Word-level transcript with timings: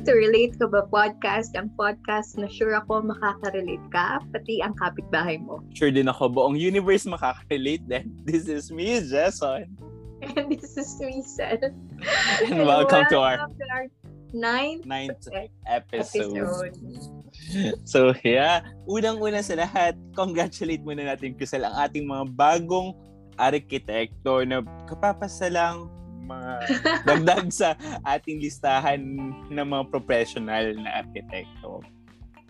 welcome 0.00 0.16
to 0.16 0.32
Relate 0.32 0.56
Ka 0.56 0.64
Ba 0.64 0.88
Podcast, 0.88 1.52
ang 1.60 1.76
podcast 1.76 2.40
na 2.40 2.48
sure 2.48 2.72
ako 2.72 3.04
makaka-relate 3.04 3.84
ka, 3.92 4.24
pati 4.32 4.64
ang 4.64 4.72
kapitbahay 4.80 5.36
mo. 5.36 5.60
Sure 5.76 5.92
din 5.92 6.08
ako, 6.08 6.32
buong 6.32 6.56
universe 6.56 7.04
makaka-relate 7.04 7.84
din. 7.84 8.08
This 8.24 8.48
is 8.48 8.72
me, 8.72 8.96
Jason. 9.04 9.68
And 10.24 10.48
this 10.56 10.80
is 10.80 10.96
me, 11.04 11.20
Sel. 11.20 11.60
And 12.48 12.64
welcome, 12.64 13.12
to 13.12 13.20
our 13.20 13.44
to 13.44 13.64
our 13.68 13.92
ninth 14.32 14.88
ninth 14.88 15.20
episode. 15.68 16.32
episode. 16.32 16.80
So, 17.84 18.16
yeah. 18.24 18.64
Unang-una 18.88 19.44
sa 19.44 19.52
lahat, 19.52 20.00
congratulate 20.16 20.80
muna 20.80 21.12
natin, 21.12 21.36
Crystal, 21.36 21.68
ang 21.68 21.76
ating 21.76 22.08
mga 22.08 22.24
bagong 22.40 22.96
arkitekto 23.36 24.48
na 24.48 24.64
kapapasa 24.88 25.52
lang 25.52 25.92
mga 26.30 26.52
dagdag 27.08 27.50
sa 27.50 27.74
ating 28.06 28.38
listahan 28.38 29.02
ng 29.50 29.66
mga 29.66 29.84
professional 29.90 30.70
na 30.78 31.02
arkitekto. 31.02 31.82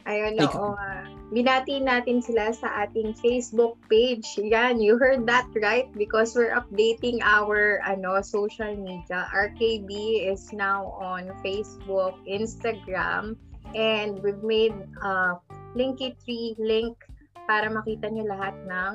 Ayun, 0.08 0.40
Ikaw. 0.40 0.56
oo. 0.56 0.72
nga. 0.74 0.92
Binati 1.30 1.76
natin 1.78 2.24
sila 2.24 2.50
sa 2.56 2.88
ating 2.88 3.14
Facebook 3.20 3.76
page. 3.92 4.26
Yan, 4.40 4.80
you 4.80 4.96
heard 4.96 5.28
that 5.28 5.46
right? 5.54 5.86
Because 5.94 6.32
we're 6.32 6.56
updating 6.56 7.20
our 7.22 7.84
ano 7.84 8.18
social 8.24 8.72
media. 8.74 9.28
RKB 9.30 9.90
is 10.26 10.50
now 10.56 10.96
on 10.98 11.28
Facebook, 11.44 12.16
Instagram, 12.24 13.36
and 13.76 14.18
we've 14.24 14.42
made 14.42 14.74
uh, 15.04 15.38
Linktree 15.78 16.58
link 16.58 16.98
para 17.46 17.70
makita 17.70 18.10
nyo 18.10 18.26
lahat 18.26 18.56
ng 18.66 18.94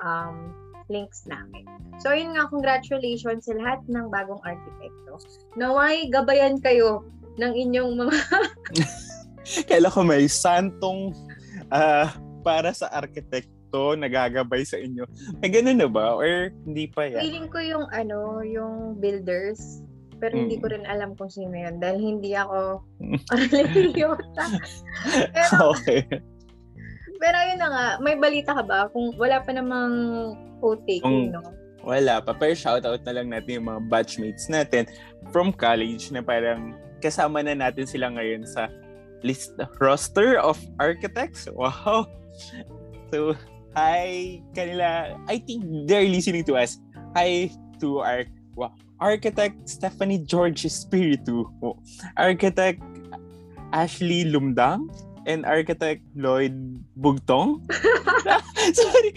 um, 0.00 0.54
links 0.88 1.26
namin. 1.26 1.66
So, 1.98 2.14
yun 2.14 2.36
nga, 2.36 2.46
congratulations 2.46 3.46
sa 3.46 3.54
lahat 3.56 3.80
ng 3.88 4.06
bagong 4.08 4.42
arkitekto. 4.42 5.18
Naway, 5.58 6.06
gabayan 6.08 6.60
kayo 6.60 7.02
ng 7.36 7.52
inyong 7.52 7.92
mga 8.00 8.16
Kailan 9.70 9.94
ko 9.94 10.02
may 10.02 10.26
santong 10.26 11.14
ah, 11.70 12.10
para 12.42 12.74
sa 12.74 12.90
arkitekto 12.90 13.94
nagagabay 13.94 14.66
sa 14.66 14.78
inyo. 14.78 15.06
May 15.38 15.50
ganun 15.50 15.78
na 15.78 15.86
ba? 15.86 16.14
Or 16.18 16.50
hindi 16.66 16.90
pa 16.90 17.06
yan? 17.06 17.22
Feeling 17.22 17.48
ko 17.50 17.58
yung 17.62 17.86
ano, 17.90 18.42
yung 18.42 18.98
builders. 18.98 19.82
Pero 20.16 20.32
hindi 20.32 20.56
Mm. 20.56 20.62
ko 20.64 20.66
rin 20.72 20.84
alam 20.88 21.10
kung 21.12 21.28
sino 21.28 21.52
yun 21.52 21.76
dahil 21.76 22.00
hindi 22.00 22.32
ako 22.32 22.80
Mm. 23.04 23.20
reliyosa. 23.52 24.44
pero, 25.36 25.76
okay. 25.76 26.00
Pero 27.20 27.38
yun 27.48 27.58
na 27.60 27.68
nga, 27.68 27.86
may 28.00 28.16
balita 28.16 28.52
ka 28.56 28.62
ba? 28.62 28.88
Kung 28.90 29.14
wala 29.16 29.40
pa 29.40 29.50
namang 29.52 29.94
co-taking, 30.60 31.32
no? 31.32 31.42
Wala 31.86 32.18
pa. 32.18 32.34
Pero 32.34 32.52
shoutout 32.56 33.06
na 33.06 33.12
lang 33.14 33.30
natin 33.30 33.62
yung 33.62 33.68
mga 33.70 33.80
batchmates 33.86 34.50
natin 34.50 34.90
from 35.30 35.54
college 35.54 36.10
na 36.10 36.18
parang 36.18 36.74
kasama 36.98 37.46
na 37.46 37.54
natin 37.54 37.86
sila 37.86 38.10
ngayon 38.10 38.42
sa 38.42 38.66
list 39.22 39.54
roster 39.78 40.42
of 40.42 40.58
architects. 40.82 41.46
Wow! 41.46 42.10
So, 43.14 43.38
hi 43.78 44.42
kanila. 44.50 45.14
I 45.30 45.38
think 45.38 45.62
they're 45.86 46.10
listening 46.10 46.42
to 46.50 46.58
us. 46.58 46.82
Hi 47.14 47.54
to 47.78 48.02
our 48.02 48.26
wow, 48.58 48.74
architect 48.98 49.62
Stephanie 49.70 50.20
George 50.26 50.66
Espiritu. 50.66 51.46
Oh, 51.62 51.78
architect 52.18 52.82
Ashley 53.70 54.26
Lumdang 54.26 54.90
and 55.26 55.42
architect 55.44 56.06
Lloyd 56.14 56.54
Bugtong. 56.96 57.66
Sorry. 58.78 59.10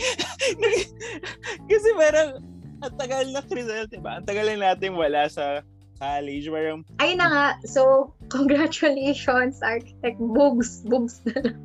Kasi 1.69 1.89
parang 1.95 2.41
ang 2.79 2.95
tagal 2.95 3.25
na 3.29 3.41
Crisel, 3.45 3.85
diba? 3.87 4.19
Ang 4.19 4.25
tagal 4.25 4.45
na 4.49 4.73
natin 4.73 4.97
wala 4.97 5.29
sa 5.29 5.61
college. 5.99 6.47
Parang, 6.49 6.81
Ayun 7.03 7.19
na 7.19 7.27
nga, 7.27 7.47
so, 7.67 8.11
congratulations, 8.31 9.59
Architect 9.61 10.19
Bugs. 10.19 10.83
Bugs 10.87 11.21
na 11.27 11.53
lang. 11.53 11.59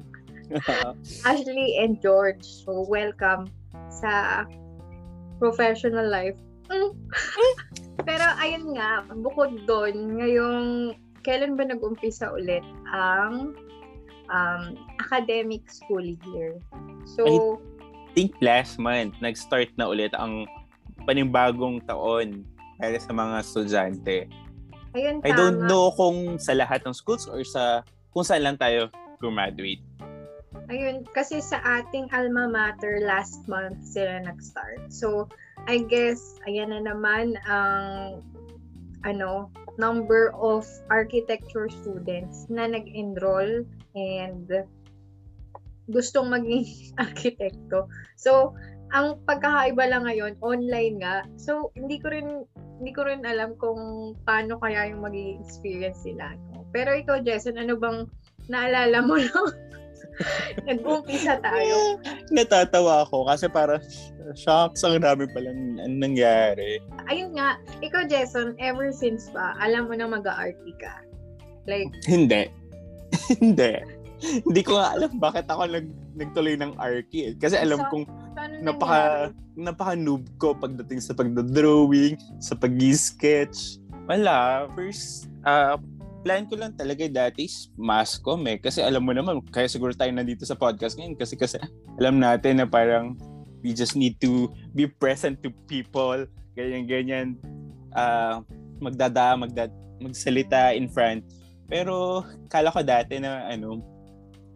Ashley 1.25 1.78
and 1.78 2.03
George. 2.03 2.43
So, 2.43 2.84
welcome 2.91 3.49
sa 3.88 4.44
professional 5.38 6.06
life. 6.10 6.37
Mm. 6.66 6.93
Pero 8.03 8.27
ayun 8.43 8.75
nga, 8.75 9.06
bukod 9.22 9.54
doon, 9.71 10.19
ngayong 10.19 10.99
kailan 11.25 11.56
ba 11.56 11.65
nag-umpisa 11.65 12.28
ulit 12.34 12.65
ang 12.93 13.56
um, 14.34 14.75
academic 14.99 15.71
school 15.71 16.03
year? 16.03 16.59
So, 17.06 17.62
think 18.19 18.34
last 18.43 18.83
month, 18.83 19.15
nag-start 19.22 19.71
na 19.78 19.87
ulit 19.87 20.11
ang 20.19 20.50
panibagong 21.06 21.83
taon 21.87 22.43
para 22.78 22.99
sa 22.99 23.15
mga 23.15 23.34
estudyante. 23.43 24.19
ayun 24.95 25.19
I 25.27 25.34
don't 25.34 25.62
tama. 25.62 25.71
know 25.71 25.91
kung 25.95 26.39
sa 26.39 26.55
lahat 26.55 26.87
ng 26.87 26.95
schools 26.95 27.27
or 27.27 27.43
sa 27.43 27.83
kung 28.15 28.22
saan 28.22 28.47
lang 28.47 28.59
tayo 28.59 28.91
graduate. 29.19 29.83
Ayun, 30.69 31.05
kasi 31.12 31.41
sa 31.45 31.61
ating 31.61 32.09
alma 32.12 32.49
mater, 32.49 33.01
last 33.05 33.45
month 33.49 33.81
sila 33.84 34.21
nag-start. 34.25 34.89
So, 34.89 35.28
I 35.69 35.84
guess, 35.84 36.41
ayan 36.49 36.72
na 36.72 36.81
naman 36.84 37.37
ang 37.45 38.21
ano, 39.05 39.53
number 39.77 40.33
of 40.37 40.65
architecture 40.89 41.69
students 41.69 42.49
na 42.49 42.65
nag-enroll 42.65 43.69
and 43.94 44.50
gustong 45.91 46.31
maging 46.31 46.66
arkitekto. 47.05 47.88
So, 48.19 48.55
ang 48.94 49.19
pagkakaiba 49.27 49.91
lang 49.91 50.06
ngayon, 50.06 50.38
online 50.38 51.03
nga. 51.03 51.27
So, 51.34 51.75
hindi 51.75 51.99
ko 51.99 52.15
rin 52.15 52.28
hindi 52.78 52.91
ko 52.91 53.06
rin 53.06 53.22
alam 53.22 53.54
kung 53.59 54.15
paano 54.27 54.59
kaya 54.59 54.91
yung 54.91 55.03
magiging 55.03 55.43
experience 55.43 56.03
nila. 56.03 56.34
No? 56.53 56.66
Pero 56.75 56.91
ikaw, 56.94 57.22
Jason, 57.22 57.54
ano 57.54 57.78
bang 57.78 58.06
naalala 58.50 58.99
mo 59.03 59.15
nung 59.22 59.50
nag-umpisa 60.66 61.38
tayo? 61.38 62.03
Natatawa 62.34 63.06
ako 63.06 63.31
kasi 63.31 63.47
para 63.47 63.78
shocks 64.34 64.83
ang 64.83 65.03
dami 65.03 65.31
palang 65.31 65.78
ang 65.78 66.03
nangyari. 66.03 66.83
Ayun 67.06 67.38
nga, 67.38 67.62
ikaw, 67.78 68.06
Jason, 68.10 68.59
ever 68.59 68.91
since 68.91 69.31
ba, 69.31 69.54
alam 69.62 69.87
mo 69.87 69.94
na 69.94 70.10
mag-aarty 70.10 70.75
ka? 70.83 71.03
Like, 71.71 71.88
Hindi. 72.04 72.50
Hindi. 73.42 73.72
Hindi 74.24 74.60
ko 74.64 74.80
nga 74.80 74.96
alam 74.96 75.20
bakit 75.20 75.44
ako 75.50 75.68
nag 75.68 75.86
nagtuloy 76.16 76.54
ng 76.56 76.78
Arky. 76.78 77.18
eh. 77.28 77.32
Kasi 77.36 77.58
alam 77.58 77.82
So, 77.82 77.88
kong 77.90 78.04
paano 78.32 78.54
napaka 78.62 79.00
napaka-noob 79.54 80.24
ko 80.38 80.54
pagdating 80.56 81.02
sa 81.02 81.12
pagdodrawing, 81.12 82.16
sa 82.40 82.54
pag-sketch. 82.56 83.78
Wala. 84.08 84.66
First, 84.72 85.28
ah, 85.44 85.76
plan 86.24 86.48
ko 86.48 86.56
lang 86.56 86.72
talaga 86.72 87.04
dati 87.04 87.44
is 87.44 87.68
mascom 87.76 88.40
eh. 88.48 88.56
Kasi 88.56 88.80
alam 88.80 89.04
mo 89.04 89.12
naman, 89.12 89.44
kaya 89.52 89.68
siguro 89.68 89.92
tayo 89.92 90.08
nandito 90.10 90.48
sa 90.48 90.56
podcast 90.56 90.96
ngayon 90.96 91.20
kasi 91.20 91.36
kasi 91.36 91.60
alam 92.00 92.16
natin 92.16 92.64
na 92.64 92.66
parang 92.66 93.14
we 93.60 93.76
just 93.76 93.96
need 93.96 94.16
to 94.20 94.48
be 94.72 94.88
present 94.88 95.41
to 95.44 95.52
people. 95.68 96.24
Ganyan-ganyan. 96.56 97.36
ah 97.94 98.42
magdada, 98.82 99.38
magda, 99.38 99.70
magsalita 100.02 100.74
in 100.74 100.91
front. 100.91 101.22
Pero 101.69 102.25
kala 102.52 102.70
ko 102.72 102.80
dati 102.84 103.19
na 103.19 103.48
ano, 103.48 103.80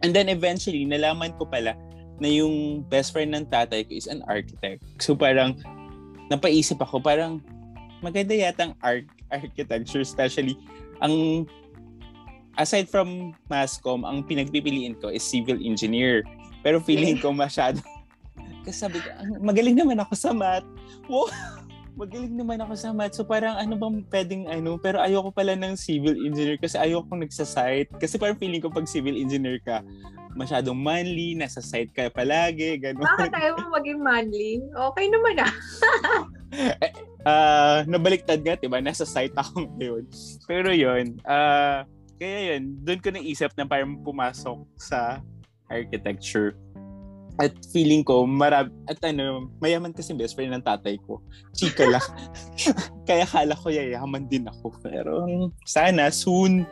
and 0.05 0.13
then 0.15 0.29
eventually 0.29 0.85
nalaman 0.85 1.35
ko 1.35 1.45
pala 1.45 1.75
na 2.19 2.27
yung 2.27 2.83
best 2.87 3.15
friend 3.15 3.31
ng 3.31 3.47
tatay 3.47 3.87
ko 3.87 3.95
is 3.95 4.07
an 4.07 4.21
architect. 4.27 4.83
So 4.99 5.15
parang 5.15 5.57
napaisip 6.27 6.77
ako, 6.83 6.99
parang 6.99 7.41
maganda 8.03 8.35
yata 8.35 8.69
ang 8.69 8.75
art, 8.83 9.07
architecture, 9.31 10.03
especially 10.03 10.59
ang 10.99 11.47
aside 12.59 12.91
from 12.91 13.31
mascom, 13.47 14.03
ang 14.03 14.27
pinagpipiliin 14.27 14.99
ko 14.99 15.07
is 15.09 15.23
civil 15.23 15.57
engineer. 15.63 16.21
Pero 16.59 16.83
feeling 16.83 17.15
ko 17.23 17.31
masyado 17.31 17.79
kasi 18.67 18.83
sabi 18.83 18.99
ko, 18.99 19.07
"Ah, 19.15 19.39
magaling 19.39 19.79
naman 19.79 19.99
ako 20.03 20.13
sa 20.13 20.35
math. 20.35 20.67
Wow, 21.07 21.31
magaling 21.97 22.35
naman 22.35 22.61
ako 22.61 22.73
sa 22.77 22.89
math. 22.93 23.15
So 23.17 23.25
parang 23.25 23.57
ano 23.57 23.73
bang 23.77 23.97
pwedeng 24.09 24.43
ano, 24.49 24.77
pero 24.77 25.01
ayoko 25.01 25.33
pala 25.33 25.55
ng 25.57 25.73
civil 25.79 26.15
engineer 26.19 26.59
kasi 26.59 26.77
ayoko 26.77 27.13
nagsasite. 27.15 27.89
Kasi 27.97 28.15
parang 28.19 28.37
feeling 28.37 28.61
ko 28.61 28.69
pag 28.69 28.89
civil 28.89 29.17
engineer 29.17 29.57
ka, 29.63 29.81
masyadong 30.37 30.77
manly, 30.77 31.33
nasa 31.33 31.59
site 31.59 31.89
ka 31.91 32.11
palagi, 32.13 32.77
gano'n. 32.77 33.01
Bakit 33.01 33.31
tayo 33.33 33.49
mo 33.57 33.75
maging 33.75 33.99
manly? 33.99 34.61
Okay 34.61 35.05
naman 35.09 35.33
ah. 35.41 35.53
Ah, 37.27 37.83
nabaliktad 37.83 38.39
nga, 38.39 38.55
'di 38.55 38.71
ba? 38.71 38.79
Nasa 38.79 39.03
site 39.03 39.35
ako 39.35 39.67
ngayon. 39.75 40.07
Pero 40.47 40.71
'yun, 40.71 41.19
ah 41.27 41.83
kaya 42.15 42.55
'yun, 42.55 42.79
doon 42.79 42.99
ko 43.03 43.11
naisip 43.11 43.51
na 43.59 43.67
parang 43.67 43.99
pumasok 43.99 44.63
sa 44.79 45.19
architecture. 45.67 46.55
At 47.39 47.55
feeling 47.71 48.03
ko, 48.03 48.27
marab 48.27 48.67
at 48.91 48.99
ano, 48.99 49.47
mayaman 49.63 49.95
kasi 49.95 50.11
best 50.11 50.35
friend 50.35 50.51
ng 50.51 50.67
tatay 50.67 50.99
ko. 51.07 51.23
Chika 51.55 51.87
lang. 51.87 52.03
kaya 53.07 53.23
kala 53.23 53.55
ko 53.55 53.71
yayaman 53.71 54.27
din 54.27 54.43
ako. 54.51 54.75
Pero 54.83 55.23
sana 55.63 56.11
soon. 56.11 56.67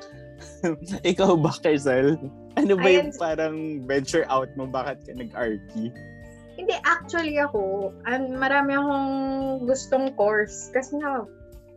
Ikaw 1.12 1.40
ba, 1.40 1.56
Kersel? 1.64 2.20
Ano 2.60 2.74
ba 2.76 2.88
yung 2.92 3.16
Ayun. 3.16 3.22
parang 3.22 3.56
venture 3.88 4.28
out 4.28 4.52
mo? 4.60 4.68
Bakit 4.68 5.08
ka 5.08 5.16
nag-arky? 5.16 5.96
Hindi, 6.58 6.76
actually 6.84 7.38
ako, 7.38 7.94
um, 8.10 8.24
marami 8.36 8.76
akong 8.76 9.10
gustong 9.70 10.12
course. 10.20 10.74
Kasi 10.76 11.00
nga, 11.00 11.24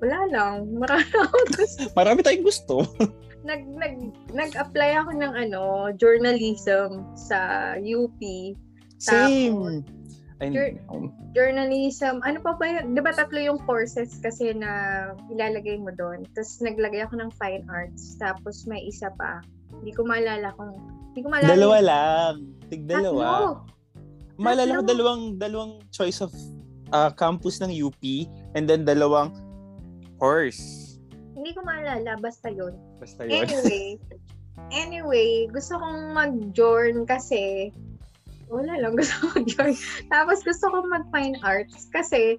wala 0.03 0.19
lang. 0.33 0.55
Marami 0.73 1.07
akong 1.25 1.49
gusto. 1.55 1.81
Marami 1.95 2.19
tayong 2.27 2.47
gusto. 2.49 2.75
nag, 3.47 3.63
nag, 3.77 3.97
nag-apply 4.35 4.91
ako 5.05 5.11
ng 5.15 5.33
ano, 5.37 5.93
journalism 5.95 7.07
sa 7.15 7.39
UP. 7.79 8.19
Same. 9.01 9.83
I, 10.41 10.49
Jur- 10.49 10.81
um, 10.89 11.13
Journalism, 11.37 12.25
ano 12.25 12.41
pa 12.41 12.57
ba 12.57 12.65
yun? 12.65 12.97
Di 12.97 13.01
ba 13.05 13.13
tatlo 13.13 13.37
yung 13.37 13.61
courses 13.69 14.17
kasi 14.25 14.57
na 14.57 15.13
ilalagay 15.29 15.77
mo 15.77 15.93
doon? 15.93 16.25
Tapos 16.33 16.65
naglagay 16.65 17.05
ako 17.05 17.21
ng 17.21 17.31
fine 17.37 17.65
arts. 17.69 18.17
Tapos 18.17 18.65
may 18.65 18.81
isa 18.89 19.13
pa. 19.21 19.45
Hindi 19.81 19.93
ko 19.93 20.09
maalala 20.09 20.53
kung... 20.57 20.81
Hindi 21.13 21.21
ko 21.25 21.29
maalala. 21.29 21.53
dalawa 21.53 21.79
lang. 21.85 22.35
Tig 22.73 22.89
dalawa. 22.89 23.25
Tatlo. 23.25 23.49
Maalala 24.41 24.71
ko 24.81 24.85
dalawang 24.89 25.23
dalawang 25.37 25.73
choice 25.93 26.25
of 26.25 26.33
uh, 26.97 27.13
campus 27.13 27.61
ng 27.61 27.69
UP 27.69 28.01
and 28.57 28.65
then 28.65 28.89
dalawang 28.89 29.37
course. 30.17 30.97
Hindi 31.37 31.53
ko 31.53 31.61
maalala. 31.61 32.17
Basta 32.17 32.49
yun. 32.49 32.73
Basta 32.97 33.29
yun. 33.29 33.45
Anyway, 33.45 34.01
anyway, 34.85 35.29
gusto 35.53 35.77
kong 35.77 36.17
mag-join 36.17 37.05
kasi 37.05 37.73
wala 38.51 38.75
lang 38.83 38.93
gusto 38.99 39.15
kong 39.25 39.47
mag-join. 39.47 39.77
Tapos 40.11 40.43
gusto 40.43 40.67
kong 40.69 40.91
mag-fine 40.91 41.39
arts 41.47 41.87
kasi 41.95 42.37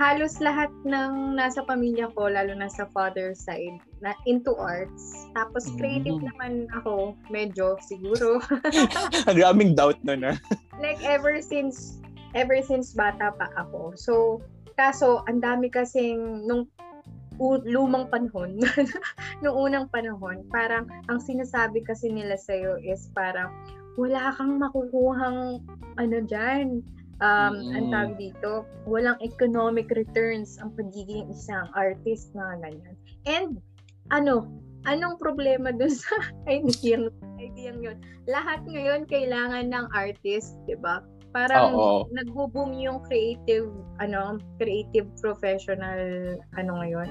halos 0.00 0.40
lahat 0.40 0.72
ng 0.88 1.36
nasa 1.36 1.62
pamilya 1.62 2.08
ko, 2.16 2.26
lalo 2.26 2.56
na 2.56 2.66
sa 2.66 2.88
father 2.90 3.36
side, 3.36 3.76
na 4.00 4.16
into 4.24 4.56
arts. 4.56 5.28
Tapos 5.36 5.68
creative 5.76 6.18
Mm. 6.18 6.26
naman 6.32 6.52
ako, 6.72 7.14
medyo 7.28 7.76
siguro. 7.84 8.40
Ang 9.30 9.38
daming 9.38 9.76
doubt 9.76 10.00
ah. 10.02 10.06
na 10.10 10.14
na. 10.16 10.32
like 10.80 10.98
ever 11.04 11.38
since 11.44 12.00
ever 12.32 12.58
since 12.64 12.96
bata 12.96 13.30
pa 13.36 13.52
ako. 13.60 13.92
So, 13.94 14.40
kaso 14.74 15.20
ang 15.28 15.44
dami 15.44 15.68
kasing 15.68 16.48
nung 16.48 16.64
u- 17.36 17.64
lumang 17.68 18.08
panahon, 18.08 18.56
nung 19.44 19.56
unang 19.56 19.92
panahon, 19.92 20.40
parang 20.48 20.88
ang 21.12 21.20
sinasabi 21.20 21.84
kasi 21.84 22.08
nila 22.08 22.40
sa'yo 22.40 22.80
is 22.80 23.12
parang 23.12 23.52
wala 23.96 24.32
kang 24.36 24.60
makukuhang 24.60 25.60
ano 26.00 26.16
dyan. 26.24 26.80
Um, 27.22 27.54
Mm. 27.54 27.70
ang 27.78 27.86
tawag 27.94 28.12
dito, 28.18 28.66
walang 28.82 29.14
economic 29.22 29.86
returns 29.94 30.58
ang 30.58 30.74
pagiging 30.74 31.30
isang 31.30 31.70
artist 31.78 32.34
na 32.34 32.58
ganyan. 32.58 32.98
And 33.30 33.62
ano, 34.10 34.50
anong 34.90 35.22
problema 35.22 35.70
dun 35.70 35.94
sa 35.94 36.18
idea, 36.50 36.98
idea 37.38 37.72
yun? 37.78 38.02
Lahat 38.26 38.66
ngayon 38.66 39.06
kailangan 39.06 39.70
ng 39.70 39.86
artist, 39.94 40.58
'di 40.66 40.74
ba? 40.82 41.06
Parang 41.30 41.78
Oo. 41.78 42.10
nagbo-boom 42.12 42.76
yung 42.76 43.00
creative 43.06 43.70
ano, 44.02 44.42
creative 44.58 45.06
professional 45.22 46.02
ano 46.58 46.72
ngayon, 46.82 47.08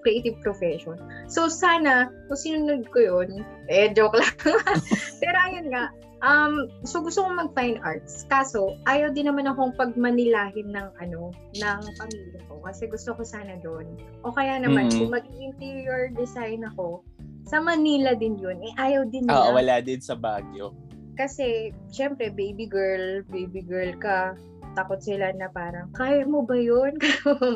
creative 0.00 0.36
profession. 0.40 0.96
So 1.28 1.46
sana 1.48 2.08
kung 2.26 2.40
sinunod 2.40 2.88
ko 2.90 2.98
'yun, 3.00 3.44
eh 3.68 3.92
joke 3.92 4.16
lang. 4.16 4.34
Pero 5.22 5.36
ayun 5.48 5.68
nga, 5.72 5.92
um 6.20 6.68
so 6.84 7.00
gusto 7.00 7.24
kong 7.24 7.36
mag-fine 7.48 7.78
arts. 7.80 8.24
Kaso 8.28 8.76
ayaw 8.84 9.12
din 9.12 9.28
naman 9.28 9.48
akong 9.48 9.76
pagmanilahin 9.76 10.72
ng 10.72 10.88
ano, 11.00 11.32
ng 11.56 11.80
pamilya 11.96 12.40
ko 12.48 12.60
kasi 12.64 12.88
gusto 12.88 13.16
ko 13.16 13.22
sana 13.24 13.56
doon. 13.60 13.86
O 14.24 14.32
kaya 14.32 14.60
naman 14.60 14.88
Mm. 14.88 14.96
kung 14.96 15.10
mag-interior 15.12 16.12
design 16.16 16.64
ako, 16.64 17.04
sa 17.48 17.58
Manila 17.58 18.12
din 18.14 18.36
'yun. 18.40 18.58
Eh 18.60 18.72
ayaw 18.78 19.08
din 19.08 19.26
nila. 19.28 19.52
Oo, 19.52 19.56
wala 19.56 19.80
din 19.80 19.98
sa 20.00 20.16
Baguio. 20.16 20.72
Kasi, 21.20 21.68
syempre, 21.92 22.32
baby 22.32 22.64
girl, 22.64 23.20
baby 23.28 23.60
girl 23.60 23.92
ka, 24.00 24.32
takot 24.72 25.04
sila 25.04 25.28
na 25.36 25.52
parang, 25.52 25.92
kaya 25.92 26.24
mo 26.24 26.40
ba 26.40 26.56
yun? 26.56 26.96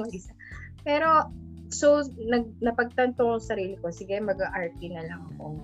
Pero, 0.87 1.09
so, 1.75 2.07
nag, 2.17 2.47
napagtanto 2.63 3.19
ko 3.19 3.37
sa 3.43 3.55
sarili 3.59 3.75
ko, 3.83 3.91
sige, 3.91 4.15
mag-RT 4.23 4.79
na 4.95 5.03
lang 5.11 5.21
ako. 5.35 5.59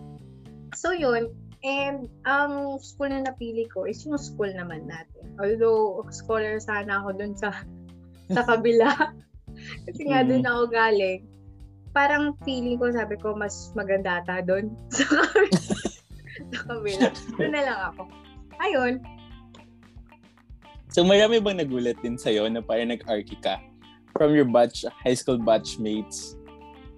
So, 0.74 0.90
yun. 0.90 1.30
And, 1.62 2.10
ang 2.24 2.80
school 2.82 3.12
na 3.12 3.30
napili 3.30 3.70
ko 3.70 3.86
is 3.86 4.02
yung 4.02 4.18
school 4.18 4.50
naman 4.50 4.90
natin. 4.90 5.30
Although, 5.38 6.02
scholar 6.10 6.58
sana 6.58 6.98
ako 7.04 7.14
dun 7.14 7.34
sa, 7.38 7.54
sa 8.34 8.42
kabila. 8.42 8.90
Kasi 9.86 10.02
nga, 10.10 10.26
Mm. 10.26 10.28
dun 10.30 10.44
ako 10.46 10.62
galing. 10.70 11.20
Parang 11.90 12.38
feeling 12.46 12.78
ko, 12.78 12.90
sabi 12.90 13.18
ko, 13.18 13.34
mas 13.34 13.70
maganda 13.74 14.22
ata 14.22 14.42
dun. 14.42 14.74
Sa 14.94 15.04
kabila. 15.06 15.58
sa 16.54 16.62
kabila. 16.70 17.06
Doon 17.36 17.52
na 17.52 17.62
lang 17.66 17.80
ako. 17.92 18.02
Ayun. 18.62 18.94
So 20.90 21.06
marami 21.06 21.38
bang 21.38 21.62
nagulat 21.62 21.98
din 22.02 22.18
sa'yo 22.18 22.50
na 22.50 22.58
parang 22.58 22.90
nag-arky 22.90 23.38
ka 23.38 23.62
from 24.20 24.36
your 24.36 24.44
batch, 24.44 24.84
high 25.00 25.16
school 25.16 25.40
batchmates? 25.40 26.36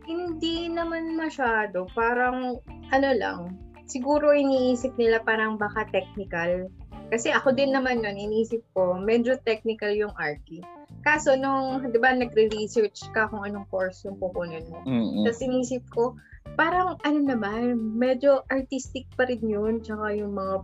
Hindi 0.03 0.67
naman 0.67 1.15
masyado. 1.15 1.87
Parang, 1.95 2.59
ano 2.91 3.11
lang, 3.15 3.55
siguro 3.87 4.35
iniisip 4.35 4.99
nila 4.99 5.23
parang 5.23 5.55
baka 5.55 5.87
technical. 5.95 6.67
Kasi 7.15 7.31
ako 7.31 7.55
din 7.55 7.71
naman 7.71 8.03
nun, 8.03 8.19
iniisip 8.19 8.67
ko, 8.75 8.99
medyo 8.99 9.39
technical 9.47 9.95
yung 9.95 10.11
Arki. 10.19 10.67
Kaso 11.07 11.39
nung, 11.39 11.87
di 11.95 11.99
ba, 12.03 12.11
nagre-research 12.11 13.15
ka 13.15 13.31
kung 13.31 13.47
anong 13.47 13.71
course 13.71 14.03
yung 14.03 14.19
kukunin 14.19 14.67
mo. 14.67 14.83
Mm-mm. 14.83 15.23
Tapos 15.23 15.47
inisip 15.47 15.87
ko, 15.95 16.19
parang 16.59 16.99
ano 17.07 17.19
naman, 17.23 17.79
medyo 17.79 18.43
artistic 18.51 19.07
pa 19.15 19.31
rin 19.31 19.47
yun. 19.47 19.79
Tsaka 19.79 20.11
yung 20.11 20.35
mga, 20.35 20.55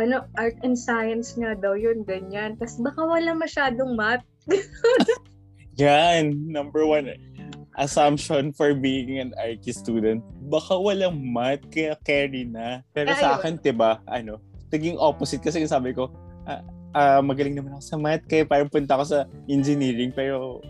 ano, 0.00 0.24
art 0.40 0.56
and 0.64 0.80
science 0.80 1.36
nga 1.36 1.52
daw 1.52 1.76
yun, 1.76 2.00
ganyan. 2.08 2.56
Tapos 2.56 2.80
baka 2.80 3.04
wala 3.04 3.36
masyadong 3.36 3.92
math. 3.92 4.24
Yan, 5.80 6.52
number 6.52 6.84
one 6.84 7.08
assumption 7.80 8.52
for 8.52 8.76
being 8.76 9.16
an 9.16 9.32
arty 9.40 9.72
student. 9.72 10.20
Baka 10.52 10.76
walang 10.76 11.16
math, 11.32 11.64
kaya 11.72 11.96
carry 12.04 12.44
na. 12.44 12.84
Pero 12.92 13.16
sa 13.16 13.40
akin, 13.40 13.56
'di 13.56 13.72
ba 13.72 14.00
ano, 14.04 14.36
naging 14.68 15.00
opposite 15.00 15.40
kasi 15.40 15.64
sabi 15.64 15.96
ko, 15.96 16.12
ah, 16.44 16.60
ah, 16.92 17.20
magaling 17.24 17.56
naman 17.56 17.72
ako 17.76 17.84
sa 17.84 17.96
math, 17.96 18.24
kaya 18.28 18.44
parang 18.44 18.68
punta 18.68 18.96
ako 18.96 19.04
sa 19.08 19.18
engineering, 19.48 20.12
pero 20.12 20.60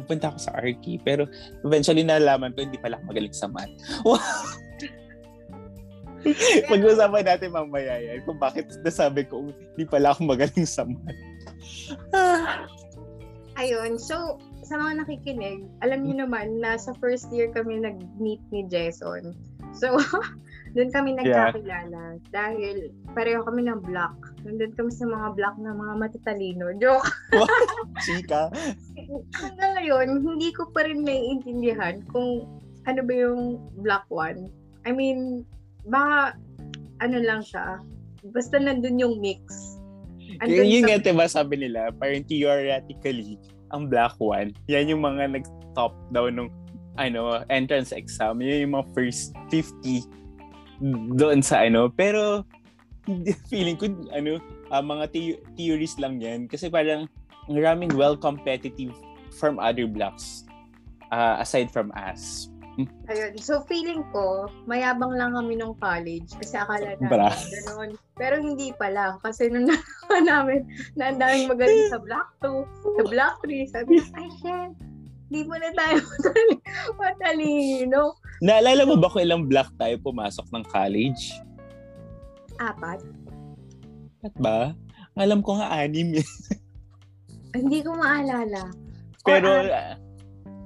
napunta 0.00 0.32
ako 0.32 0.38
sa 0.40 0.56
arty. 0.56 0.96
Pero 1.04 1.28
eventually 1.66 2.06
nalaman 2.06 2.56
ko, 2.56 2.64
hindi 2.64 2.80
pala 2.80 2.96
ako 2.96 3.04
magaling 3.12 3.34
sa 3.36 3.48
math. 3.50 3.72
Pag-usapan 6.70 7.24
natin 7.24 7.54
mamaya 7.54 7.94
yan 8.02 8.20
kung 8.26 8.40
bakit 8.40 8.68
nasabi 8.84 9.24
ko, 9.28 9.48
hindi 9.52 9.84
pala 9.84 10.16
ako 10.16 10.32
magaling 10.32 10.64
sa 10.64 10.88
math. 10.88 11.20
Ayun, 13.58 13.98
so 13.98 14.38
sa 14.62 14.78
mga 14.78 15.02
nakikinig, 15.02 15.66
alam 15.82 16.06
niyo 16.06 16.22
naman 16.22 16.62
na 16.62 16.78
sa 16.78 16.94
first 17.02 17.26
year 17.34 17.50
kami 17.50 17.82
nag-meet 17.82 18.38
ni 18.54 18.62
Jason. 18.70 19.34
So, 19.74 19.98
doon 20.78 20.94
kami 20.94 21.18
Yeah. 21.18 21.50
nagkakilala 21.50 22.22
dahil 22.30 22.94
pareho 23.18 23.42
kami 23.42 23.66
ng 23.66 23.82
block. 23.82 24.14
Nandun 24.46 24.72
kami 24.78 24.94
sa 24.94 25.10
mga 25.10 25.34
block 25.34 25.56
ng 25.58 25.74
mga 25.74 25.94
matatalino. 25.98 26.66
Joke! 26.78 27.10
Chika. 28.06 28.52
Hanggang 29.34 29.72
ngayon, 29.80 30.08
hindi 30.22 30.54
ko 30.54 30.70
pa 30.70 30.86
rin 30.86 31.02
naiintindihan 31.02 32.04
kung 32.14 32.46
ano 32.86 33.00
ba 33.02 33.12
yung 33.12 33.58
block 33.82 34.06
1. 34.12 34.86
I 34.86 34.90
mean, 34.94 35.42
baka 35.88 36.38
ano 37.02 37.18
lang 37.20 37.42
siya. 37.42 37.82
Basta 38.30 38.60
nandun 38.60 39.02
yung 39.02 39.18
mix. 39.18 39.77
Yun, 40.38 40.46
Andun 40.46 40.66
yun 40.70 40.82
sa- 40.82 40.88
nga, 40.88 40.96
diba, 41.02 41.26
sabi 41.26 41.54
nila, 41.58 41.80
parang 41.94 42.22
theoretically, 42.22 43.34
ang 43.74 43.90
black 43.90 44.14
one, 44.16 44.54
yan 44.70 44.88
yung 44.88 45.02
mga 45.02 45.34
nag-top 45.34 45.92
daw 46.10 46.30
nung 46.30 46.48
ano, 46.98 47.42
entrance 47.46 47.94
exam. 47.94 48.42
Yun 48.42 48.66
yung 48.66 48.74
mga 48.78 48.86
first 48.94 49.30
50 49.50 50.02
doon 51.14 51.42
sa 51.42 51.62
ano. 51.62 51.90
Pero, 51.90 52.42
feeling 53.50 53.78
ko, 53.78 53.86
ano, 54.10 54.38
ah, 54.70 54.82
mga 54.82 55.04
the- 55.10 55.40
theories 55.54 55.98
lang 55.98 56.18
yan. 56.18 56.46
Kasi 56.46 56.70
parang, 56.70 57.06
maraming 57.48 57.94
well-competitive 57.96 58.92
from 59.34 59.56
other 59.58 59.88
blocks 59.88 60.44
ah, 61.08 61.40
aside 61.40 61.72
from 61.72 61.88
us. 61.96 62.52
Ayun. 63.10 63.32
So, 63.38 63.66
feeling 63.66 64.06
ko, 64.10 64.46
mayabang 64.64 65.14
lang 65.14 65.34
kami 65.34 65.54
nung 65.54 65.74
college 65.76 66.30
kasi 66.36 66.54
akala 66.54 66.94
namin 66.96 67.10
Bra. 67.10 67.30
ganun. 67.32 67.90
Pero 68.14 68.38
hindi 68.38 68.70
pala. 68.72 69.18
Kasi 69.18 69.50
nung 69.50 69.66
nalaman 69.70 70.22
namin 70.24 70.60
na 70.94 71.10
ang 71.10 71.18
daming 71.18 71.48
magaling 71.48 71.90
sa 71.90 71.98
Block 71.98 72.28
2, 72.40 72.96
sa 72.96 73.02
Block 73.04 73.34
3, 73.42 73.74
sabi 73.74 73.92
ko, 73.96 74.06
ay, 74.14 74.28
shit, 74.38 74.72
di 75.28 75.40
mo 75.42 75.54
na 75.54 75.70
tayo 75.72 75.98
matali- 76.10 76.62
matalino. 76.94 78.02
Naalala 78.38 78.82
mo 78.84 78.94
ba 78.94 79.10
kung 79.10 79.22
ilang 79.22 79.44
block 79.44 79.74
tayo 79.76 79.98
pumasok 79.98 80.46
ng 80.48 80.64
college? 80.70 81.34
Apat. 82.58 83.02
At 84.22 84.34
ba? 84.38 84.74
Alam 85.14 85.42
ko 85.42 85.58
nga 85.58 85.74
anim 85.74 86.14
eh. 86.14 86.26
Hindi 87.50 87.82
ko 87.82 87.94
maalala. 87.94 88.70
Pero, 89.26 89.50
Or, 89.50 89.66
ah, 89.68 89.94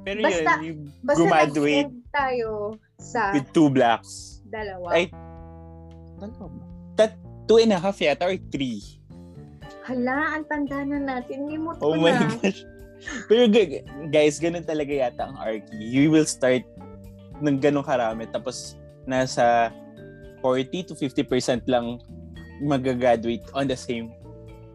pero 0.02 0.18
Basta- 0.20 0.60
yun, 0.60 0.66
yung 0.66 0.80
Basta 1.00 1.24
graduate 1.24 1.88
nag-end 1.88 2.01
tayo 2.12 2.76
sa 2.96 3.32
with 3.32 3.48
two 3.50 3.66
blocks. 3.66 4.40
dalawa. 4.46 4.92
Ay, 4.92 5.08
Ano 6.20 6.30
ba? 6.46 6.64
Tat, 6.94 7.12
two 7.48 7.58
and 7.58 7.72
a 7.72 7.80
half 7.80 7.98
yata 7.98 8.28
or 8.28 8.36
three. 8.52 8.78
Hala, 9.82 10.38
ang 10.38 10.44
tanda 10.46 10.84
na 10.84 11.00
natin. 11.00 11.50
Limot 11.50 11.80
Oh 11.82 11.96
ko 11.96 11.98
my 11.98 12.12
na. 12.12 12.30
gosh. 12.38 12.62
Pero 13.26 13.50
gu- 13.50 13.82
guys, 14.08 14.38
ganun 14.38 14.62
talaga 14.62 14.92
yata 14.92 15.26
ang 15.26 15.34
Arky. 15.34 15.74
You 15.74 16.12
will 16.12 16.28
start 16.28 16.62
ng 17.42 17.58
ganun 17.58 17.82
karami 17.82 18.30
tapos 18.30 18.78
nasa 19.02 19.74
40 20.44 20.86
to 20.86 20.94
50% 20.94 21.66
lang 21.66 21.98
magagraduate 22.62 23.42
on 23.54 23.66
the 23.66 23.74
same 23.74 24.14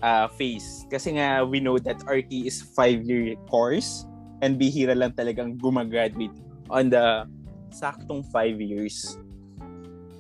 uh, 0.03 0.27
phase. 0.36 0.84
Kasi 0.91 1.15
nga, 1.15 1.48
we 1.48 1.60
know 1.60 1.79
that 1.79 2.03
RT 2.03 2.44
is 2.44 2.60
5-year 2.75 3.39
course 3.48 4.03
and 4.44 4.60
bihira 4.60 4.91
lang 4.91 5.15
talagang 5.15 5.56
gumagraduate 5.56 6.36
on 6.70 6.90
the 6.90 7.26
saktong 7.72 8.24
5 8.32 8.60
years. 8.62 9.20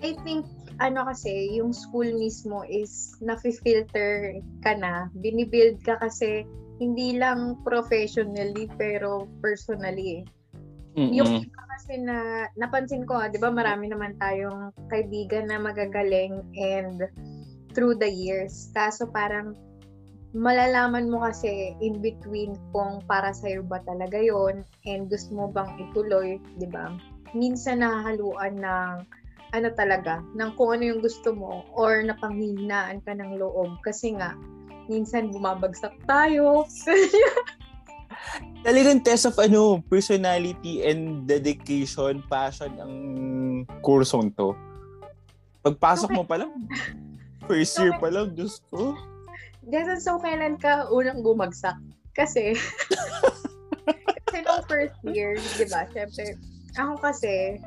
I 0.03 0.13
think 0.21 0.45
ano 0.77 1.09
kasi, 1.09 1.57
yung 1.57 1.73
school 1.73 2.05
mismo 2.05 2.61
is 2.69 3.17
na-filter 3.17 4.37
ka 4.61 4.77
na. 4.77 5.09
Binibuild 5.17 5.81
ka 5.81 5.97
kasi 5.97 6.45
hindi 6.77 7.17
lang 7.17 7.57
professionally 7.65 8.69
pero 8.77 9.25
personally 9.41 10.21
eh. 10.21 10.23
Mm-mm. 10.97 11.13
Yung 11.13 11.31
iba 11.41 11.61
kasi 11.77 11.97
na 12.01 12.45
napansin 12.57 13.05
ko, 13.05 13.21
'di 13.25 13.41
ba, 13.41 13.49
marami 13.49 13.89
naman 13.89 14.17
tayong 14.21 14.73
kaibigan 14.89 15.49
na 15.49 15.57
magagaling 15.61 16.41
and 16.57 17.05
through 17.73 17.97
the 17.97 18.09
years. 18.09 18.69
Kaso 18.73 19.09
parang 19.09 19.57
malalaman 20.37 21.09
mo 21.09 21.25
kasi 21.25 21.73
in 21.81 21.97
between 21.97 22.53
kung 22.69 23.01
para 23.09 23.33
sa 23.33 23.49
ba 23.65 23.81
talaga 23.89 24.21
'yon 24.21 24.61
and 24.85 25.09
gusto 25.09 25.33
mo 25.33 25.49
bang 25.49 25.73
ituloy, 25.81 26.37
'di 26.61 26.69
ba? 26.69 26.93
Minsan 27.33 27.81
nahahaluan 27.81 28.61
ng 28.61 28.93
ano 29.57 29.67
talaga, 29.73 30.21
ng 30.37 30.51
kung 30.53 30.77
ano 30.77 30.83
yung 30.93 31.01
gusto 31.01 31.33
mo 31.33 31.65
or 31.73 32.05
napanghihinaan 32.05 33.01
ka 33.01 33.17
ng 33.17 33.41
loob 33.41 33.73
kasi 33.81 34.13
nga 34.13 34.37
minsan 34.85 35.33
bumabagsak 35.33 35.95
tayo. 36.05 36.63
Talagang 38.65 38.99
test 38.99 39.31
of 39.31 39.35
ano, 39.39 39.79
personality 39.87 40.83
and 40.83 41.23
dedication, 41.23 42.19
passion 42.27 42.71
ang 42.75 42.93
kursong 43.79 44.27
to. 44.35 44.51
Pagpasok 45.63 46.11
mo 46.11 46.23
pa 46.27 46.43
lang, 46.43 46.51
first 47.47 47.79
year 47.79 47.95
pa 47.95 48.11
lang, 48.11 48.35
Diyos 48.35 48.59
ko. 48.67 48.95
Jason, 49.67 49.99
so 49.99 50.15
kailan 50.23 50.55
ka 50.55 50.87
unang 50.87 51.19
bumagsak? 51.19 51.75
Kasi, 52.15 52.55
kasi 54.25 54.37
nung 54.41 54.63
first 54.65 54.95
year, 55.03 55.35
di 55.59 55.65
ba, 55.67 55.85
syempre, 55.91 56.39
ako 56.79 56.93
kasi, 57.03 57.59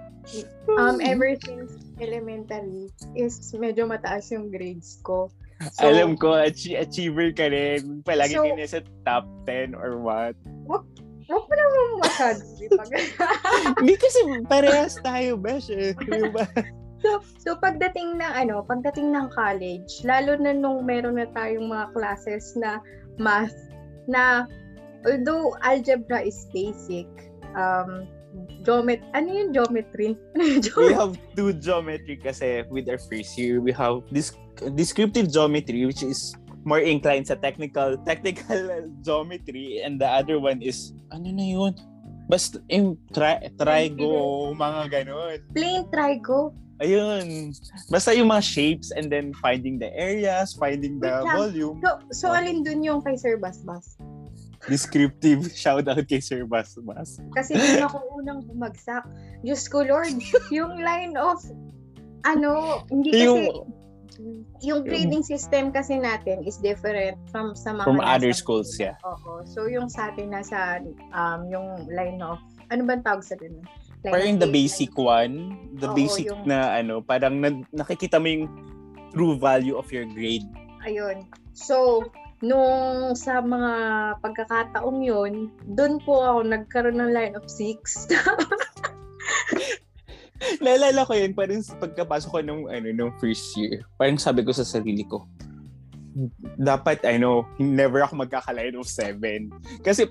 um, 0.81 0.99
ever 1.05 1.37
since 1.45 1.77
elementary, 2.01 2.89
is 3.13 3.37
medyo 3.53 3.85
mataas 3.85 4.33
yung 4.33 4.49
grades 4.49 4.99
ko. 5.05 5.29
So, 5.77 5.93
Alam 5.93 6.17
ko, 6.17 6.41
ach- 6.41 6.73
achiever 6.73 7.37
ka 7.37 7.53
rin. 7.53 8.01
Palagi 8.01 8.33
So- 8.33 8.57
sa 8.65 8.81
top 9.05 9.29
10 9.45 9.77
or 9.77 10.01
what. 10.01 10.33
Huwag 11.31 11.47
mo 11.47 11.55
naman 11.55 11.87
masyado. 12.03 12.43
Hindi 13.79 13.95
kasi 13.95 14.19
parehas 14.51 14.99
tayo, 14.99 15.39
besh. 15.39 15.71
Eh. 15.71 15.95
Di 15.95 16.27
ba? 16.35 16.43
So, 17.03 17.21
so, 17.41 17.51
pagdating 17.59 18.21
ng 18.21 18.33
ano, 18.33 18.63
pagdating 18.65 19.13
ng 19.13 19.29
college, 19.33 20.05
lalo 20.05 20.37
na 20.37 20.53
nung 20.53 20.85
meron 20.85 21.19
na 21.19 21.29
tayong 21.33 21.69
mga 21.69 21.87
classes 21.97 22.55
na 22.57 22.81
math, 23.21 23.57
na 24.09 24.47
although 25.05 25.57
algebra 25.65 26.21
is 26.25 26.49
basic, 26.53 27.09
um, 27.57 28.07
geomet 28.63 29.03
ano 29.17 29.29
yung 29.31 29.51
geometry? 29.51 30.15
Ano 30.37 30.43
yung 30.45 30.63
we 30.63 30.63
geometry? 30.63 30.95
have 30.95 31.15
two 31.35 31.51
geometry 31.57 32.17
kasi 32.17 32.63
with 32.71 32.87
our 32.89 33.01
first 33.01 33.35
year. 33.37 33.59
We 33.61 33.73
have 33.75 34.07
this 34.13 34.37
descriptive 34.77 35.33
geometry 35.33 35.87
which 35.89 36.05
is 36.05 36.37
more 36.63 36.85
inclined 36.85 37.25
sa 37.27 37.37
technical 37.41 37.97
technical 38.05 38.61
geometry 39.07 39.81
and 39.81 39.97
the 39.97 40.09
other 40.09 40.37
one 40.37 40.61
is 40.61 40.93
ano 41.11 41.33
na 41.33 41.47
yun? 41.47 41.73
Basta 42.31 42.63
yung 42.71 42.95
tri- 43.11 43.51
trigo, 43.59 44.55
mga 44.55 45.03
ganun. 45.03 45.39
Plain 45.51 45.83
trigo. 45.91 46.55
Ayun. 46.81 47.53
Basta 47.93 48.17
yung 48.17 48.33
mga 48.33 48.41
shapes 48.41 48.89
and 48.91 49.13
then 49.13 49.37
finding 49.37 49.77
the 49.77 49.93
areas, 49.93 50.57
finding 50.57 50.97
the 50.97 51.13
Wait 51.13 51.37
volume. 51.37 51.77
So, 51.85 51.91
so 52.13 52.27
alin 52.33 52.65
dun 52.65 52.81
yung 52.81 53.05
kay 53.05 53.21
Sir 53.21 53.37
Basbas? 53.37 54.01
Descriptive. 54.65 55.45
Shout 55.61 55.85
out 55.89 56.01
kay 56.09 56.25
Sir 56.25 56.49
Basbas. 56.49 57.21
Kasi 57.37 57.61
doon 57.61 57.85
ako 57.85 57.97
unang 58.25 58.41
bumagsak. 58.49 59.05
Diyos 59.45 59.69
ko, 59.69 59.85
Lord, 59.85 60.17
yung 60.57 60.81
line 60.81 61.21
of, 61.21 61.45
ano, 62.25 62.81
hindi 62.89 63.13
kasi, 63.13 63.29
Yung 63.29 63.39
yung 64.61 64.85
grading 64.85 65.25
system 65.25 65.73
kasi 65.73 65.97
natin 65.97 66.45
is 66.45 66.61
different 66.61 67.17
from 67.33 67.57
sa 67.57 67.73
mga 67.73 67.89
from 67.89 68.05
other 68.05 68.33
schools, 68.37 68.77
yeah. 68.77 68.93
Oo. 69.07 69.41
So, 69.49 69.65
yung 69.65 69.89
sa 69.89 70.13
atin 70.13 70.35
nasa, 70.35 70.85
um, 71.17 71.49
yung 71.49 71.89
line 71.89 72.21
of, 72.21 72.37
ano 72.69 72.85
ba 72.85 73.01
tawag 73.01 73.25
sa 73.25 73.39
ganun? 73.41 73.65
Line 74.01 74.13
Parang 74.17 74.37
the 74.41 74.49
basic 74.49 74.97
one, 74.97 75.61
the 75.77 75.93
Oo, 75.93 75.97
basic 75.97 76.33
yung- 76.33 76.49
na 76.49 76.81
ano, 76.81 77.05
parang 77.05 77.37
na, 77.37 77.53
nakikita 77.69 78.17
mo 78.17 78.33
yung 78.33 78.45
true 79.13 79.37
value 79.37 79.77
of 79.77 79.93
your 79.93 80.09
grade. 80.09 80.49
Ayun. 80.89 81.29
So, 81.53 82.09
nung 82.41 83.13
sa 83.13 83.45
mga 83.45 83.73
pagkakataong 84.25 85.05
yun, 85.05 85.53
doon 85.77 86.01
po 86.01 86.25
ako 86.25 86.49
nagkaroon 86.49 86.97
ng 86.97 87.13
line 87.13 87.37
of 87.37 87.45
six. 87.45 88.09
Naalala 90.65 91.05
ko 91.05 91.13
yun, 91.13 91.37
parang 91.37 91.61
pagkapasok 91.61 92.31
ko 92.33 92.41
nung, 92.41 92.73
ano, 92.73 92.89
nung 92.97 93.13
first 93.21 93.53
year, 93.61 93.85
parang 94.01 94.17
sabi 94.17 94.41
ko 94.41 94.57
sa 94.57 94.65
sarili 94.65 95.05
ko, 95.05 95.29
dapat, 96.57 97.01
ano, 97.05 97.47
never 97.57 98.03
ako 98.03 98.21
magkakalain 98.21 98.75
of 98.75 98.85
seven. 98.85 99.49
Kasi, 99.81 100.07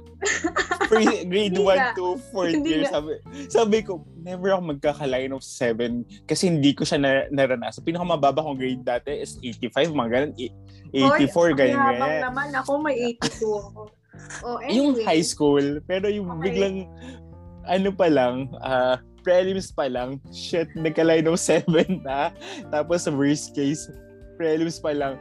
first, 0.88 1.08
grade 1.32 1.54
Hindi 1.54 1.62
1 1.62 1.76
nga. 1.76 1.92
to 1.94 2.16
4th 2.32 2.54
Hindi 2.56 2.70
year, 2.70 2.84
nga. 2.86 2.92
sabi, 2.96 3.12
sabi 3.48 3.78
ko, 3.84 4.02
never 4.20 4.50
ako 4.52 4.62
magkakalain 4.74 5.32
of 5.32 5.44
seven 5.44 6.04
kasi 6.24 6.48
hindi 6.48 6.72
ko 6.72 6.84
siya 6.84 7.00
na, 7.00 7.12
naranasan. 7.30 7.84
Pinakamababa 7.84 8.40
kong 8.42 8.58
grade 8.58 8.84
dati 8.84 9.12
is 9.16 9.36
85, 9.42 9.92
mga 9.92 10.10
ganun, 10.10 10.34
i- 10.38 10.56
84, 10.92 11.54
ganyan, 11.54 11.78
Habang 11.78 12.00
ganyan. 12.02 12.22
naman 12.26 12.50
ako, 12.56 12.72
may 12.80 12.96
82 13.16 13.46
ako. 13.46 13.82
Oh, 14.44 14.58
anyway. 14.64 14.76
Yung 14.76 14.90
high 15.04 15.24
school, 15.24 15.66
pero 15.86 16.08
yung 16.08 16.28
Okay. 16.40 16.44
biglang, 16.50 16.76
ano 17.64 17.90
pa 17.92 18.08
lang, 18.10 18.50
ah, 18.60 18.98
prelims 19.20 19.70
pa 19.70 19.86
lang, 19.86 20.18
shit, 20.32 20.72
nagka-line 20.74 21.28
of 21.28 21.38
7 21.38 21.68
na. 22.02 22.32
Tapos 22.72 23.04
worst 23.06 23.52
case, 23.52 23.86
prelims 24.40 24.80
pa 24.80 24.96
lang. 24.96 25.20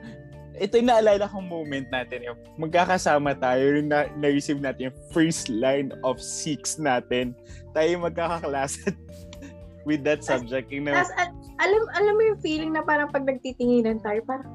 Ito 0.58 0.82
yung 0.82 0.90
naalala 0.90 1.30
kong 1.30 1.46
moment 1.46 1.86
natin. 1.88 2.26
Yung 2.26 2.38
magkakasama 2.58 3.38
tayo, 3.38 3.78
yung 3.78 3.88
na- 3.88 4.10
na-receive 4.18 4.58
natin 4.58 4.90
yung 4.92 4.98
first 5.14 5.46
line 5.48 5.94
of 6.02 6.18
6 6.18 6.82
natin. 6.82 7.32
Tayo 7.72 7.88
yung 7.88 8.04
magkakaklase 8.04 8.92
with 9.88 10.02
that 10.02 10.26
subject. 10.26 10.68
Yung 10.74 10.90
na, 10.90 11.02
al- 11.02 11.34
alam, 11.58 11.82
alam 11.94 12.14
mo 12.14 12.22
yung 12.34 12.40
feeling 12.42 12.74
na 12.74 12.82
parang 12.82 13.10
pag 13.10 13.24
nagtitinginan 13.24 14.02
tayo, 14.02 14.20
parang, 14.26 14.46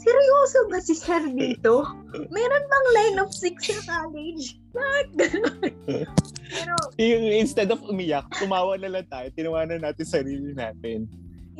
seryoso 0.00 0.58
ba 0.72 0.80
si 0.80 0.96
Sir 0.96 1.20
dito? 1.36 1.84
Meron 2.32 2.64
bang 2.64 2.86
line 2.96 3.18
of 3.20 3.28
six 3.28 3.68
sa 3.68 3.76
college? 3.84 4.56
Bakit 4.72 5.08
ganun? 5.12 5.60
Pero, 6.56 6.74
yung, 6.96 7.24
instead 7.36 7.68
of 7.68 7.84
umiyak, 7.84 8.24
tumawa 8.40 8.80
na 8.80 8.88
lang 8.88 9.06
tayo. 9.12 9.28
Tinawanan 9.36 9.84
natin 9.84 10.06
sarili 10.08 10.56
natin. 10.56 11.04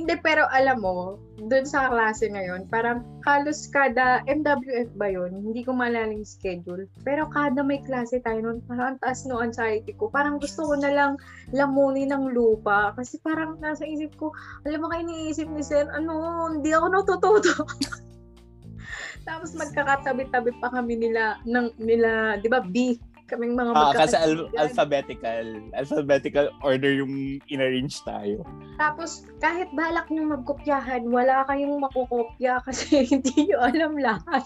Hindi, 0.01 0.17
pero 0.25 0.49
alam 0.49 0.81
mo, 0.81 1.21
dun 1.37 1.69
sa 1.69 1.93
klase 1.93 2.33
na 2.33 2.41
yun, 2.41 2.65
parang 2.73 3.05
halos 3.29 3.69
kada 3.69 4.25
MWF 4.25 4.89
ba 4.97 5.13
yun? 5.13 5.45
Hindi 5.45 5.61
ko 5.61 5.77
maalala 5.77 6.17
yung 6.17 6.25
schedule. 6.25 6.89
Pero 7.05 7.29
kada 7.29 7.61
may 7.61 7.85
klase 7.85 8.25
tayo 8.25 8.41
nun, 8.41 8.65
parang 8.65 8.97
ang 8.97 9.01
taas 9.05 9.29
no 9.29 9.45
anxiety 9.45 9.93
ko. 9.93 10.09
Parang 10.09 10.41
gusto 10.41 10.65
ko 10.65 10.75
na 10.81 10.89
lang 10.89 11.13
lamunin 11.53 12.17
ng 12.17 12.33
lupa. 12.33 12.97
Kasi 12.97 13.21
parang 13.21 13.61
nasa 13.61 13.85
isip 13.85 14.17
ko, 14.17 14.33
alam 14.65 14.81
mo 14.81 14.89
kayo 14.89 15.05
iniisip 15.05 15.53
ni 15.53 15.61
Sir, 15.61 15.85
ano, 15.93 16.49
hindi 16.49 16.73
ako 16.73 16.87
natututo. 16.89 17.53
Tapos 19.29 19.53
magkakatabi-tabi 19.53 20.57
pa 20.65 20.73
kami 20.73 20.97
nila, 20.97 21.37
ng, 21.45 21.77
nila, 21.77 22.41
di 22.41 22.49
ba, 22.49 22.65
B, 22.65 22.97
kaming 23.31 23.55
mga 23.55 23.71
Ah, 23.73 23.95
kasi 23.95 24.19
al- 24.19 24.51
alphabetical. 24.59 25.47
Alphabetical 25.73 26.51
order 26.61 26.91
yung 26.93 27.13
in-arrange 27.47 28.03
tayo. 28.03 28.43
Tapos, 28.77 29.23
kahit 29.39 29.71
balak 29.71 30.11
nyo 30.11 30.27
magkopyahan, 30.29 31.07
wala 31.07 31.47
kayong 31.47 31.79
makukopya 31.79 32.59
kasi 32.67 33.07
hindi 33.07 33.47
nyo 33.47 33.63
alam 33.63 33.95
lahat. 33.95 34.43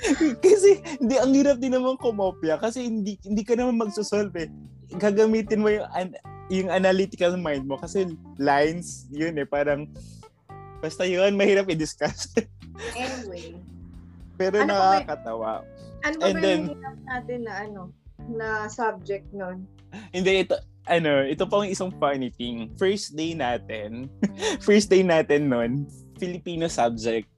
kasi 0.40 0.70
hindi 0.96 1.16
ang 1.16 1.30
hirap 1.30 1.60
din 1.60 1.70
naman 1.70 1.94
kumopya 1.94 2.56
kasi 2.56 2.88
hindi 2.88 3.20
hindi 3.20 3.44
ka 3.44 3.52
naman 3.52 3.76
magsosolve 3.78 4.32
eh. 4.34 4.48
Gagamitin 4.96 5.60
mo 5.60 5.68
yung 5.68 5.86
an- 5.92 6.16
yung 6.48 6.66
analytical 6.66 7.36
mind 7.36 7.62
mo 7.62 7.76
kasi 7.76 8.08
lines 8.34 9.06
yun 9.08 9.36
eh 9.36 9.44
parang 9.44 9.86
basta 10.80 11.04
yun 11.04 11.36
mahirap 11.36 11.68
i-discuss. 11.68 12.32
Anyway, 12.96 13.60
Pero 14.40 14.56
Ano 14.56 14.72
ba- 14.72 15.04
nakakatawa. 15.04 15.52
Ano 16.04 16.16
ba 16.18 16.24
And 16.26 16.36
ba 16.36 16.42
then- 16.42 16.66
yung 16.72 17.04
natin 17.06 17.38
na 17.44 17.52
ano, 17.64 17.82
na 18.30 18.48
subject 18.70 19.26
nun? 19.32 19.66
Hindi 20.14 20.46
ito 20.46 20.56
ano, 20.90 21.22
ito 21.22 21.44
pa 21.46 21.62
yung 21.62 21.70
isang 21.70 21.92
funny 22.00 22.32
thing. 22.34 22.72
First 22.74 23.14
day 23.14 23.36
natin, 23.36 24.08
first 24.66 24.90
day 24.90 25.06
natin 25.06 25.46
nun, 25.46 25.86
Filipino 26.18 26.66
subject. 26.66 27.28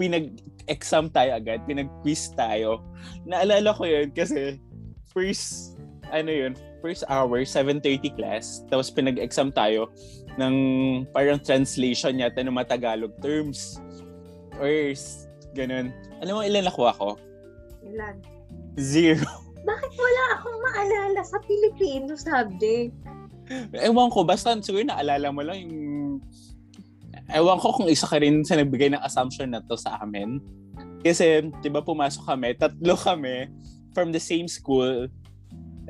Pinag-exam 0.00 1.12
tayo 1.12 1.36
agad, 1.36 1.62
pinag-quiz 1.68 2.32
tayo. 2.34 2.82
Naalala 3.22 3.70
ko 3.76 3.86
yun 3.86 4.10
kasi 4.10 4.58
first, 5.12 5.78
ano 6.10 6.32
yun, 6.32 6.52
first 6.82 7.06
hour, 7.06 7.46
7.30 7.46 8.18
class. 8.18 8.66
Tapos 8.66 8.90
pinag-exam 8.90 9.54
tayo 9.54 9.92
ng 10.40 10.54
parang 11.12 11.38
translation 11.38 12.18
yata 12.18 12.42
ng 12.42 12.56
mga 12.56 12.74
Tagalog 12.74 13.14
terms. 13.22 13.78
Or 14.58 14.68
ganun. 15.54 15.92
Alam 16.24 16.34
mo 16.34 16.42
ilan 16.42 16.66
nakuha 16.66 16.92
ko? 16.96 17.14
Ilan? 17.86 18.16
Zero. 18.78 19.26
Bakit 19.62 19.92
wala 19.94 20.22
akong 20.38 20.58
maalala 20.58 21.22
sa 21.22 21.38
Filipino 21.46 22.18
subject? 22.18 22.94
Ewan 23.78 24.10
ko, 24.10 24.26
basta 24.26 24.54
siguro 24.58 24.86
naalala 24.86 25.28
mo 25.30 25.42
lang 25.42 25.58
yung... 25.66 25.78
Ewan 27.32 27.62
ko 27.62 27.72
kung 27.72 27.88
isa 27.88 28.08
ka 28.10 28.18
rin 28.18 28.42
sa 28.42 28.58
nagbigay 28.58 28.92
ng 28.92 29.02
assumption 29.04 29.54
na 29.54 29.62
to 29.64 29.78
sa 29.78 30.02
amin. 30.02 30.42
Kasi, 31.02 31.48
di 31.62 31.68
ba 31.70 31.82
pumasok 31.82 32.26
kami, 32.26 32.54
tatlo 32.58 32.94
kami 32.94 33.50
from 33.94 34.10
the 34.10 34.20
same 34.22 34.46
school. 34.46 35.06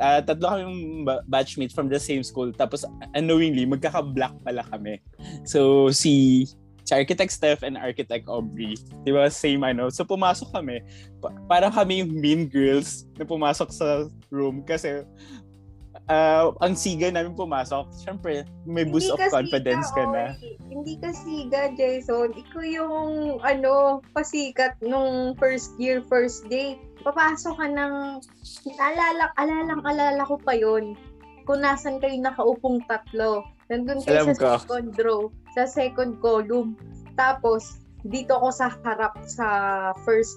Uh, 0.01 0.21
tatlo 0.25 0.57
kami 0.57 1.05
batchmates 1.29 1.77
from 1.77 1.89
the 1.89 2.01
same 2.01 2.25
school. 2.25 2.53
Tapos, 2.53 2.85
unknowingly, 3.13 3.69
magkaka-black 3.69 4.33
pala 4.45 4.65
kami. 4.69 5.01
So, 5.45 5.91
si 5.93 6.45
si 6.83 6.93
Architect 6.95 7.33
Steph 7.33 7.63
and 7.63 7.79
Architect 7.79 8.27
Aubrey. 8.27 8.75
Di 9.07 9.11
ba? 9.15 9.31
Same 9.31 9.63
ano. 9.63 9.89
So, 9.91 10.03
pumasok 10.03 10.51
kami. 10.51 10.83
Pa- 11.23 11.35
parang 11.47 11.73
kami 11.73 12.03
yung 12.03 12.13
mean 12.15 12.43
girls 12.51 13.07
na 13.17 13.25
pumasok 13.27 13.71
sa 13.71 14.07
room 14.31 14.67
kasi 14.67 15.07
uh, 16.11 16.51
ang 16.59 16.75
siga 16.75 17.13
namin 17.13 17.37
pumasok, 17.37 17.87
syempre, 17.95 18.43
may 18.67 18.83
boost 18.83 19.11
Hindi 19.11 19.15
of 19.15 19.19
ka 19.21 19.29
confidence 19.43 19.87
siga, 19.93 19.97
ka 19.97 20.05
na. 20.11 20.25
oy. 20.35 20.55
Hindi 20.73 20.95
ka 20.99 21.11
siga, 21.15 21.61
Jason. 21.79 22.29
Ikaw 22.35 22.65
yung, 22.67 23.13
ano, 23.45 24.03
pasikat 24.17 24.75
nung 24.83 25.39
first 25.39 25.75
year, 25.79 26.03
first 26.11 26.47
day. 26.51 26.79
Papasok 27.03 27.55
ka 27.59 27.67
ng, 27.71 27.95
alala, 28.79 29.25
alalang 29.39 29.83
alala 29.83 30.23
ko 30.27 30.39
pa 30.39 30.55
yon 30.55 30.95
kung 31.43 31.63
nasan 31.63 31.99
kayo 31.99 32.15
nakaupong 32.23 32.83
tatlo. 32.87 33.43
Nandun 33.67 33.99
kayo 34.05 34.27
Alam 34.27 34.35
sa 34.35 34.39
ko. 34.39 34.51
second 34.63 34.95
row, 35.03 35.23
sa 35.53 35.69
second 35.69 36.19
column. 36.21 36.77
Tapos, 37.15 37.83
dito 38.03 38.35
ako 38.35 38.49
sa 38.51 38.73
harap, 38.83 39.15
sa 39.29 39.47
first 40.03 40.35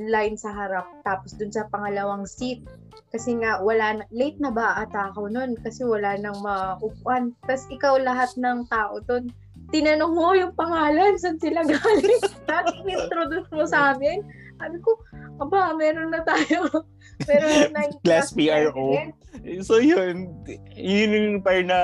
line 0.00 0.36
sa 0.36 0.52
harap. 0.52 0.86
Tapos, 1.04 1.36
dun 1.36 1.52
sa 1.52 1.68
pangalawang 1.68 2.24
seat. 2.24 2.64
Kasi 3.10 3.36
nga, 3.42 3.58
wala 3.60 4.00
na, 4.00 4.04
late 4.14 4.38
na 4.38 4.54
ba 4.54 4.78
ata 4.78 5.10
ako 5.10 5.28
nun? 5.28 5.58
Kasi 5.60 5.82
wala 5.82 6.14
nang 6.16 6.38
maupuan. 6.40 7.34
Tapos, 7.44 7.66
ikaw 7.68 7.98
lahat 7.98 8.30
ng 8.38 8.66
tao 8.70 9.02
dun, 9.04 9.28
tinanong 9.70 10.14
mo 10.14 10.34
yung 10.34 10.54
pangalan, 10.54 11.18
saan 11.18 11.38
sila 11.38 11.62
galing? 11.66 12.22
Tapos, 12.50 12.74
introduce 12.86 13.50
mo 13.50 13.64
sa 13.66 13.94
amin. 13.94 14.22
Sabi 14.60 14.76
ko, 14.82 14.98
aba, 15.40 15.72
meron 15.74 16.12
na 16.12 16.20
tayo. 16.22 16.68
meron 17.28 17.50
na 17.74 17.88
Class 18.04 18.36
PRO. 18.36 18.94
president. 18.94 19.64
So 19.64 19.80
yun, 19.80 20.30
yun 20.76 21.10
yung 21.10 21.28
parang 21.40 21.72
na, 21.72 21.78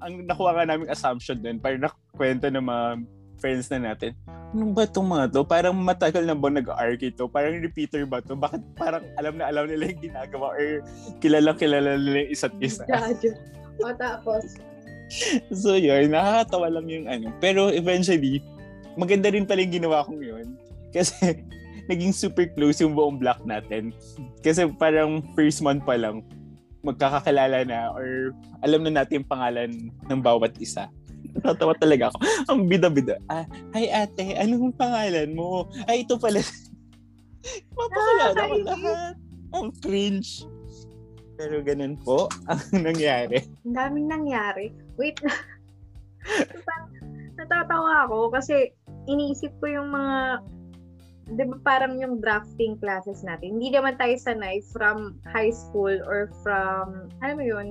ang 0.00 0.24
nakuha 0.24 0.56
ka 0.56 0.62
naming 0.64 0.92
assumption 0.92 1.44
din, 1.44 1.60
parang 1.60 1.84
nakwento 1.84 2.48
ng 2.48 2.64
mga 2.64 2.86
friends 3.42 3.66
na 3.74 3.92
natin. 3.92 4.14
Ano 4.54 4.70
ba 4.70 4.86
itong 4.86 5.08
mga 5.10 5.34
to? 5.34 5.42
Parang 5.42 5.74
matagal 5.74 6.22
na 6.22 6.38
ba 6.38 6.46
nag-arc 6.46 7.02
ito? 7.02 7.26
Parang 7.26 7.58
repeater 7.58 8.06
ba 8.06 8.22
to? 8.22 8.38
Bakit 8.38 8.62
parang 8.78 9.02
alam 9.18 9.34
na 9.34 9.50
alam 9.50 9.66
nila 9.66 9.90
yung 9.90 10.02
ginagawa 10.12 10.54
or 10.54 10.86
kilalang 11.18 11.58
kilala 11.58 11.98
nila 11.98 12.22
yung 12.22 12.32
isa't 12.32 12.54
isa? 12.62 12.86
O 13.82 13.90
tapos, 13.98 14.60
so 15.64 15.74
yun, 15.74 16.14
nakakatawa 16.14 16.70
lang 16.70 16.86
yung 16.86 17.06
ano. 17.10 17.34
Pero 17.42 17.72
eventually, 17.74 18.38
maganda 18.94 19.32
rin 19.32 19.48
pala 19.48 19.66
yung 19.66 19.74
ginawa 19.82 20.06
kong 20.06 20.22
yun. 20.22 20.46
Kasi 20.94 21.42
naging 21.92 22.16
super 22.16 22.48
close 22.56 22.80
yung 22.80 22.96
buong 22.96 23.20
block 23.20 23.44
natin. 23.44 23.92
Kasi 24.40 24.64
parang 24.74 25.20
first 25.36 25.60
month 25.60 25.84
pa 25.84 26.00
lang, 26.00 26.24
magkakakilala 26.82 27.62
na 27.62 27.92
or 27.92 28.32
alam 28.64 28.82
na 28.82 29.04
natin 29.04 29.22
yung 29.22 29.30
pangalan 29.30 29.70
ng 30.08 30.20
bawat 30.20 30.56
isa. 30.58 30.88
Natawa 31.44 31.76
talaga 31.76 32.10
ako. 32.10 32.18
Ang 32.50 32.60
bida-bida. 32.66 33.16
Ah, 33.28 33.44
hi 33.72 33.88
ate, 33.88 34.34
anong 34.36 34.74
pangalan 34.74 35.32
mo? 35.32 35.68
Ay, 35.86 36.02
ito 36.02 36.16
pala. 36.16 36.40
Mapakilala 37.76 38.24
ko 38.24 38.34
Nakakainis. 38.34 38.66
lahat. 38.66 39.14
Ang 39.52 39.68
cringe. 39.78 40.30
Pero 41.36 41.56
ganun 41.60 41.96
po 41.98 42.28
ang 42.50 42.60
nangyari. 42.72 43.40
ang 43.64 43.74
daming 43.74 44.08
nangyari. 44.08 44.70
Wait 44.96 45.18
na. 45.24 45.32
Natatawa 47.34 48.06
ako 48.06 48.30
kasi 48.30 48.70
iniisip 49.08 49.50
ko 49.58 49.66
yung 49.66 49.90
mga 49.90 50.44
di 51.30 51.44
ba 51.46 51.56
parang 51.62 51.98
yung 52.02 52.18
drafting 52.18 52.74
classes 52.82 53.22
natin. 53.22 53.58
Hindi 53.58 53.74
naman 53.74 53.94
tayo 53.96 54.14
sanay 54.18 54.62
from 54.74 55.18
high 55.30 55.54
school 55.54 55.94
or 56.04 56.30
from, 56.42 57.08
alam 57.22 57.36
mo 57.38 57.44
yun, 57.46 57.68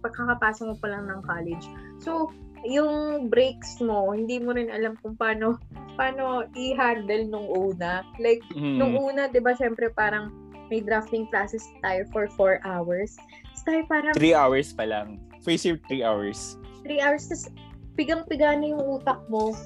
pagkakapasok 0.00 0.64
mo 0.72 0.76
pa 0.80 0.88
lang 0.92 1.04
ng 1.10 1.20
college. 1.24 1.66
So, 2.00 2.32
yung 2.64 3.26
breaks 3.28 3.78
mo, 3.84 4.10
hindi 4.10 4.40
mo 4.40 4.56
rin 4.56 4.72
alam 4.72 4.96
kung 5.04 5.14
paano 5.14 5.60
paano 5.96 6.44
i-handle 6.52 7.24
nung 7.32 7.48
una. 7.48 8.04
Like, 8.20 8.44
Mm. 8.52 8.76
nung 8.76 8.94
una, 9.00 9.32
di 9.32 9.40
ba, 9.40 9.56
syempre 9.56 9.88
parang 9.88 10.28
may 10.68 10.84
drafting 10.84 11.24
classes 11.32 11.64
tayo 11.80 12.04
for 12.12 12.28
4 12.36 12.60
hours. 12.66 13.16
Tapos 13.54 13.62
tayo 13.64 13.82
parang 13.88 14.12
Three 14.12 14.36
hours 14.36 14.76
pa 14.76 14.84
lang. 14.84 15.16
First 15.40 15.64
year, 15.64 15.80
three 15.88 16.04
hours. 16.04 16.58
3 16.84 17.00
hours, 17.00 17.30
tapos 17.30 17.48
pigang-piga 17.96 18.60
na 18.60 18.76
yung 18.76 19.00
utak 19.00 19.24
mo. 19.32 19.56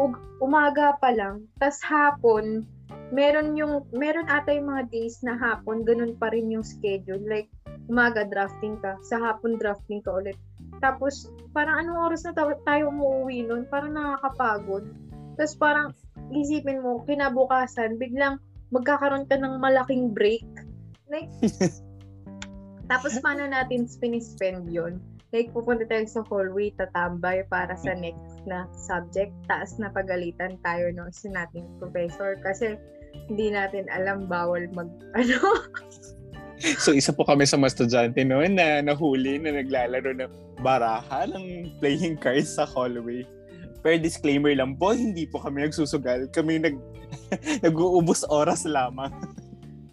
Ug- 0.00 0.24
umaga 0.40 0.96
pa 0.96 1.12
lang, 1.12 1.44
tas 1.60 1.76
hapon, 1.84 2.64
meron 3.12 3.52
yung, 3.58 3.84
meron 3.92 4.24
ata 4.32 4.56
yung 4.56 4.72
mga 4.72 4.88
days 4.88 5.20
na 5.20 5.36
hapon, 5.36 5.84
ganun 5.84 6.16
pa 6.16 6.32
rin 6.32 6.48
yung 6.48 6.64
schedule. 6.64 7.20
Like, 7.28 7.52
umaga 7.90 8.24
drafting 8.24 8.80
ka, 8.80 8.96
sa 9.04 9.20
hapon 9.20 9.60
drafting 9.60 10.00
ka 10.00 10.16
ulit. 10.16 10.38
Tapos, 10.80 11.28
parang 11.52 11.84
anong 11.84 12.00
oras 12.00 12.24
na 12.24 12.32
tayo, 12.32 12.56
tayo 12.64 12.88
umuwi 12.88 13.44
nun? 13.44 13.68
Parang 13.68 13.92
nakakapagod. 13.92 14.88
Tapos 15.36 15.54
parang, 15.60 15.88
isipin 16.32 16.80
mo, 16.80 17.04
kinabukasan, 17.04 18.00
biglang 18.00 18.40
magkakaroon 18.70 19.26
ka 19.26 19.36
ng 19.36 19.58
malaking 19.58 20.14
break. 20.14 20.46
Like, 21.10 21.28
tapos 22.90 23.18
paano 23.18 23.50
natin 23.50 23.90
spin-spend 23.90 24.70
yun? 24.70 25.02
Like, 25.30 25.54
pupunta 25.54 25.86
tayo 25.86 26.06
sa 26.10 26.26
hallway, 26.26 26.74
tatambay 26.74 27.46
para 27.46 27.78
sa 27.78 27.94
next 27.94 28.42
na 28.50 28.66
subject. 28.74 29.30
Taas 29.46 29.78
na 29.78 29.86
pagalitan 29.94 30.58
tayo 30.66 30.90
ng 30.90 31.06
isa 31.06 31.30
nating 31.30 31.70
professor 31.78 32.34
kasi 32.42 32.74
hindi 33.30 33.54
natin 33.54 33.86
alam 33.94 34.26
bawal 34.26 34.66
mag, 34.74 34.90
ano, 35.18 35.38
So 36.60 36.92
isa 36.92 37.16
po 37.16 37.24
kami 37.24 37.48
sa 37.48 37.56
mga 37.56 37.72
estudyante 37.72 38.20
noon 38.20 38.60
na 38.60 38.84
nahuli 38.84 39.40
na 39.40 39.56
naglalaro 39.56 40.12
ng 40.12 40.60
baraha 40.60 41.24
ng 41.24 41.72
playing 41.80 42.20
cards 42.20 42.52
sa 42.52 42.68
hallway. 42.68 43.24
Pero 43.80 43.96
disclaimer 43.96 44.52
lang 44.52 44.76
po, 44.76 44.92
hindi 44.92 45.24
po 45.24 45.40
kami 45.40 45.64
nagsusugal. 45.64 46.28
Kami 46.28 46.60
nag 46.60 46.76
nag-uubos 47.64 48.28
oras 48.28 48.68
lamang. 48.68 49.08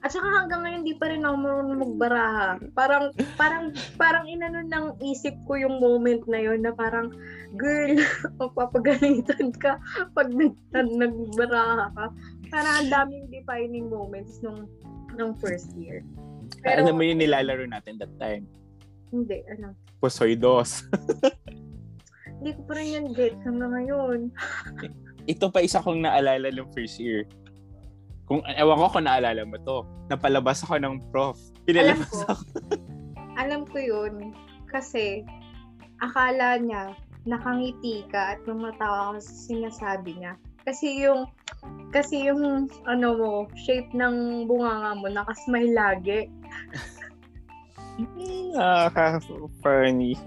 At 0.06 0.14
saka 0.14 0.30
hanggang 0.30 0.62
ngayon 0.62 0.86
di 0.86 0.94
pa 0.94 1.10
rin 1.10 1.26
ako 1.26 1.36
marunong 1.42 1.80
magbaraha. 1.82 2.62
Parang 2.78 3.10
parang 3.34 3.74
parang 3.98 4.26
inano 4.30 4.62
ng 4.62 5.02
isip 5.02 5.34
ko 5.50 5.58
yung 5.58 5.82
moment 5.82 6.22
na 6.30 6.38
yon 6.38 6.62
na 6.62 6.72
parang 6.72 7.10
girl, 7.58 7.98
magpapagalitan 8.42 9.52
ka 9.58 9.82
pag 10.14 10.30
nag, 10.30 10.54
nag, 10.70 10.90
nagbaraha 10.94 11.90
ka. 11.98 12.06
Parang 12.54 12.74
ang 12.86 12.90
daming 12.94 13.26
defining 13.34 13.90
moments 13.90 14.38
nung 14.46 14.70
nung 15.18 15.34
first 15.42 15.74
year. 15.74 16.06
Pero 16.62 16.86
Alam 16.86 17.02
mo 17.02 17.04
yung 17.04 17.20
nilalaro 17.20 17.66
natin 17.66 17.98
that 17.98 18.14
time? 18.22 18.46
hindi, 19.08 19.40
ano. 19.48 19.72
Pusoy 20.04 20.36
dos. 20.36 20.84
Hindi 22.38 22.54
ko 22.54 22.62
pa 22.70 22.74
rin 22.78 22.88
yan 22.94 23.06
get 23.18 23.34
hanggang 23.42 23.74
ngayon. 23.74 24.20
Ito 25.32 25.50
pa 25.50 25.66
isa 25.66 25.82
kong 25.82 26.06
naalala 26.06 26.54
ng 26.54 26.70
first 26.72 27.02
year. 27.02 27.26
Kung 28.28 28.44
ewan 28.44 28.78
ko 28.78 28.88
kung 28.92 29.08
naalala 29.08 29.48
mo 29.48 29.58
to. 29.64 29.88
Napalabas 30.12 30.60
ako 30.68 30.76
ng 30.84 30.96
prof. 31.10 31.40
Alam 31.40 31.64
Pinalabas 31.64 32.12
ko. 32.12 32.20
ako. 32.28 32.44
Alam 33.42 33.62
ko 33.64 33.78
yun 33.80 34.14
kasi 34.68 35.24
akala 36.04 36.60
niya 36.60 36.92
nakangiti 37.24 38.04
ka 38.12 38.36
at 38.36 38.40
lumatawa 38.44 39.16
ka 39.16 39.20
sa 39.24 39.34
sinasabi 39.48 40.20
niya. 40.20 40.34
Kasi 40.68 41.00
yung 41.04 41.32
kasi 41.96 42.28
yung 42.28 42.68
ano 42.84 43.08
mo, 43.16 43.32
shape 43.56 43.92
ng 43.96 44.48
bunganga 44.48 44.92
mo 45.00 45.08
nakasmile 45.08 45.72
lagi. 45.72 46.20
Nakaka-funny. 48.54 50.20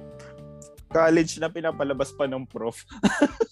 College 0.90 1.38
na 1.38 1.48
pinapalabas 1.52 2.10
pa 2.16 2.24
ng 2.26 2.48
prof. 2.48 2.80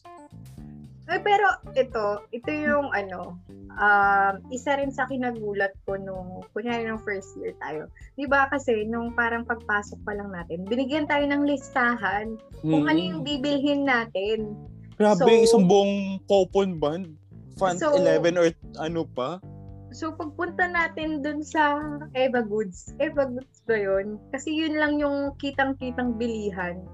Eh, 1.08 1.20
pero 1.24 1.48
ito, 1.72 2.28
ito 2.36 2.50
yung 2.52 2.92
ano, 2.92 3.40
um, 3.80 4.34
isa 4.52 4.76
rin 4.76 4.92
sa 4.92 5.08
kinagulat 5.08 5.72
ko 5.88 5.96
nung, 5.96 6.44
kunyari 6.52 6.84
nung 6.84 7.00
first 7.00 7.32
year 7.40 7.56
tayo. 7.64 7.88
Di 8.20 8.28
ba 8.28 8.44
kasi 8.52 8.84
nung 8.84 9.16
parang 9.16 9.48
pagpasok 9.48 10.04
pa 10.04 10.12
lang 10.12 10.28
natin, 10.36 10.68
binigyan 10.68 11.08
tayo 11.08 11.24
ng 11.24 11.48
listahan 11.48 12.36
kung 12.60 12.84
ano 12.84 13.00
yung 13.00 13.24
bibilhin 13.24 13.88
natin. 13.88 14.52
Grabe, 15.00 15.24
So- 15.24 15.44
isang 15.48 15.64
buong 15.64 16.20
coupon 16.28 16.76
band. 16.76 17.16
Fund 17.56 17.80
So- 17.80 17.96
11 17.96 18.36
or 18.36 18.52
ano 18.76 19.08
pa. 19.08 19.40
So, 19.88 20.12
pagpunta 20.12 20.68
natin 20.68 21.24
dun 21.24 21.40
sa 21.40 21.80
Eva 22.12 22.44
Goods, 22.44 22.92
Eva 23.00 23.24
Goods 23.24 23.64
ba 23.64 23.72
yun? 23.72 24.20
Kasi 24.36 24.52
yun 24.52 24.76
lang 24.76 25.00
yung 25.00 25.32
kitang-kitang 25.40 26.20
bilihan. 26.20 26.84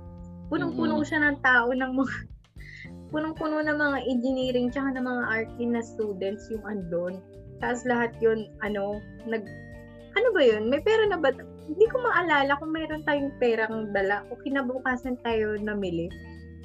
Punong-puno 0.47 1.03
Mm-mm. 1.03 1.07
siya 1.07 1.19
ng 1.27 1.43
tao 1.43 1.75
ng 1.75 1.91
mga 1.91 2.17
punong-puno 3.15 3.63
ng 3.63 3.79
mga 3.79 3.99
engineering 4.11 4.67
tsaka 4.75 4.99
ng 4.99 5.07
mga 5.07 5.23
arty 5.31 5.65
na 5.71 5.79
students 5.87 6.51
yung 6.51 6.67
andon. 6.67 7.23
Tapos 7.63 7.87
lahat 7.87 8.11
yun, 8.19 8.51
ano, 8.67 8.99
nag, 9.31 9.47
ano 10.19 10.29
ba 10.35 10.43
yun? 10.43 10.67
May 10.67 10.83
pera 10.83 11.07
na 11.07 11.23
ba? 11.23 11.31
Hindi 11.65 11.87
ko 11.95 12.03
maalala 12.03 12.59
kung 12.59 12.75
mayroon 12.75 13.07
tayong 13.07 13.31
perang 13.39 13.95
dala 13.95 14.27
o 14.29 14.37
kinabukasan 14.43 15.15
tayo 15.23 15.55
namili. 15.63 16.11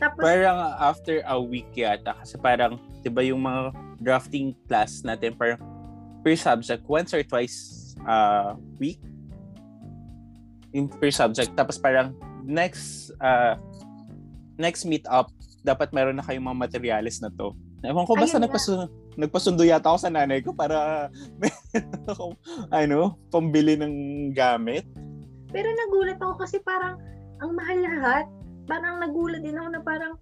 Tapos, 0.01 0.25
Parang 0.25 0.73
after 0.79 1.21
a 1.27 1.38
week 1.38 1.69
yata 1.75 2.15
kasi 2.23 2.39
parang 2.39 2.79
'di 3.03 3.12
ba 3.12 3.19
yung 3.19 3.43
mga 3.43 3.75
drafting 3.99 4.55
class 4.67 5.03
natin 5.03 5.35
parang 5.35 5.59
per 6.23 6.35
subject 6.39 6.88
once 6.88 7.12
or 7.12 7.19
twice 7.23 7.91
a 8.07 8.55
week 8.79 8.99
yung 10.71 10.88
per 10.88 11.12
subject 11.12 11.51
tapos 11.55 11.75
parang 11.75 12.15
next 12.47 13.12
uh, 13.19 13.59
next 14.55 14.88
meet 14.88 15.03
up 15.12 15.31
dapat 15.62 15.91
meron 15.91 16.15
na 16.15 16.24
kayong 16.24 16.45
mga 16.45 16.62
materials 16.62 17.19
na 17.19 17.30
to. 17.32 17.52
Ewan 17.82 18.04
ko 18.04 18.13
basta 18.13 18.36
Ayun 18.36 18.41
nga. 18.41 18.45
nagpasu- 18.50 18.89
nagpasundo 19.15 19.63
yata 19.63 19.88
ako 19.88 20.00
sa 20.00 20.10
nanay 20.10 20.39
ko 20.39 20.52
para 20.52 21.08
meron 21.41 21.63
akong 22.06 22.36
ano, 22.69 23.00
pambili 23.28 23.76
ng 23.76 23.95
gamit. 24.32 24.84
pero 25.50 25.65
nagulat 25.67 26.17
ako 26.17 26.34
kasi 26.38 26.60
parang 26.60 27.00
ang 27.39 27.52
mahal 27.54 27.80
lahat. 27.80 28.26
Parang 28.65 29.00
nagulat 29.00 29.41
din 29.41 29.56
ako 29.56 29.69
na 29.72 29.82
parang 29.82 30.13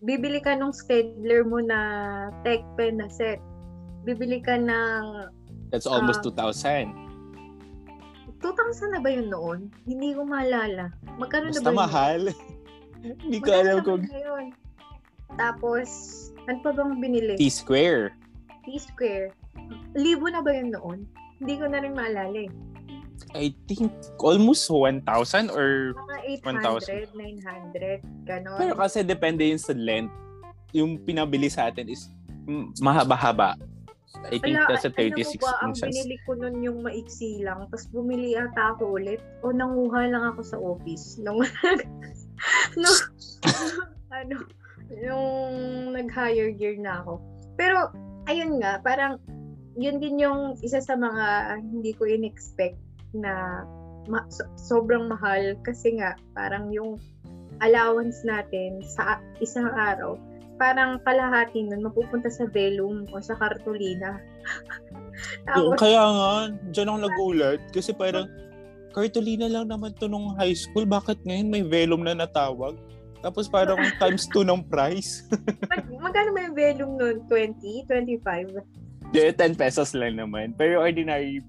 bibili 0.00 0.38
ka 0.38 0.52
nung 0.52 0.70
Stedler 0.70 1.42
mo 1.42 1.58
na 1.58 1.78
tech 2.42 2.60
pen 2.74 2.98
na 2.98 3.08
set. 3.08 3.40
Bibili 4.02 4.38
ka 4.38 4.54
ng 4.54 5.32
That's 5.68 5.86
almost 5.86 6.20
Ah. 6.26 6.50
2,000. 6.50 6.92
2,000 8.36 8.50
na 8.90 9.00
ba 9.00 9.08
yun 9.08 9.28
noon? 9.28 9.58
Hindi 9.84 10.12
ko 10.12 10.24
maalala. 10.24 10.88
Magkano 11.16 11.48
na 11.48 11.60
ba 11.60 11.70
yun? 11.70 11.76
mahal. 11.78 12.20
Hindi 13.00 13.38
ko 13.40 13.50
alam 13.50 13.76
kung 13.82 14.04
yun? 14.04 14.52
Tapos, 15.36 15.88
ano 16.44 16.58
pa 16.60 16.70
bang 16.74 16.98
binili? 16.98 17.34
T-square. 17.38 18.12
T-square. 18.66 19.32
Libo 19.94 20.26
na 20.28 20.42
ba 20.42 20.50
yun 20.52 20.74
noon? 20.74 21.06
Hindi 21.40 21.54
ko 21.56 21.64
na 21.70 21.80
rin 21.80 21.94
maalala 21.94 22.44
eh. 22.44 22.50
I 23.30 23.54
think 23.70 23.92
almost 24.18 24.66
1,000 24.66 25.06
or 25.54 25.94
Mga 26.42 26.50
1,000. 26.50 27.14
800, 27.14 28.02
900, 28.02 28.26
ganon. 28.26 28.58
pero 28.58 28.74
kasi 28.74 29.06
depende 29.06 29.46
yun 29.46 29.60
sa 29.60 29.70
length. 29.70 30.10
Yung 30.74 30.98
pinabili 30.98 31.46
sa 31.46 31.70
atin 31.70 31.86
is 31.86 32.10
mahaba-haba. 32.82 33.54
I 34.26 34.42
think 34.42 34.58
Wala, 34.58 34.74
that's 34.74 34.84
a 34.84 34.90
alam 34.90 35.14
mo 35.14 35.22
36 35.22 35.38
ba, 35.38 35.52
ang 35.62 35.70
inches. 35.72 35.86
binili 35.86 36.16
ko 36.26 36.30
nun 36.34 36.56
yung 36.60 36.78
maiksi 36.82 37.40
lang, 37.46 37.70
tapos 37.70 37.86
bumili 37.88 38.34
ata 38.34 38.74
ako 38.74 38.98
ulit, 38.98 39.22
o 39.40 39.54
nanguha 39.54 40.10
lang 40.10 40.24
ako 40.34 40.40
sa 40.42 40.58
office. 40.58 41.14
Nung, 41.22 41.38
nung, 42.76 43.00
ano, 44.18 44.36
yung 44.90 45.24
nag-hire 45.94 46.54
gear 46.54 46.76
na 46.78 47.02
ako. 47.02 47.22
Pero, 47.54 47.90
ayun 48.26 48.58
nga, 48.58 48.82
parang, 48.82 49.18
yun 49.78 50.02
din 50.02 50.18
yung 50.18 50.58
isa 50.60 50.82
sa 50.82 50.98
mga 50.98 51.56
hindi 51.62 51.94
ko 51.94 52.04
in-expect 52.04 52.78
na 53.14 53.64
ma- 54.10 54.26
so- 54.28 54.50
sobrang 54.58 55.06
mahal 55.06 55.54
kasi 55.62 55.98
nga, 55.98 56.18
parang 56.34 56.70
yung 56.74 56.98
allowance 57.60 58.24
natin 58.26 58.82
sa 58.82 59.20
isang 59.38 59.68
araw, 59.70 60.16
parang 60.60 61.00
kalahati 61.08 61.64
nun 61.64 61.84
mapupunta 61.86 62.28
sa 62.28 62.44
velum 62.50 63.08
o 63.12 63.20
sa 63.20 63.36
kartolina. 63.38 64.20
Yung- 65.56 65.76
Tapos, 65.76 65.80
Kaya 65.80 66.02
nga, 66.04 66.32
dyan 66.72 66.88
ako 66.88 66.98
nagulat. 67.04 67.60
Kasi 67.72 67.92
parang, 67.92 68.24
Cartolina 68.90 69.46
lang 69.46 69.70
naman 69.70 69.94
to 69.96 70.10
nung 70.10 70.34
high 70.34 70.54
school. 70.54 70.84
Bakit 70.84 71.22
ngayon 71.22 71.48
may 71.48 71.62
velum 71.62 72.02
na 72.02 72.14
natawag? 72.14 72.74
Tapos 73.20 73.46
parang 73.46 73.78
times 74.02 74.26
2 74.32 74.42
ng 74.44 74.66
price. 74.66 75.24
mag, 75.72 75.84
magkano 75.86 76.34
yung 76.34 76.56
velum 76.56 76.90
nun? 76.98 77.16
20? 77.28 77.86
25? 77.86 79.14
Di, 79.14 79.30
10 79.34 79.54
pesos 79.54 79.94
lang 79.94 80.18
naman. 80.18 80.54
Pero 80.54 80.82
ordinary 80.82 81.42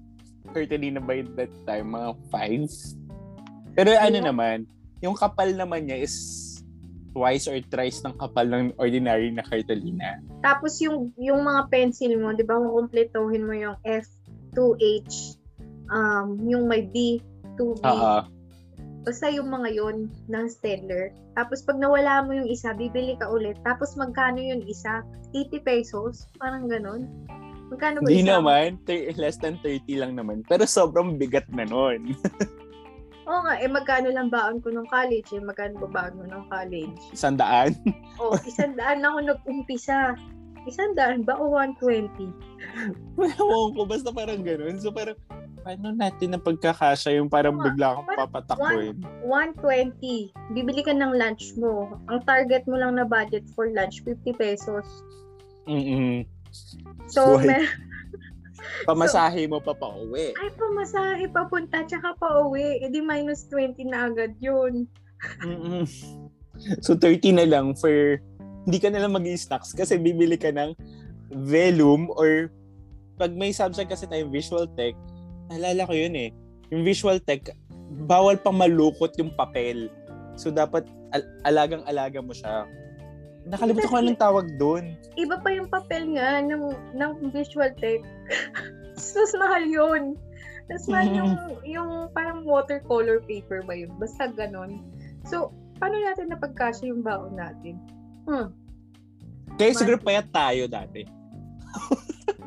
Cartolina 0.50 0.98
by 0.98 1.22
that 1.38 1.52
time, 1.64 1.94
mga 1.94 2.10
5. 2.30 3.78
Pero 3.78 3.90
ano 3.96 4.18
Yeah. 4.20 4.28
naman, 4.28 4.56
yung 5.00 5.16
kapal 5.16 5.54
naman 5.54 5.88
niya 5.88 6.04
is 6.04 6.14
twice 7.12 7.46
or 7.48 7.58
thrice 7.68 8.00
ng 8.04 8.14
kapal 8.16 8.46
ng 8.48 8.72
ordinary 8.76 9.28
na 9.32 9.44
Cartolina. 9.44 10.20
Tapos 10.40 10.80
yung 10.80 11.12
yung 11.20 11.44
mga 11.44 11.68
pencil 11.68 12.16
mo, 12.16 12.32
'di 12.32 12.44
ba, 12.44 12.56
kukumpletohin 12.56 13.44
mo 13.44 13.52
yung 13.52 13.76
F, 13.84 14.08
2H, 14.56 15.36
um, 15.92 16.36
yung 16.48 16.64
may 16.68 16.84
B, 16.84 17.20
2B. 17.56 17.82
Oo. 17.84 18.16
Basta 19.02 19.26
yung 19.26 19.50
mga 19.50 19.68
yon 19.74 19.96
ng 20.30 20.46
Stedler. 20.46 21.10
Tapos 21.34 21.64
pag 21.66 21.80
nawala 21.80 22.22
mo 22.22 22.36
yung 22.38 22.46
isa, 22.46 22.70
bibili 22.70 23.18
ka 23.18 23.26
ulit. 23.26 23.58
Tapos 23.66 23.98
magkano 23.98 24.38
yung 24.38 24.62
isa? 24.68 25.02
80 25.34 25.58
pesos? 25.66 26.28
Parang 26.38 26.70
ganon. 26.70 27.08
Magkano 27.72 28.04
ba 28.04 28.06
Hindi 28.06 28.28
isa? 28.28 28.36
naman, 28.38 28.76
thir- 28.84 29.16
less 29.16 29.40
than 29.40 29.56
30 29.64 29.88
lang 29.96 30.12
naman. 30.14 30.44
Pero 30.46 30.68
sobrang 30.68 31.16
bigat 31.18 31.48
na 31.50 31.64
nun. 31.66 32.12
Oo 33.26 33.40
nga, 33.46 33.54
eh 33.58 33.70
magkano 33.70 34.10
lang 34.12 34.28
baon 34.28 34.58
ko 34.60 34.68
nung 34.68 34.86
college? 34.90 35.30
Eh, 35.32 35.40
magkano 35.40 35.78
ba 35.86 35.88
baon 35.88 36.20
mo 36.20 36.24
nung 36.26 36.46
college? 36.50 36.98
Isang 37.10 37.38
daan. 37.38 37.74
Oh, 38.22 38.38
isang 38.46 38.76
daan 38.78 39.02
ako 39.02 39.18
nag-umpisa. 39.24 40.14
Isang 40.68 40.94
daan 40.94 41.26
ba 41.26 41.34
o 41.40 41.50
120? 41.50 42.06
Ewan 43.18 43.70
ko, 43.74 43.82
basta 43.82 44.14
parang 44.14 44.46
ganun. 44.46 44.78
So 44.78 44.94
parang, 44.94 45.16
paano 45.62 45.94
natin 45.94 46.34
na 46.34 46.40
pagkakasya 46.42 47.16
yung 47.22 47.30
parang 47.30 47.56
bigla 47.56 47.94
akong 47.94 48.10
papatakuin? 48.18 48.96
120. 49.24 50.34
Bibili 50.52 50.82
ka 50.82 50.90
ng 50.90 51.14
lunch 51.14 51.54
mo. 51.54 51.94
Ang 52.10 52.20
target 52.26 52.66
mo 52.66 52.76
lang 52.76 52.98
na 52.98 53.06
budget 53.06 53.46
for 53.54 53.70
lunch, 53.70 54.02
50 54.04 54.34
pesos. 54.34 54.84
Mm-mm. 55.70 56.26
So, 57.06 57.38
Buhay. 57.38 57.46
may, 57.46 57.62
Pamasahe 58.86 59.46
mo 59.50 59.58
pa 59.58 59.74
pa 59.74 59.90
uwi. 59.90 60.34
ay, 60.38 60.50
pamasahe 60.54 61.26
papunta, 61.30 61.82
tsaka 61.86 62.14
pa 62.18 62.42
uwi. 62.46 62.82
E 62.82 62.86
di 62.90 63.02
minus 63.02 63.46
20 63.50 63.78
na 63.90 64.10
agad 64.10 64.34
yun. 64.38 64.86
Mm-mm. 65.42 65.86
So 66.82 66.94
30 66.94 67.42
na 67.42 67.46
lang 67.46 67.74
for, 67.74 68.18
hindi 68.66 68.78
ka 68.78 68.90
na 68.90 69.02
lang 69.02 69.14
mag 69.14 69.26
snacks 69.34 69.74
kasi 69.74 69.98
bibili 69.98 70.38
ka 70.38 70.54
ng 70.54 70.74
velum 71.46 72.06
or 72.14 72.50
pag 73.18 73.34
may 73.34 73.50
subject 73.50 73.90
kasi 73.90 74.06
tayong 74.06 74.30
visual 74.30 74.66
tech, 74.78 74.94
naalala 75.52 75.84
ko 75.84 75.92
yun 75.92 76.16
eh. 76.16 76.30
Yung 76.72 76.82
visual 76.88 77.20
tech, 77.20 77.52
bawal 78.08 78.40
pang 78.40 78.56
malukot 78.56 79.12
yung 79.20 79.28
papel. 79.36 79.92
So 80.40 80.48
dapat 80.48 80.88
al- 81.12 81.28
alagang-alaga 81.44 82.24
mo 82.24 82.32
siya. 82.32 82.64
Nakalimutan 83.44 83.90
ko 83.90 83.96
anong 84.00 84.20
tawag 84.22 84.46
doon. 84.56 84.96
Iba 85.20 85.36
pa 85.36 85.52
yung 85.52 85.68
papel 85.68 86.16
nga 86.16 86.40
ng, 86.40 86.96
ng 86.96 87.12
visual 87.34 87.68
tech. 87.76 88.00
Mas 88.96 89.32
mahal 89.36 89.64
yun. 89.68 90.02
Tapos 90.70 90.86
mahal 90.88 91.08
Mm. 91.10 91.16
yung, 91.20 91.32
yung 91.66 91.90
parang 92.16 92.46
watercolor 92.48 93.20
paper 93.28 93.60
ba 93.66 93.76
yun? 93.76 93.92
Basta 94.00 94.30
ganon. 94.32 94.80
So, 95.28 95.52
paano 95.76 96.00
natin 96.00 96.32
napagkasya 96.32 96.88
yung 96.88 97.02
baon 97.04 97.36
natin? 97.36 97.76
Hmm. 98.24 98.54
Kaya 99.58 99.74
siguro 99.76 99.98
payat 100.00 100.30
tayo 100.32 100.64
dati. 100.64 101.04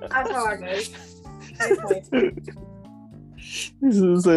Ah, 0.09 0.25
sorry. 0.25 0.81
Okay. 1.55 2.03
So, 3.79 4.19
so, 4.19 4.33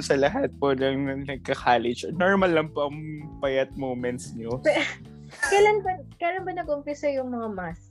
sa 0.00 0.16
lahat 0.16 0.54
po 0.56 0.72
ng 0.72 1.28
nagka-college, 1.28 2.08
normal 2.16 2.50
lang 2.56 2.68
po 2.72 2.88
ang 2.88 2.98
payat 3.44 3.68
moments 3.76 4.32
nyo. 4.32 4.56
kailan 5.52 5.84
ba, 5.84 6.00
kailan 6.16 6.42
ba 6.44 6.52
nag-umpisa 6.56 7.12
yung 7.12 7.28
mga 7.32 7.48
math? 7.52 7.82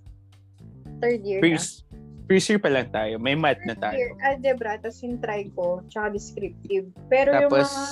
Third 1.01 1.21
year 1.25 1.41
na? 1.41 1.45
First, 1.45 1.85
first 2.25 2.47
year 2.49 2.61
pa 2.61 2.69
lang 2.69 2.89
tayo. 2.89 3.17
May 3.17 3.37
math 3.37 3.61
na 3.65 3.73
Third 3.77 3.93
tayo. 3.93 3.97
year, 3.97 4.11
algebra, 4.21 4.77
tapos 4.81 5.01
yung 5.05 5.17
trigo, 5.21 5.81
tsaka 5.89 6.13
descriptive. 6.13 6.89
Pero 7.09 7.29
yung 7.37 7.49
Tapos, 7.49 7.69
mga 7.69 7.85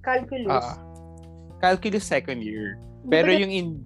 calculus, 0.00 0.64
ah, 0.64 0.76
calculus 1.60 2.04
second 2.04 2.40
year. 2.40 2.80
Pero 3.06 3.30
yung 3.30 3.52
in- 3.52 3.84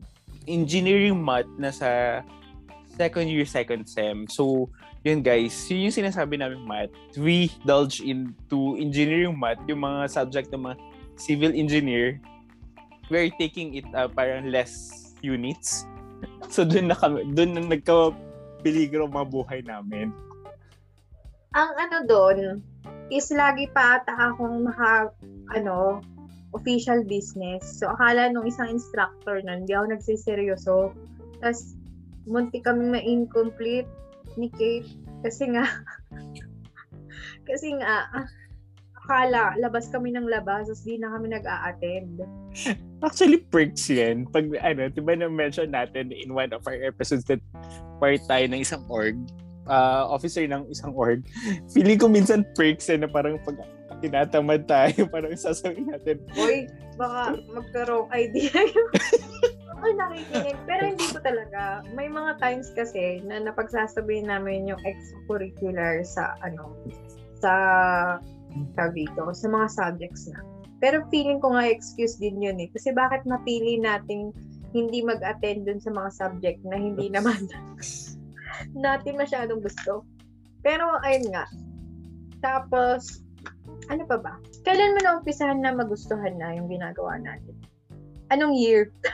engineering 0.49 1.19
math 1.19 1.49
nasa 1.57 2.21
second 2.97 3.29
year, 3.31 3.47
second 3.47 3.87
sem. 3.89 4.27
So, 4.29 4.69
yun 5.01 5.25
guys, 5.25 5.57
yun 5.73 5.89
yung 5.89 5.97
sinasabi 5.97 6.37
namin 6.37 6.61
math. 6.69 6.93
We 7.17 7.49
indulge 7.65 8.05
into 8.05 8.77
engineering 8.77 9.37
math, 9.37 9.61
yung 9.65 9.81
mga 9.81 10.13
subject 10.13 10.53
ng 10.53 10.69
mga 10.69 10.77
civil 11.17 11.53
engineer. 11.57 12.21
We're 13.09 13.33
taking 13.41 13.75
it 13.81 13.89
uh, 13.97 14.09
parang 14.13 14.53
less 14.53 15.15
units. 15.25 15.87
So, 16.53 16.69
dun 16.69 16.93
na 16.93 16.99
kami, 16.99 17.33
dun 17.33 17.57
na 17.57 17.63
nagka-peligro 17.65 19.09
mga 19.09 19.29
buhay 19.33 19.61
namin. 19.65 20.13
ang 21.57 21.71
ano 21.75 21.97
doon 22.07 22.39
is 23.11 23.31
lagi 23.35 23.67
pa 23.75 23.99
ata 23.99 24.35
akong 24.35 24.67
naka, 24.67 25.11
ano, 25.55 25.99
official 26.55 27.03
business. 27.07 27.63
So, 27.79 27.91
akala 27.91 28.31
nung 28.31 28.47
isang 28.47 28.71
instructor 28.71 29.43
nun, 29.43 29.65
hindi 29.67 29.75
ako 29.75 29.95
nagsiseryoso. 29.95 30.95
Tapos, 31.43 31.75
munti 32.27 32.63
kami 32.63 32.99
ma-incomplete 32.99 33.91
ni 34.37 34.51
Kate. 34.53 34.91
Kasi 35.25 35.51
nga, 35.55 35.65
kasi 37.49 37.75
nga, 37.79 38.07
akala, 39.11 39.59
labas 39.59 39.91
kami 39.91 40.15
ng 40.15 40.31
labas, 40.31 40.71
tapos 40.71 40.87
di 40.87 40.95
na 41.01 41.11
kami 41.11 41.35
nag-a-attend. 41.35 42.23
Actually, 43.07 43.43
perks 43.43 43.91
yan. 43.91 44.29
Pag, 44.31 44.55
ano, 44.61 44.87
di 44.87 45.01
ba 45.03 45.17
na-mention 45.19 45.75
natin 45.75 46.15
in 46.15 46.31
one 46.31 46.53
of 46.55 46.63
our 46.69 46.79
episodes 46.79 47.27
that 47.27 47.43
part 47.99 48.21
tayo 48.31 48.45
ng 48.47 48.63
isang 48.63 48.85
org, 48.87 49.19
uh, 49.67 50.07
officer 50.07 50.47
ng 50.47 50.69
isang 50.71 50.95
org, 50.95 51.27
feeling 51.75 51.99
ko 51.99 52.07
minsan 52.07 52.47
perks 52.55 52.87
yan 52.87 53.03
na 53.03 53.11
parang 53.11 53.41
pag 53.43 53.59
tinatamad 54.01 54.65
tayo, 54.65 55.05
parang 55.13 55.37
sasabihin 55.37 55.91
natin. 55.93 56.23
Boy, 56.33 56.71
baka 56.97 57.37
magkaroon 57.53 58.09
idea 58.15 58.53
yung 58.53 58.91
ako 59.81 59.97
nakikinig. 59.97 60.59
Pero 60.69 60.83
hindi 60.93 61.07
ko 61.09 61.19
talaga. 61.25 61.81
May 61.97 62.13
mga 62.13 62.37
times 62.37 62.69
kasi 62.77 63.25
na 63.25 63.41
napagsasabihin 63.41 64.29
namin 64.29 64.69
yung 64.69 64.81
extracurricular 64.85 66.05
sa 66.05 66.37
ano, 66.45 66.77
sa 67.41 67.53
sabi 68.77 69.09
ko, 69.17 69.33
sa 69.33 69.49
mga 69.49 69.67
subjects 69.73 70.29
na. 70.29 70.45
Pero 70.85 71.05
feeling 71.09 71.41
ko 71.41 71.57
nga 71.57 71.69
excuse 71.69 72.21
din 72.21 72.41
yun 72.41 72.61
eh. 72.61 72.69
Kasi 72.73 72.93
bakit 72.93 73.25
napili 73.25 73.81
nating 73.81 74.33
hindi 74.77 75.01
mag-attend 75.03 75.67
dun 75.67 75.81
sa 75.81 75.91
mga 75.91 76.11
subject 76.13 76.61
na 76.63 76.77
hindi 76.79 77.09
naman 77.11 77.49
natin 78.85 79.15
masyadong 79.17 79.65
gusto. 79.65 80.05
Pero 80.61 81.01
ayun 81.05 81.33
nga. 81.33 81.45
Tapos, 82.41 83.25
ano 83.93 84.05
pa 84.09 84.17
ba? 84.17 84.35
Kailan 84.65 84.97
mo 84.97 85.01
na-umpisahan 85.05 85.61
na 85.61 85.77
magustuhan 85.77 86.37
na 86.37 86.57
yung 86.57 86.69
ginagawa 86.69 87.21
natin? 87.21 87.57
Anong 88.31 88.55
year? 88.55 88.95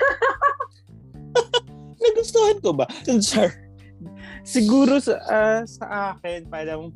Nagustuhan 2.04 2.60
ko 2.60 2.76
ba? 2.76 2.84
Sir, 3.20 3.48
siguro 4.44 5.00
sa, 5.00 5.16
uh, 5.26 5.60
sa 5.64 5.84
akin, 6.14 6.44
parang 6.52 6.92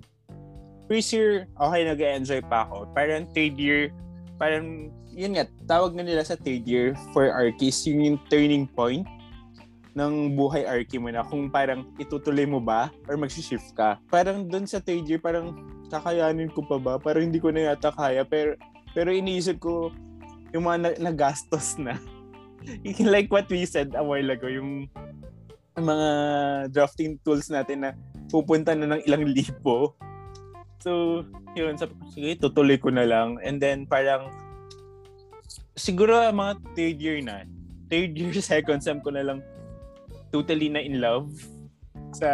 first 0.85 1.17
year, 1.17 1.49
okay, 1.57 1.83
nag-enjoy 1.89 2.45
pa 2.45 2.69
ako. 2.69 2.85
Parang 2.93 3.25
third 3.33 3.57
year, 3.57 3.89
parang, 4.37 4.93
yun 5.17 5.35
nga, 5.35 5.49
tawag 5.65 5.97
na 5.97 6.05
nila 6.05 6.23
sa 6.23 6.37
third 6.37 6.69
year 6.69 6.93
for 7.17 7.33
Arkies, 7.33 7.89
yun 7.89 8.15
yung 8.15 8.21
turning 8.29 8.69
point 8.69 9.09
ng 9.95 10.39
buhay 10.39 10.67
Arky 10.67 11.03
mo 11.03 11.11
na 11.11 11.27
kung 11.27 11.51
parang 11.51 11.91
itutuloy 11.99 12.47
mo 12.47 12.63
ba 12.63 12.93
or 13.11 13.19
mag-shift 13.19 13.75
ka. 13.75 13.99
Parang 14.07 14.47
doon 14.47 14.69
sa 14.69 14.79
third 14.79 15.07
year, 15.09 15.19
parang 15.19 15.57
kakayanin 15.91 16.53
ko 16.55 16.63
pa 16.63 16.79
ba? 16.79 16.95
Parang 17.01 17.27
hindi 17.27 17.43
ko 17.43 17.51
na 17.51 17.75
yata 17.75 17.91
kaya. 17.91 18.23
Pero, 18.23 18.55
pero 18.95 19.11
iniisip 19.11 19.59
ko 19.59 19.91
yung 20.53 20.65
mga 20.67 20.79
na- 20.79 21.01
nagastos 21.13 21.79
na. 21.79 21.99
like 23.15 23.33
what 23.33 23.49
we 23.49 23.65
said 23.65 23.95
a 23.97 24.05
while 24.05 24.31
ago, 24.31 24.47
yung 24.51 24.87
mga 25.79 26.09
drafting 26.75 27.17
tools 27.25 27.49
natin 27.49 27.89
na 27.89 27.91
pupunta 28.29 28.77
na 28.77 28.95
ng 28.95 29.03
ilang 29.09 29.25
libo 29.25 29.97
So, 30.81 31.23
yun, 31.53 31.77
sabi 31.77 31.93
ko, 31.93 32.05
sige, 32.09 32.31
tutuloy 32.41 32.81
ko 32.81 32.89
na 32.89 33.05
lang. 33.05 33.37
And 33.45 33.61
then, 33.61 33.85
parang, 33.85 34.33
siguro 35.77 36.17
mga 36.33 36.57
third 36.73 36.97
year 36.99 37.21
na, 37.21 37.45
third 37.93 38.17
year, 38.17 38.33
second 38.41 38.81
sem 38.81 39.05
ko 39.05 39.13
na 39.13 39.25
lang 39.25 39.45
totally 40.33 40.73
na 40.73 40.81
in 40.81 41.05
love 41.05 41.29
sa 42.17 42.29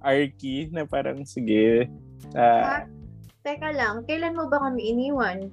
Arky 0.00 0.72
na 0.72 0.88
parang, 0.88 1.28
sige. 1.28 1.92
Uh, 2.32 2.88
Teka 3.44 3.68
lang, 3.76 4.02
kailan 4.08 4.32
mo 4.34 4.48
ba 4.48 4.56
kami 4.56 4.96
iniwan? 4.96 5.52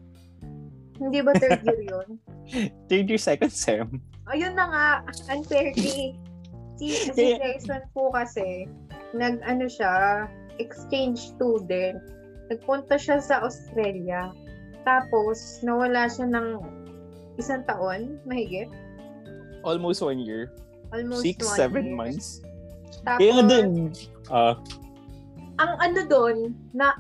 Hindi 0.98 1.20
ba 1.26 1.34
third 1.38 1.62
year 1.66 1.82
yun? 1.82 2.10
third 2.90 3.06
year, 3.10 3.22
second 3.22 3.54
sem. 3.54 4.02
Ayun 4.30 4.54
na 4.56 4.66
nga, 4.70 4.88
unfairly. 5.34 6.16
Si, 6.78 6.86
si 6.90 7.38
Jason 7.38 7.86
po 7.94 8.10
kasi, 8.14 8.66
nag, 9.14 9.42
ano 9.46 9.70
siya, 9.70 10.26
exchange 10.58 11.34
student. 11.38 12.02
Nagpunta 12.50 12.98
siya 12.98 13.22
sa 13.22 13.46
Australia. 13.46 14.34
Tapos, 14.84 15.62
nawala 15.64 16.10
siya 16.10 16.28
ng 16.30 16.60
isang 17.40 17.64
taon, 17.66 18.20
mahigit. 18.28 18.70
Almost 19.64 20.04
one 20.04 20.20
year. 20.20 20.52
Almost 20.92 21.24
Six, 21.24 21.46
one 21.46 21.58
seven 21.58 21.84
year. 21.90 21.98
months. 21.98 22.44
Tapos, 23.08 23.20
Kaya 23.22 23.32
nga 23.42 23.46
din, 23.50 23.70
uh, 24.30 24.54
ang 25.58 25.72
ano 25.82 26.00
doon, 26.10 26.38
na 26.74 26.98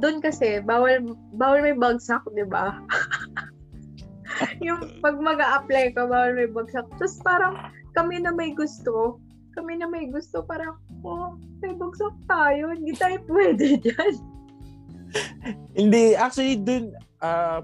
doon 0.00 0.20
kasi, 0.20 0.60
bawal, 0.64 1.16
bawal 1.36 1.60
may 1.60 1.76
bagsak, 1.76 2.22
di 2.32 2.46
ba? 2.48 2.76
yung 4.64 5.00
pag 5.00 5.16
mag 5.18 5.40
apply 5.40 5.94
ka, 5.94 6.06
bawal 6.06 6.34
may 6.34 6.48
bagsak. 6.50 6.86
Tapos 6.98 7.18
parang 7.22 7.54
kami 7.94 8.20
na 8.22 8.34
may 8.34 8.52
gusto, 8.52 9.18
kami 9.54 9.78
na 9.78 9.86
may 9.86 10.10
gusto, 10.10 10.42
parang, 10.42 10.76
oh, 11.06 11.38
may 11.62 11.72
bagsak 11.74 12.14
tayo, 12.26 12.74
hindi 12.74 12.92
tayo 12.98 13.22
pwede 13.30 13.78
dyan. 13.78 14.14
hindi, 15.78 16.18
actually, 16.18 16.58
dun, 16.58 16.90
uh, 17.22 17.62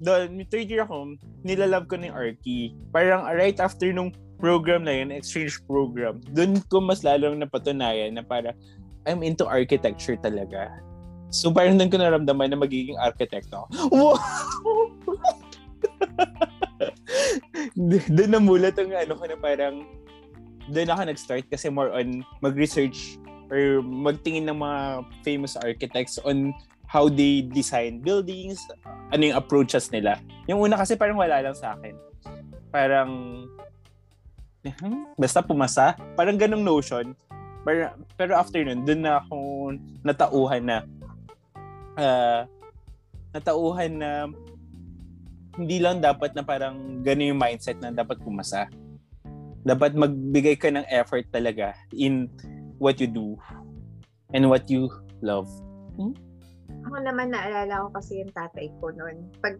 doon, 0.00 0.44
third 0.48 0.68
year 0.68 0.84
ako, 0.84 1.16
nilalove 1.44 1.88
ko 1.88 1.96
ni 2.00 2.08
Arky. 2.08 2.72
Parang 2.92 3.28
right 3.28 3.56
after 3.60 3.92
nung 3.92 4.12
program 4.36 4.84
na 4.84 4.92
yun, 4.92 5.12
exchange 5.12 5.60
program, 5.64 6.20
dun 6.32 6.60
ko 6.68 6.80
mas 6.80 7.00
lalong 7.00 7.40
napatunayan 7.40 8.16
na 8.16 8.24
para 8.24 8.52
I'm 9.06 9.22
into 9.22 9.46
architecture 9.46 10.18
talaga. 10.18 10.72
So 11.30 11.52
parang 11.52 11.78
dun 11.78 11.88
ko 11.88 11.96
naramdaman 12.00 12.52
na 12.52 12.58
magiging 12.58 12.98
architect 13.00 13.52
ako. 13.52 13.68
Wow! 13.92 14.16
doon 18.16 18.30
namulat 18.30 18.76
ang 18.80 18.92
ano 18.92 19.14
ko 19.16 19.24
na 19.28 19.36
parang 19.38 19.84
doon 20.70 20.90
ako 20.90 21.00
nag-start 21.06 21.44
kasi 21.46 21.70
more 21.70 21.94
on 21.94 22.26
mag-research 22.42 23.20
or 23.50 23.78
magtingin 23.82 24.50
ng 24.50 24.58
mga 24.58 25.06
famous 25.22 25.54
architects 25.54 26.18
on 26.26 26.50
how 26.86 27.10
they 27.10 27.42
design 27.42 27.98
buildings, 27.98 28.62
ano 29.10 29.30
yung 29.30 29.38
approaches 29.38 29.90
nila. 29.90 30.22
Yung 30.46 30.62
una 30.62 30.78
kasi 30.78 30.94
parang 30.94 31.18
wala 31.18 31.42
lang 31.42 31.54
sa 31.54 31.74
akin. 31.74 31.94
Parang, 32.70 33.10
hmm, 34.62 35.18
basta 35.18 35.42
pumasa. 35.42 35.98
Parang 36.14 36.38
ganong 36.38 36.62
notion. 36.62 37.14
Pero, 37.66 37.90
pero 38.14 38.32
after 38.38 38.62
nun, 38.62 38.86
dun 38.86 39.02
na 39.02 39.18
ako 39.18 39.74
natauhan 40.06 40.62
na 40.62 40.78
uh, 41.98 42.46
natauhan 43.34 43.92
na 43.98 44.10
hindi 45.56 45.80
lang 45.80 46.04
dapat 46.04 46.36
na 46.36 46.44
parang 46.44 47.00
gano'n 47.00 47.32
yung 47.32 47.40
mindset 47.40 47.80
na 47.80 47.92
dapat 47.92 48.20
pumasa 48.20 48.68
dapat 49.66 49.98
magbigay 49.98 50.54
ka 50.54 50.70
ng 50.70 50.86
effort 50.94 51.26
talaga 51.34 51.74
in 51.90 52.30
what 52.78 53.02
you 53.02 53.10
do 53.10 53.34
and 54.30 54.46
what 54.46 54.70
you 54.70 54.86
love. 55.26 55.50
Hmm? 55.98 56.14
Ako 56.86 57.02
naman 57.02 57.34
naalala 57.34 57.90
ko 57.90 57.98
kasi 57.98 58.22
yung 58.22 58.30
tatay 58.30 58.70
ko 58.78 58.94
noon. 58.94 59.26
Pag 59.42 59.58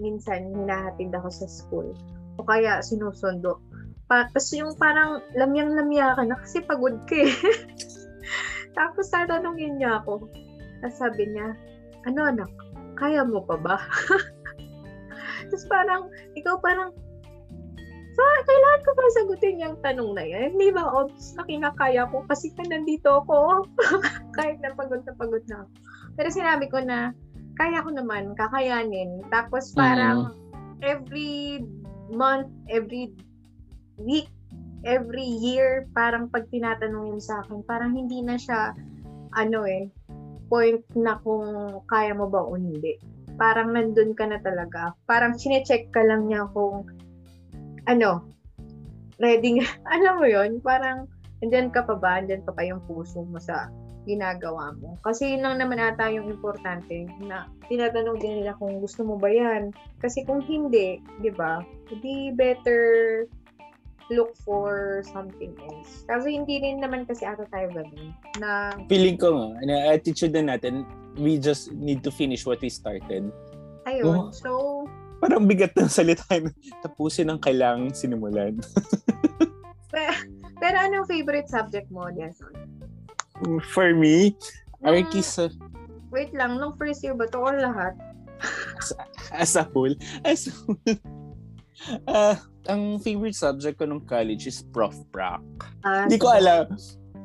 minsan 0.00 0.56
hinahatid 0.56 1.12
ako 1.12 1.28
sa 1.28 1.46
school 1.52 1.92
o 2.40 2.44
kaya 2.48 2.80
sinusundo. 2.80 3.60
Pa, 4.08 4.24
tapos 4.32 4.48
yung 4.56 4.72
parang 4.80 5.20
lamyang-lamya 5.36 6.16
ka 6.16 6.24
na 6.24 6.40
kasi 6.40 6.64
pagod 6.64 6.96
ka 7.04 7.28
eh. 7.28 7.32
Tapos 8.76 9.12
tatanungin 9.12 9.76
niya 9.76 10.00
ako. 10.00 10.32
Tapos 10.80 10.96
sabi 10.96 11.28
niya, 11.28 11.52
ano 12.08 12.24
anak, 12.24 12.48
kaya 12.96 13.20
mo 13.20 13.44
pa 13.44 13.60
ba? 13.60 13.76
Tapos 15.52 15.68
parang, 15.68 16.08
ikaw 16.32 16.56
parang, 16.64 16.96
So, 18.12 18.20
kailangan 18.44 18.84
ko 18.84 18.90
ba 18.92 19.04
sagutin 19.16 19.62
yung 19.64 19.76
tanong 19.80 20.12
na 20.12 20.24
yan? 20.28 20.52
Hindi 20.52 20.68
ba 20.76 20.84
obs 20.84 21.32
na 21.32 21.48
kinakaya 21.48 22.04
ko 22.12 22.20
kasi 22.28 22.52
ka 22.52 22.60
nandito 22.68 23.24
ako? 23.24 23.64
Kahit 24.36 24.60
na 24.60 24.76
pagod 24.76 25.00
na 25.08 25.16
pagod 25.16 25.40
na 25.48 25.64
ako. 25.64 25.72
Pero 26.20 26.28
sinabi 26.28 26.68
ko 26.68 26.84
na, 26.84 27.16
kaya 27.56 27.80
ko 27.80 27.88
naman, 27.88 28.36
kakayanin. 28.36 29.24
Tapos 29.32 29.72
parang 29.72 30.28
mm. 30.28 30.84
every 30.84 31.64
month, 32.12 32.52
every 32.68 33.16
week, 33.96 34.28
every 34.84 35.24
year, 35.24 35.88
parang 35.96 36.28
pag 36.28 36.44
tinatanong 36.52 37.16
yun 37.16 37.22
sa 37.22 37.40
akin, 37.40 37.64
parang 37.64 37.96
hindi 37.96 38.20
na 38.20 38.36
siya, 38.36 38.76
ano 39.40 39.64
eh, 39.64 39.88
point 40.52 40.84
na 40.92 41.16
kung 41.24 41.80
kaya 41.88 42.12
mo 42.12 42.28
ba 42.28 42.44
o 42.44 42.60
hindi. 42.60 43.00
Parang 43.40 43.72
nandun 43.72 44.12
ka 44.16 44.28
na 44.28 44.38
talaga. 44.40 44.92
Parang 45.08 45.36
sinecheck 45.36 45.88
ka 45.90 46.04
lang 46.04 46.28
niya 46.28 46.48
kung 46.52 46.86
ano, 47.88 48.26
ready 49.18 49.60
nga, 49.60 49.68
alam 49.94 50.18
mo 50.22 50.26
yon 50.26 50.58
parang, 50.62 51.06
andyan 51.42 51.70
ka 51.70 51.82
pa 51.82 51.98
ba, 51.98 52.22
andyan 52.22 52.42
pa 52.42 52.54
pa 52.54 52.62
yung 52.62 52.82
puso 52.86 53.26
mo 53.26 53.38
sa 53.38 53.70
ginagawa 54.02 54.74
mo. 54.82 54.98
Kasi 55.06 55.34
yun 55.34 55.46
lang 55.46 55.62
naman 55.62 55.78
ata 55.78 56.10
yung 56.10 56.26
importante 56.26 57.06
na 57.22 57.46
tinatanong 57.70 58.18
din 58.18 58.42
nila 58.42 58.58
kung 58.58 58.82
gusto 58.82 59.06
mo 59.06 59.14
ba 59.14 59.30
yan. 59.30 59.70
Kasi 60.02 60.26
kung 60.26 60.42
hindi, 60.42 60.98
di 61.22 61.30
ba, 61.30 61.62
di 62.02 62.34
better 62.34 62.82
look 64.10 64.34
for 64.42 65.00
something 65.06 65.54
else. 65.70 66.02
Kasi 66.10 66.34
hindi 66.34 66.58
rin 66.58 66.82
naman 66.82 67.06
kasi 67.06 67.22
ata 67.22 67.46
tayo 67.54 67.70
ganun. 67.70 68.10
Na... 68.42 68.74
Feeling 68.90 69.16
ko 69.16 69.38
nga, 69.38 69.62
na 69.62 69.94
attitude 69.94 70.34
na 70.34 70.58
natin, 70.58 70.82
we 71.16 71.36
just 71.38 71.72
need 71.72 72.00
to 72.04 72.10
finish 72.10 72.46
what 72.46 72.60
we 72.60 72.68
started. 72.68 73.28
Ayun. 73.86 74.16
Oh. 74.16 74.30
So, 74.30 74.50
Parang 75.22 75.46
bigat 75.46 75.70
ng 75.78 75.86
salita 75.86 76.26
tapusin 76.82 77.30
ang 77.30 77.38
kailangang 77.38 77.94
sinimulan. 77.94 78.58
pero, 79.94 80.12
pero 80.58 80.76
anong 80.82 81.06
favorite 81.06 81.46
subject 81.46 81.86
mo, 81.94 82.10
Jason? 82.10 82.50
For 83.70 83.94
me, 83.94 84.34
Nung- 84.82 84.98
artist 84.98 85.38
sa- 85.38 85.54
Wait 86.12 86.34
lang, 86.34 86.58
nung 86.60 86.74
first 86.76 87.00
year 87.00 87.14
ba 87.14 87.24
to 87.30 87.38
or 87.40 87.56
lahat? 87.56 87.94
as 89.32 89.54
a 89.54 89.64
whole, 89.70 89.94
as 90.26 90.50
a 90.50 90.52
whole, 90.52 90.76
ah, 92.10 92.36
ang 92.66 92.98
favorite 92.98 93.38
subject 93.38 93.78
ko 93.78 93.86
nung 93.86 94.02
college 94.04 94.50
is 94.50 94.60
Prof. 94.74 94.92
Prac. 95.14 95.40
Ah, 95.86 96.04
Hindi 96.04 96.18
ko 96.18 96.28
sige. 96.34 96.38
alam. 96.42 96.64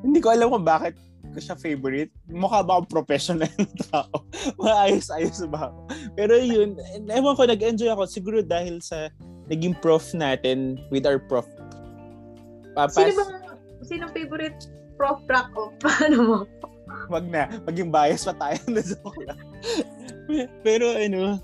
Hindi 0.06 0.20
ko 0.22 0.28
alam 0.32 0.48
kung 0.54 0.66
bakit 0.66 0.94
ko 1.38 1.54
siya 1.54 1.58
favorite. 1.62 2.10
Mukha 2.26 2.66
ba 2.66 2.82
akong 2.82 2.90
professional 2.90 3.46
na 3.62 3.70
tao? 3.94 4.26
Maayos-ayos 4.58 5.38
ba 5.54 5.70
ako? 5.70 5.80
Pero 6.18 6.34
yun, 6.42 6.74
ewan 7.06 7.38
ko, 7.38 7.46
nag-enjoy 7.46 7.94
ako. 7.94 8.10
Siguro 8.10 8.42
dahil 8.42 8.82
sa 8.82 9.14
naging 9.46 9.78
prof 9.78 10.02
natin 10.18 10.82
with 10.90 11.06
our 11.06 11.22
prof. 11.22 11.46
Papas, 12.74 12.98
Sino 12.98 13.22
bang, 13.22 13.32
sino 13.86 14.04
favorite 14.10 14.66
prof 14.98 15.22
track 15.30 15.54
o 15.54 15.70
paano 15.86 16.18
mo? 16.26 16.38
wag 17.14 17.30
na. 17.30 17.46
Maging 17.70 17.94
bias 17.94 18.26
pa 18.26 18.34
tayo 18.34 18.58
na 18.74 18.82
joke 18.90 19.22
lang. 19.22 19.40
Pero 20.66 20.98
ano, 20.98 21.38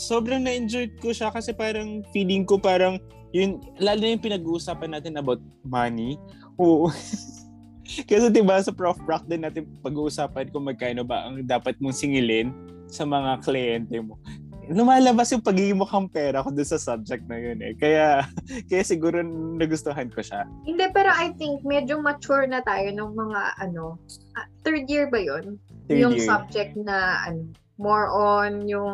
sobrang 0.00 0.40
na-enjoy 0.40 0.88
ko 1.04 1.12
siya 1.12 1.28
kasi 1.28 1.52
parang 1.52 2.00
feeling 2.10 2.48
ko 2.48 2.56
parang 2.56 2.96
yun, 3.36 3.60
lalo 3.76 4.00
na 4.00 4.16
yung 4.16 4.24
pinag-uusapan 4.24 4.96
natin 4.96 5.20
about 5.20 5.44
money. 5.60 6.16
Oo. 6.56 6.88
kasi 8.08 8.26
diba 8.30 8.58
sa 8.58 8.74
Prof. 8.74 8.98
Prac 9.02 9.24
din 9.24 9.42
natin 9.42 9.66
pag-uusapan 9.80 10.50
kung 10.50 10.66
magkano 10.66 11.02
ba 11.02 11.26
ang 11.26 11.42
dapat 11.42 11.78
mong 11.78 11.94
singilin 11.94 12.50
sa 12.86 13.02
mga 13.02 13.42
kliyente 13.42 13.98
mo. 13.98 14.18
Lumalabas 14.66 15.30
yung 15.30 15.46
pagiging 15.46 15.78
mukhang 15.78 16.10
pera 16.10 16.42
ko 16.42 16.50
dun 16.50 16.66
sa 16.66 16.74
subject 16.74 17.22
na 17.30 17.38
yun 17.38 17.62
eh. 17.62 17.78
Kaya, 17.78 18.26
kaya 18.68 18.82
siguro 18.82 19.22
nagustuhan 19.22 20.10
ko 20.10 20.18
siya. 20.18 20.42
Hindi, 20.66 20.90
pero 20.90 21.14
I 21.14 21.30
think 21.38 21.62
medyo 21.62 22.02
mature 22.02 22.50
na 22.50 22.58
tayo 22.66 22.90
nung 22.90 23.14
mga 23.14 23.62
ano, 23.62 23.94
ah, 24.34 24.46
third 24.66 24.90
year 24.90 25.06
ba 25.06 25.22
yun? 25.22 25.62
Third 25.86 26.02
yung 26.02 26.14
year, 26.18 26.26
subject 26.26 26.74
na 26.74 27.22
ano, 27.30 27.46
more 27.78 28.10
on 28.10 28.66
yung 28.66 28.90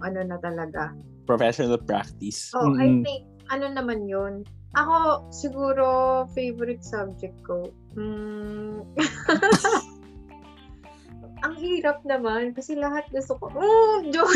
ano 0.00 0.20
na 0.24 0.40
talaga. 0.40 0.96
professional 1.28 1.78
practice. 1.78 2.50
Oh, 2.50 2.74
I 2.74 2.88
Mm-mm. 2.90 3.04
think 3.04 3.22
ano 3.52 3.70
naman 3.70 4.08
yun. 4.08 4.42
Ako, 4.78 5.26
siguro, 5.34 5.86
favorite 6.30 6.86
subject 6.86 7.34
ko. 7.42 7.74
Hmm. 7.98 8.86
Ang 11.46 11.54
hirap 11.56 12.04
naman 12.06 12.54
kasi 12.54 12.78
lahat 12.78 13.08
gusto 13.10 13.34
ko. 13.40 13.50
Oh, 13.50 13.98
joke. 14.14 14.30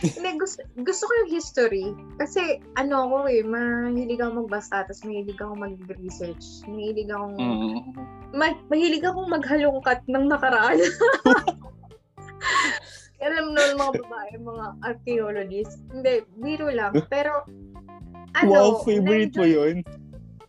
Hindi, 0.00 0.40
gusto, 0.40 0.64
gusto 0.80 1.04
ko 1.04 1.12
yung 1.12 1.32
history. 1.34 1.86
Kasi, 2.16 2.62
ano 2.80 3.04
ako 3.04 3.16
eh, 3.28 3.44
mahilig 3.44 4.22
ako 4.22 4.46
magbasa, 4.46 4.88
tapos 4.88 5.04
mahilig 5.04 5.36
ako 5.36 5.52
mag-research. 5.60 6.64
Mahilig 6.64 7.10
akong, 7.12 7.36
Mm. 7.36 7.76
ma- 8.32 8.64
mahilig 8.72 9.04
akong 9.04 9.28
maghalongkat 9.28 10.00
ng 10.08 10.24
nakaraan. 10.30 10.80
Alam 13.20 13.52
nun 13.52 13.76
mga 13.76 13.92
babae, 14.00 14.32
mga 14.40 14.66
archaeologists. 14.80 15.76
Hindi, 15.92 16.24
biro 16.40 16.72
lang. 16.72 16.96
Pero, 17.12 17.44
ano, 18.38 18.50
wow, 18.50 18.70
favorite 18.82 19.34
mo 19.34 19.46
yun? 19.46 19.82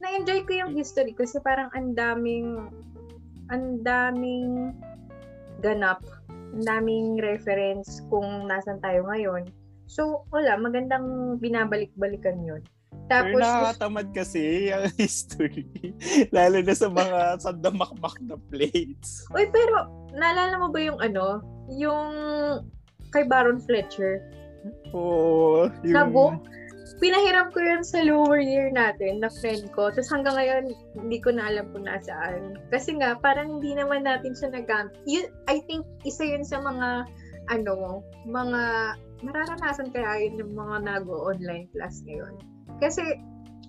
na-enjoy 0.02 0.42
ko 0.50 0.66
yung 0.66 0.74
history 0.74 1.14
kasi 1.14 1.38
parang 1.40 1.70
ang 1.78 1.94
daming 1.94 2.74
ang 3.54 3.86
daming 3.86 4.74
ganap, 5.62 6.02
ang 6.32 6.64
daming 6.66 7.22
reference 7.22 8.02
kung 8.10 8.50
nasan 8.50 8.82
tayo 8.82 9.06
ngayon. 9.06 9.46
So, 9.86 10.26
wala, 10.32 10.56
magandang 10.58 11.38
binabalik-balikan 11.38 12.42
yun. 12.42 12.64
Pero 13.12 13.36
Tapos, 13.36 13.44
nakakatamad 13.44 14.08
kasi 14.16 14.72
ang 14.72 14.88
history. 15.04 15.68
Lalo 16.32 16.64
na 16.64 16.72
sa 16.74 16.88
mga 16.88 17.44
sandamakmak 17.44 18.18
na 18.24 18.40
plates. 18.50 19.28
uy, 19.36 19.52
pero, 19.52 19.92
naalala 20.16 20.64
mo 20.64 20.72
ba 20.72 20.80
yung 20.80 21.00
ano, 21.04 21.44
yung 21.70 22.10
kay 23.12 23.28
Baron 23.28 23.60
Fletcher? 23.60 24.24
Oo. 24.96 25.68
yung- 25.84 25.92
Na 25.94 26.08
book? 26.08 26.40
Pinahiram 27.00 27.54
ko 27.54 27.60
yun 27.62 27.84
sa 27.86 28.04
lower 28.04 28.42
year 28.42 28.68
natin, 28.74 29.22
na 29.24 29.30
friend 29.40 29.70
ko. 29.72 29.94
Tapos 29.94 30.12
hanggang 30.12 30.36
ngayon, 30.36 30.64
hindi 30.98 31.18
ko 31.22 31.32
na 31.32 31.48
alam 31.48 31.70
kung 31.72 31.88
nasaan. 31.88 32.60
Kasi 32.74 32.98
nga, 33.00 33.16
parang 33.22 33.60
hindi 33.62 33.78
naman 33.78 34.04
natin 34.04 34.36
siya 34.36 34.52
nagamit. 34.52 34.98
Yun, 35.08 35.30
I 35.48 35.64
think, 35.70 35.88
isa 36.04 36.26
yun 36.26 36.44
sa 36.44 36.60
mga, 36.60 37.08
ano, 37.54 38.04
mga, 38.28 38.62
mararanasan 39.22 39.94
kaya 39.94 40.28
yun 40.28 40.42
ng 40.42 40.54
mga 40.58 40.78
nag-online 40.90 41.70
class 41.72 42.02
ngayon. 42.10 42.42
Kasi, 42.82 43.04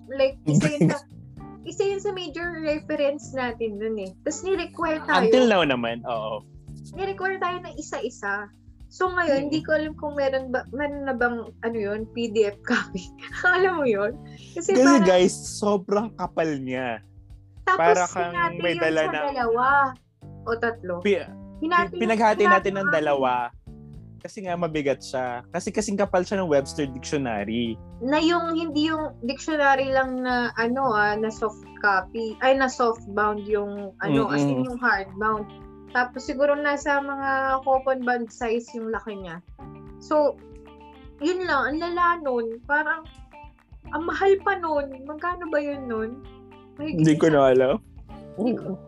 like, 0.09 0.35
isa 0.49 0.67
yun 0.73 0.89
sa, 0.89 0.97
isa 1.69 1.83
yun 1.85 2.01
sa 2.01 2.11
major 2.11 2.59
reference 2.65 3.31
natin 3.31 3.77
dun 3.77 3.95
eh. 4.01 4.11
Tapos 4.25 4.41
ni-require 4.43 4.99
tayo. 5.05 5.29
Until 5.29 5.45
now 5.47 5.63
naman, 5.63 6.01
oo. 6.03 6.43
ni-require 6.97 7.37
tayo 7.39 7.57
ng 7.63 7.75
isa-isa. 7.79 8.49
So 8.93 9.09
ngayon, 9.09 9.49
hindi 9.49 9.65
ko 9.65 9.73
alam 9.73 9.97
kung 9.97 10.13
meron 10.13 10.53
ba, 10.53 10.69
meron 10.69 11.09
na 11.09 11.17
bang, 11.17 11.49
ano 11.65 11.77
yun, 11.77 12.05
PDF 12.13 12.61
copy. 12.61 13.09
alam 13.57 13.81
mo 13.81 13.89
yun? 13.89 14.13
Kasi, 14.53 14.77
Kasi 14.77 14.85
parang, 14.85 15.01
guys, 15.01 15.33
sobrang 15.33 16.07
kapal 16.13 16.61
niya. 16.61 17.01
tapos 17.65 17.79
para 17.79 18.03
kang 18.05 18.59
may 18.61 18.77
dala 18.77 19.09
na- 19.09 19.33
dalawa 19.33 19.67
o 20.45 20.53
tatlo. 20.53 21.01
Pi- 21.01 21.25
Hinati 21.57 21.95
pinaghati 21.95 22.43
hinati 22.43 22.69
natin 22.69 22.73
ng 22.75 22.87
natin. 22.91 22.97
dalawa. 23.01 23.33
Kasi 24.21 24.45
nga 24.45 24.53
mabigat 24.53 25.01
siya. 25.01 25.41
Kasi 25.49 25.73
kasing 25.73 25.97
kapal 25.97 26.21
siya 26.21 26.39
ng 26.39 26.47
Webster 26.47 26.85
Dictionary. 26.85 27.75
Na 27.99 28.21
yung, 28.21 28.53
hindi 28.53 28.87
yung 28.87 29.17
dictionary 29.25 29.89
lang 29.89 30.21
na, 30.21 30.53
ano 30.55 30.93
ah, 30.93 31.17
na 31.17 31.33
soft 31.33 31.59
copy, 31.81 32.37
ay 32.39 32.55
na 32.55 32.69
soft 32.69 33.03
bound 33.11 33.43
yung, 33.49 33.91
ano, 33.99 34.29
as 34.29 34.43
in 34.43 34.61
Mm-mm. 34.61 34.67
yung 34.69 34.79
hard 34.79 35.09
bound. 35.17 35.47
Tapos 35.93 36.25
siguro 36.25 36.57
nasa 36.57 36.97
mga 36.97 37.61
coupon 37.61 38.01
band 38.01 38.27
size 38.33 38.65
yung 38.73 38.89
laki 38.89 39.13
niya. 39.13 39.37
So, 40.01 40.35
yun 41.21 41.45
lang, 41.45 41.77
ang 41.77 41.77
lala 41.79 42.19
nun, 42.25 42.59
parang, 42.65 43.05
ang 43.93 44.03
mahal 44.03 44.33
pa 44.41 44.57
nun. 44.57 45.05
Magkano 45.05 45.47
ba 45.53 45.59
yun 45.61 45.85
nun? 45.85 46.11
Mahigit 46.81 46.97
Hindi 47.05 47.15
ko 47.15 47.27
na 47.29 47.53
alam. 47.53 47.77
Hindi 48.35 48.57
ko- 48.57 48.81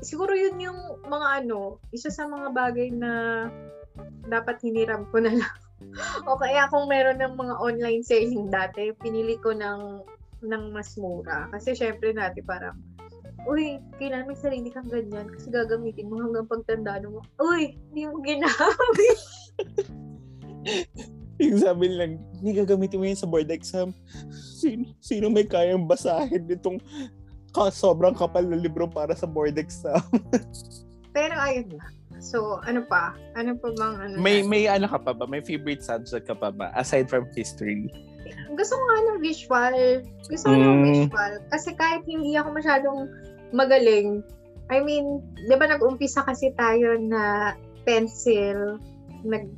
Siguro 0.00 0.32
yun 0.32 0.56
yung 0.58 0.80
mga 1.06 1.44
ano, 1.44 1.76
isa 1.92 2.08
sa 2.08 2.24
mga 2.24 2.56
bagay 2.56 2.88
na 2.90 3.12
dapat 4.26 4.58
hiniram 4.64 5.04
ko 5.12 5.20
na 5.20 5.36
lang. 5.36 5.56
o 6.28 6.36
kaya 6.40 6.68
kung 6.72 6.88
meron 6.88 7.20
ng 7.20 7.36
mga 7.36 7.54
online 7.60 8.02
selling 8.04 8.48
dati, 8.48 8.92
pinili 8.96 9.36
ko 9.40 9.52
ng 9.52 10.04
ng 10.40 10.64
mas 10.72 10.96
mura. 10.96 11.52
Kasi 11.52 11.76
syempre 11.76 12.16
natin 12.16 12.44
parang, 12.48 12.76
uy, 13.46 13.80
kailangan 13.96 14.28
may 14.28 14.38
sarili 14.38 14.68
kang 14.68 14.88
ganyan 14.88 15.28
kasi 15.30 15.48
gagamitin 15.48 16.08
mo 16.08 16.20
hanggang 16.20 16.48
pagtanda 16.48 17.00
mo. 17.06 17.24
Uy, 17.40 17.76
hindi 17.90 18.02
mo 18.08 18.20
ginamit. 18.20 19.18
Yung 21.40 21.56
sabi 21.56 21.88
lang, 21.88 22.20
hindi 22.36 22.52
gagamitin 22.52 23.00
mo 23.00 23.08
yun 23.08 23.16
sa 23.16 23.24
board 23.24 23.48
exam. 23.48 23.96
Sino, 24.60 24.92
sino 25.00 25.32
may 25.32 25.48
kayang 25.48 25.88
basahin 25.88 26.44
nitong 26.44 26.76
ka, 27.50 27.72
sobrang 27.72 28.12
kapal 28.12 28.44
na 28.44 28.60
libro 28.60 28.84
para 28.84 29.16
sa 29.16 29.24
board 29.24 29.56
exam? 29.56 30.04
Pero 31.16 31.34
ayun 31.40 31.80
na. 31.80 31.84
So, 32.20 32.60
ano 32.68 32.84
pa? 32.84 33.16
Ano 33.32 33.56
pa 33.56 33.72
bang 33.72 33.96
ano? 33.96 34.14
may, 34.20 34.44
natin? 34.44 34.50
may 34.52 34.64
ano 34.68 34.84
ka 34.84 35.00
pa 35.00 35.16
ba? 35.16 35.24
May 35.24 35.40
favorite 35.40 35.80
subject 35.80 36.28
ka 36.28 36.36
pa 36.36 36.52
ba? 36.52 36.68
Aside 36.76 37.08
from 37.08 37.24
history. 37.32 37.88
gusto 38.52 38.76
ko 38.76 38.82
nga 38.84 38.98
ng 39.08 39.20
visual. 39.24 39.76
Gusto 40.28 40.44
ko 40.44 40.54
ng 40.54 40.76
Mm. 40.76 40.84
visual. 41.08 41.32
Kasi 41.48 41.72
kahit 41.72 42.04
hindi 42.04 42.36
ako 42.36 42.52
masyadong 42.52 43.08
magaling, 43.50 44.22
I 44.70 44.78
mean, 44.82 45.22
di 45.34 45.54
ba 45.58 45.66
nag-umpisa 45.66 46.22
kasi 46.26 46.54
tayo 46.54 46.94
na 46.98 47.54
pencil, 47.82 48.78
nag, 49.26 49.50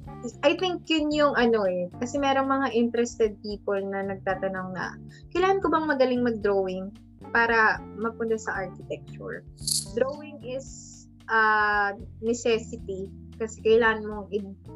I 0.42 0.54
think 0.56 0.86
yun 0.88 1.12
yung 1.12 1.34
ano 1.36 1.66
eh. 1.68 1.90
Kasi 2.00 2.18
merong 2.18 2.48
mga 2.48 2.68
interested 2.74 3.36
people 3.44 3.78
na 3.78 4.08
nagtatanong 4.08 4.74
na, 4.74 4.96
kailangan 5.36 5.60
ko 5.62 5.66
bang 5.70 5.86
magaling 5.86 6.22
mag-drawing 6.24 6.90
para 7.30 7.78
mapunta 7.94 8.40
sa 8.40 8.66
architecture? 8.66 9.46
Drawing 9.94 10.42
is 10.42 10.88
a 11.30 11.94
necessity 12.20 13.06
kasi 13.38 13.62
kailangan 13.62 14.04
mong 14.06 14.28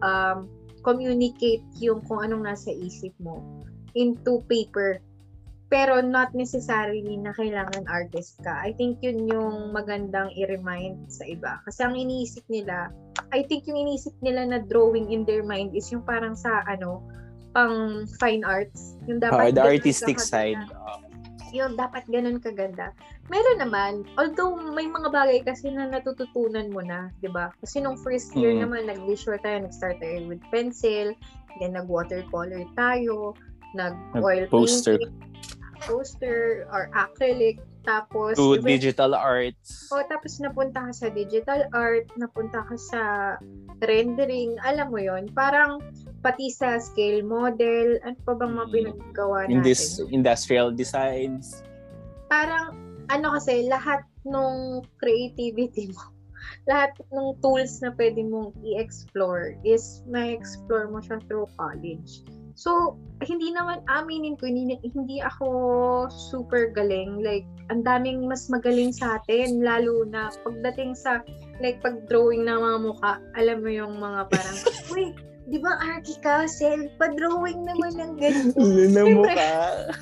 um, 0.02 0.38
communicate 0.86 1.66
yung 1.82 1.98
kung 2.06 2.22
anong 2.22 2.46
nasa 2.46 2.70
isip 2.70 3.12
mo 3.18 3.42
into 3.98 4.44
paper. 4.46 5.02
Pero 5.66 5.98
not 5.98 6.30
necessarily 6.30 7.18
na 7.18 7.34
kailangan 7.34 7.90
artist 7.90 8.38
ka. 8.46 8.54
I 8.62 8.70
think 8.78 9.02
yun 9.02 9.26
yung 9.26 9.74
magandang 9.74 10.30
i-remind 10.38 11.10
sa 11.10 11.26
iba. 11.26 11.58
Kasi 11.66 11.82
ang 11.82 11.98
iniisip 11.98 12.46
nila, 12.46 12.94
I 13.34 13.42
think 13.42 13.66
yung 13.66 13.74
iniisip 13.74 14.14
nila 14.22 14.46
na 14.46 14.58
drawing 14.62 15.10
in 15.10 15.26
their 15.26 15.42
mind 15.42 15.74
is 15.74 15.90
yung 15.90 16.06
parang 16.06 16.38
sa 16.38 16.62
ano, 16.70 17.02
pang 17.50 18.06
fine 18.22 18.46
arts. 18.46 18.94
Yung 19.10 19.18
Oh, 19.18 19.26
dapat 19.26 19.58
the 19.58 19.64
ganun 19.64 19.74
artistic 19.74 20.22
side. 20.22 20.60
Yung 21.50 21.74
dapat 21.74 22.04
ganun 22.06 22.38
kaganda. 22.38 22.92
Meron 23.26 23.58
naman, 23.58 23.92
although 24.20 24.54
may 24.54 24.86
mga 24.86 25.08
bagay 25.10 25.42
kasi 25.42 25.72
na 25.74 25.90
natututunan 25.90 26.70
mo 26.70 26.78
na, 26.84 27.10
di 27.18 27.26
ba? 27.26 27.50
Kasi 27.58 27.82
nung 27.82 27.98
first 27.98 28.30
year 28.38 28.54
Mm. 28.54 28.70
naman, 28.70 28.82
nag-visual 28.86 29.40
tayo, 29.42 29.66
nag-start 29.66 29.98
tayo 29.98 30.30
with 30.30 30.42
pencil, 30.54 31.10
then 31.58 31.74
nag-watercolor 31.74 32.62
tayo, 32.78 33.34
nag-oil 33.74 34.46
painting, 34.46 35.10
poster, 35.86 36.66
or 36.68 36.90
acrylic. 36.92 37.56
Tapos, 37.86 38.34
To 38.34 38.58
even- 38.58 38.66
digital 38.66 39.14
arts. 39.14 39.86
O, 39.94 40.02
tapos 40.02 40.42
napunta 40.42 40.90
ka 40.90 40.92
sa 40.92 41.06
digital 41.06 41.70
art, 41.70 42.10
napunta 42.18 42.66
ka 42.66 42.74
sa 42.74 43.02
rendering, 43.78 44.58
alam 44.66 44.90
mo 44.90 44.98
yon 44.98 45.30
Parang 45.30 45.78
pati 46.18 46.50
sa 46.50 46.82
scale 46.82 47.22
model, 47.22 48.02
ano 48.02 48.18
pa 48.26 48.34
bang 48.34 48.52
mga 48.58 48.66
Mm. 48.66 48.74
pinaggawa 48.74 49.38
natin? 49.46 49.52
in 49.54 49.58
this 49.62 50.02
industrial 50.10 50.74
designs. 50.74 51.62
Parang, 52.26 52.74
ano 53.06 53.38
kasi, 53.38 53.70
lahat 53.70 54.02
nung 54.26 54.82
creativity 54.98 55.94
mo, 55.94 56.10
lahat 56.70 56.90
ng 57.14 57.38
tools 57.38 57.78
na 57.78 57.94
pwede 57.94 58.26
mong 58.26 58.50
i-explore 58.66 59.54
is 59.62 60.02
ma-explore 60.10 60.90
mo 60.90 60.98
siya 60.98 61.22
through 61.30 61.46
college. 61.54 62.26
So, 62.56 62.96
hindi 63.20 63.52
naman, 63.52 63.84
aminin 63.84 64.40
ko, 64.40 64.48
hindi, 64.48 64.80
hindi 64.80 65.20
ako 65.20 66.08
super 66.08 66.72
galing. 66.72 67.20
Like, 67.20 67.44
ang 67.68 67.84
daming 67.84 68.24
mas 68.24 68.48
magaling 68.48 68.96
sa 68.96 69.20
atin, 69.20 69.60
lalo 69.60 70.08
na 70.08 70.32
pagdating 70.40 70.96
sa, 70.96 71.20
like, 71.60 71.76
pag-drawing 71.84 72.48
ng 72.48 72.56
mga 72.56 72.78
mukha, 72.80 73.12
alam 73.36 73.60
mo 73.60 73.68
yung 73.68 74.00
mga 74.00 74.32
parang, 74.32 74.56
uy, 74.96 75.12
di 75.52 75.60
ba 75.60 75.76
Arky 75.84 76.16
ka, 76.24 76.48
Sel? 76.48 76.88
Pa-drawing 76.96 77.60
naman 77.68 77.92
ng 78.00 78.12
ganito. 78.16 78.56
Siyempre. 78.64 79.04
mukha. 79.12 79.52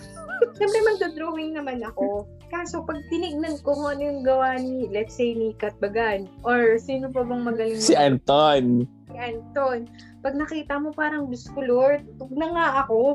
Siyempre, 0.58 0.80
magda-drawing 0.94 1.58
naman 1.58 1.82
ako. 1.82 2.30
Kaso, 2.54 2.86
pag 2.86 3.02
tinignan 3.10 3.58
ko 3.66 3.74
kung 3.74 3.98
ano 3.98 4.02
yung 4.02 4.22
gawa 4.22 4.54
ni, 4.62 4.86
let's 4.94 5.18
say, 5.18 5.34
ni 5.34 5.58
Kat 5.58 5.74
Bagan, 5.82 6.30
or 6.46 6.78
sino 6.78 7.10
pa 7.10 7.26
bang 7.26 7.42
magaling 7.42 7.82
Si 7.82 7.98
Anton. 7.98 8.86
si 9.10 9.14
Anton, 9.18 9.90
pag 10.24 10.34
nakita 10.34 10.80
mo 10.80 10.88
parang, 10.90 11.28
Diyos 11.28 11.44
ko, 11.52 11.60
Lord, 11.60 12.08
tug 12.16 12.32
na 12.32 12.48
nga 12.48 12.66
ako. 12.80 13.12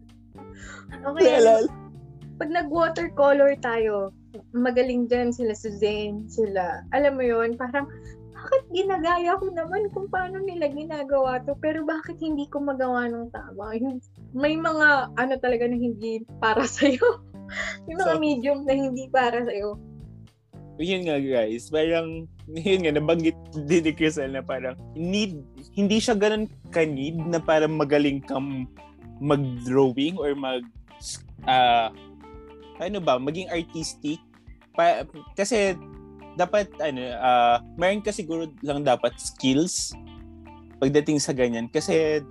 okay, 1.10 1.42
Lala. 1.42 1.66
pag 2.38 2.50
nag-watercolor 2.50 3.58
tayo, 3.58 4.14
magaling 4.54 5.10
dyan 5.10 5.34
sila 5.34 5.52
Suzanne, 5.52 6.24
sila, 6.30 6.86
alam 6.94 7.18
mo 7.18 7.26
yon 7.26 7.58
parang, 7.58 7.90
bakit 8.32 8.62
ginagaya 8.70 9.38
ko 9.38 9.50
naman 9.50 9.86
kung 9.90 10.10
paano 10.10 10.42
nila 10.42 10.66
ginagawa 10.66 11.38
to, 11.42 11.54
pero 11.58 11.82
bakit 11.82 12.18
hindi 12.18 12.50
ko 12.50 12.58
magawa 12.58 13.06
ng 13.06 13.30
tama? 13.30 13.70
Hin- 13.74 14.02
May 14.34 14.58
mga, 14.58 15.14
ano 15.14 15.34
talaga 15.38 15.66
na 15.66 15.78
hindi 15.78 16.22
para 16.38 16.66
sa'yo. 16.78 17.22
May 17.86 17.94
mga 17.94 18.14
So- 18.14 18.22
medium 18.22 18.58
na 18.66 18.74
hindi 18.74 19.06
para 19.10 19.42
sa'yo. 19.42 19.78
Yun 20.82 21.06
nga 21.06 21.18
guys, 21.22 21.70
parang, 21.70 22.26
yun 22.50 22.82
nga, 22.82 22.92
nabanggit 22.98 23.38
din 23.54 23.86
ni 23.86 23.92
Crisel 23.94 24.34
na 24.34 24.42
parang, 24.42 24.74
need, 24.98 25.38
hindi 25.78 26.02
siya 26.02 26.18
ganun 26.18 26.50
ka-need 26.74 27.22
na 27.30 27.38
parang 27.38 27.78
magaling 27.78 28.18
kang 28.26 28.66
mag-drawing 29.22 30.18
or 30.18 30.34
mag, 30.34 30.66
ah, 31.46 31.94
ano 32.82 32.98
ba, 32.98 33.22
maging 33.22 33.46
artistic. 33.54 34.18
Pa, 34.74 35.06
kasi, 35.38 35.78
dapat, 36.34 36.66
ano, 36.82 37.14
ah, 37.22 37.62
meron 37.78 38.02
ka 38.02 38.10
siguro 38.10 38.50
lang 38.66 38.82
dapat 38.82 39.14
skills 39.22 39.94
pagdating 40.82 41.22
sa 41.22 41.30
ganyan. 41.30 41.70
Kasi, 41.70 42.26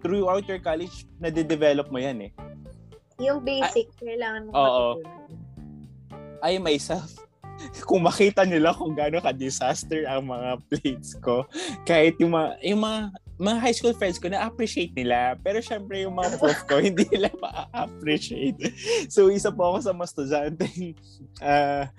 throughout 0.00 0.48
your 0.48 0.62
college, 0.64 1.04
nade-develop 1.20 1.92
mo 1.92 2.00
yan 2.00 2.24
eh. 2.24 2.32
Yung 3.20 3.44
basic, 3.44 3.92
kailangan 4.00 4.48
mo 4.48 4.50
Oo. 4.56 4.84
matutunan. 4.96 5.28
I 6.40 6.56
myself, 6.56 7.12
kung 7.88 8.02
makita 8.04 8.44
nila 8.44 8.74
kung 8.74 8.96
gaano 8.96 9.20
ka-disaster 9.20 10.06
ang 10.08 10.28
mga 10.28 10.50
plates 10.70 11.16
ko, 11.20 11.44
kahit 11.84 12.16
yung 12.20 12.32
mga, 12.34 12.50
yung 12.64 12.80
mga, 12.82 13.00
mga 13.40 13.58
high 13.60 13.76
school 13.76 13.96
friends 13.96 14.20
ko 14.20 14.28
na-appreciate 14.28 14.92
nila. 14.92 15.36
Pero 15.40 15.64
syempre 15.64 16.04
yung 16.04 16.12
mga 16.12 16.36
prof 16.36 16.60
ko, 16.68 16.76
hindi 16.84 17.08
nila 17.08 17.32
ma-appreciate. 17.40 18.60
So 19.08 19.32
isa 19.32 19.48
po 19.48 19.74
ako 19.74 19.78
sa 19.80 19.92
mga 19.96 20.08
estudyante 20.12 20.66
uh, 21.40 21.84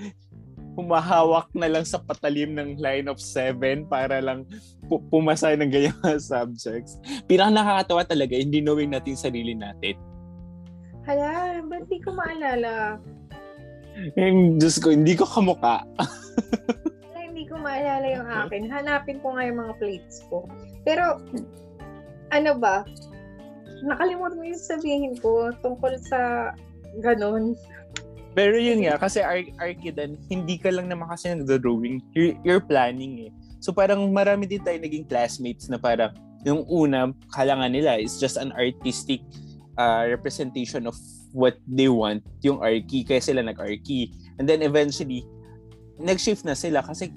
humahawak 0.78 1.51
na 1.51 1.68
lang 1.68 1.84
sa 1.84 1.99
patalim 1.99 2.55
ng 2.55 2.80
line 2.80 3.12
of 3.12 3.20
seven 3.20 3.84
para 3.84 4.24
lang 4.24 4.47
pu- 4.88 5.03
pumasa 5.12 5.51
ng 5.51 5.68
ganyang 5.68 5.99
subjects. 6.22 6.95
Pinaka 7.28 7.51
nakakatawa 7.51 8.01
talaga, 8.07 8.39
hindi 8.39 8.64
knowing 8.64 8.95
natin 8.95 9.20
sarili 9.20 9.51
natin. 9.51 9.99
Hala, 11.03 11.59
ba't 11.66 11.89
di 11.89 11.97
ko 11.99 12.14
maalala? 12.14 13.01
Yung, 14.18 14.58
Diyos 14.58 14.78
ko, 14.80 14.92
hindi 14.92 15.14
ko 15.14 15.28
kamuka. 15.28 15.86
Hala, 15.98 17.20
hindi 17.22 17.44
ko 17.48 17.60
maalala 17.60 18.08
yung 18.08 18.28
akin. 18.28 18.72
Hanapin 18.72 19.20
ko 19.20 19.36
nga 19.36 19.44
yung 19.46 19.60
mga 19.60 19.74
plates 19.78 20.24
ko. 20.32 20.48
Pero, 20.88 21.20
ano 22.32 22.52
ba? 22.58 22.88
Nakalimutan 23.82 24.38
mo 24.38 24.44
yung 24.46 24.62
sabihin 24.62 25.14
ko 25.20 25.52
tungkol 25.60 25.98
sa 26.02 26.52
ganun. 27.02 27.58
Pero 28.32 28.56
yun 28.56 28.88
nga, 28.88 28.96
kasi 28.96 29.20
Ar- 29.20 29.52
Arkidan, 29.60 30.16
hindi 30.32 30.56
ka 30.56 30.72
lang 30.72 30.88
naman 30.88 31.12
kasi 31.12 31.36
nagdo-drawing. 31.36 32.00
You're, 32.16 32.36
you're 32.48 32.64
planning 32.64 33.28
eh. 33.28 33.32
So 33.62 33.76
parang 33.76 34.08
marami 34.10 34.48
din 34.50 34.64
tayo 34.64 34.80
naging 34.80 35.06
classmates 35.06 35.68
na 35.68 35.78
parang 35.78 36.16
yung 36.42 36.66
una, 36.66 37.14
kalangan 37.30 37.70
nila 37.70 38.02
is 38.02 38.18
just 38.18 38.39
an 38.39 38.50
artistic 38.58 39.22
uh, 39.78 40.10
representation 40.10 40.89
of 40.89 40.98
what 41.32 41.58
they 41.68 41.88
want, 41.88 42.24
yung 42.44 42.60
Arki, 42.60 43.08
kaya 43.08 43.24
sila 43.24 43.42
nag-Arki. 43.44 44.12
And 44.40 44.48
then 44.48 44.62
eventually, 44.62 45.24
nag-shift 46.00 46.44
na 46.44 46.56
sila 46.56 46.84
kasi 46.84 47.12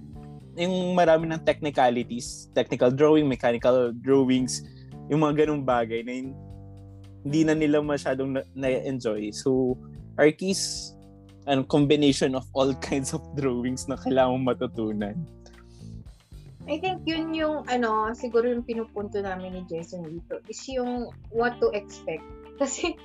yung 0.55 0.95
marami 0.95 1.27
ng 1.31 1.43
technicalities, 1.43 2.49
technical 2.55 2.91
drawing, 2.95 3.27
mechanical 3.27 3.91
drawings, 4.03 4.63
yung 5.11 5.23
mga 5.23 5.47
ganung 5.47 5.67
bagay 5.67 6.07
na 6.07 6.13
hin- 6.15 6.39
hindi 7.25 7.41
na 7.43 7.55
nila 7.57 7.83
masyadong 7.83 8.39
na- 8.39 8.49
na-enjoy. 8.55 9.33
So, 9.35 9.75
Arki's 10.15 10.95
an 11.51 11.65
combination 11.67 12.33
of 12.39 12.47
all 12.55 12.73
kinds 12.87 13.13
of 13.13 13.21
drawings 13.35 13.89
na 13.91 13.97
kailangan 13.99 14.45
matutunan. 14.47 15.17
I 16.65 16.81
think 16.81 17.05
yun 17.05 17.37
yung, 17.37 17.69
ano, 17.69 18.17
siguro 18.17 18.49
yung 18.49 18.65
pinupunto 18.65 19.21
namin 19.21 19.53
ni 19.53 19.63
Jason 19.69 20.01
dito 20.09 20.41
is 20.49 20.65
yung 20.65 21.13
what 21.29 21.61
to 21.61 21.69
expect. 21.77 22.25
Kasi, 22.61 22.97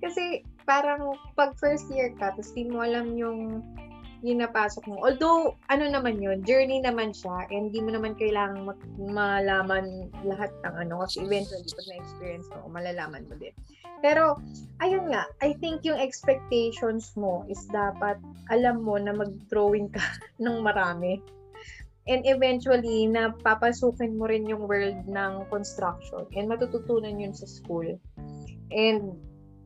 kasi 0.00 0.44
parang 0.66 1.14
pag 1.38 1.54
first 1.56 1.86
year 1.92 2.12
ka, 2.18 2.34
tapos 2.34 2.52
di 2.52 2.66
mo 2.66 2.82
alam 2.82 3.14
yung 3.14 3.62
yung 4.24 4.40
mo. 4.42 4.96
Although, 5.04 5.54
ano 5.68 5.84
naman 5.86 6.18
yun, 6.18 6.40
journey 6.42 6.80
naman 6.80 7.12
siya, 7.12 7.46
and 7.52 7.70
di 7.70 7.84
mo 7.84 7.92
naman 7.92 8.16
kailangang 8.16 8.72
mak- 8.72 8.96
malaman 8.98 10.08
lahat 10.24 10.50
ng 10.64 10.74
ano, 10.88 11.04
kasi 11.04 11.22
eventually, 11.22 11.68
pag 11.68 11.86
na-experience 11.86 12.48
mo, 12.50 12.66
malalaman 12.72 13.28
mo 13.28 13.34
din. 13.36 13.52
Pero, 14.00 14.40
ayun 14.80 15.12
nga, 15.12 15.28
I 15.44 15.54
think 15.60 15.84
yung 15.84 16.00
expectations 16.00 17.12
mo 17.14 17.44
is 17.46 17.60
dapat 17.70 18.16
alam 18.48 18.82
mo 18.82 18.96
na 18.96 19.12
mag-drawing 19.12 19.92
ka 19.92 20.02
ng 20.44 20.64
marami. 20.64 21.20
And 22.06 22.22
eventually, 22.22 23.10
na 23.10 23.34
papasukin 23.34 24.14
mo 24.14 24.30
rin 24.30 24.46
yung 24.46 24.70
world 24.70 25.10
ng 25.10 25.50
construction 25.50 26.22
and 26.38 26.46
matututunan 26.46 27.18
yun 27.18 27.34
sa 27.34 27.50
school. 27.50 27.98
And 28.70 29.18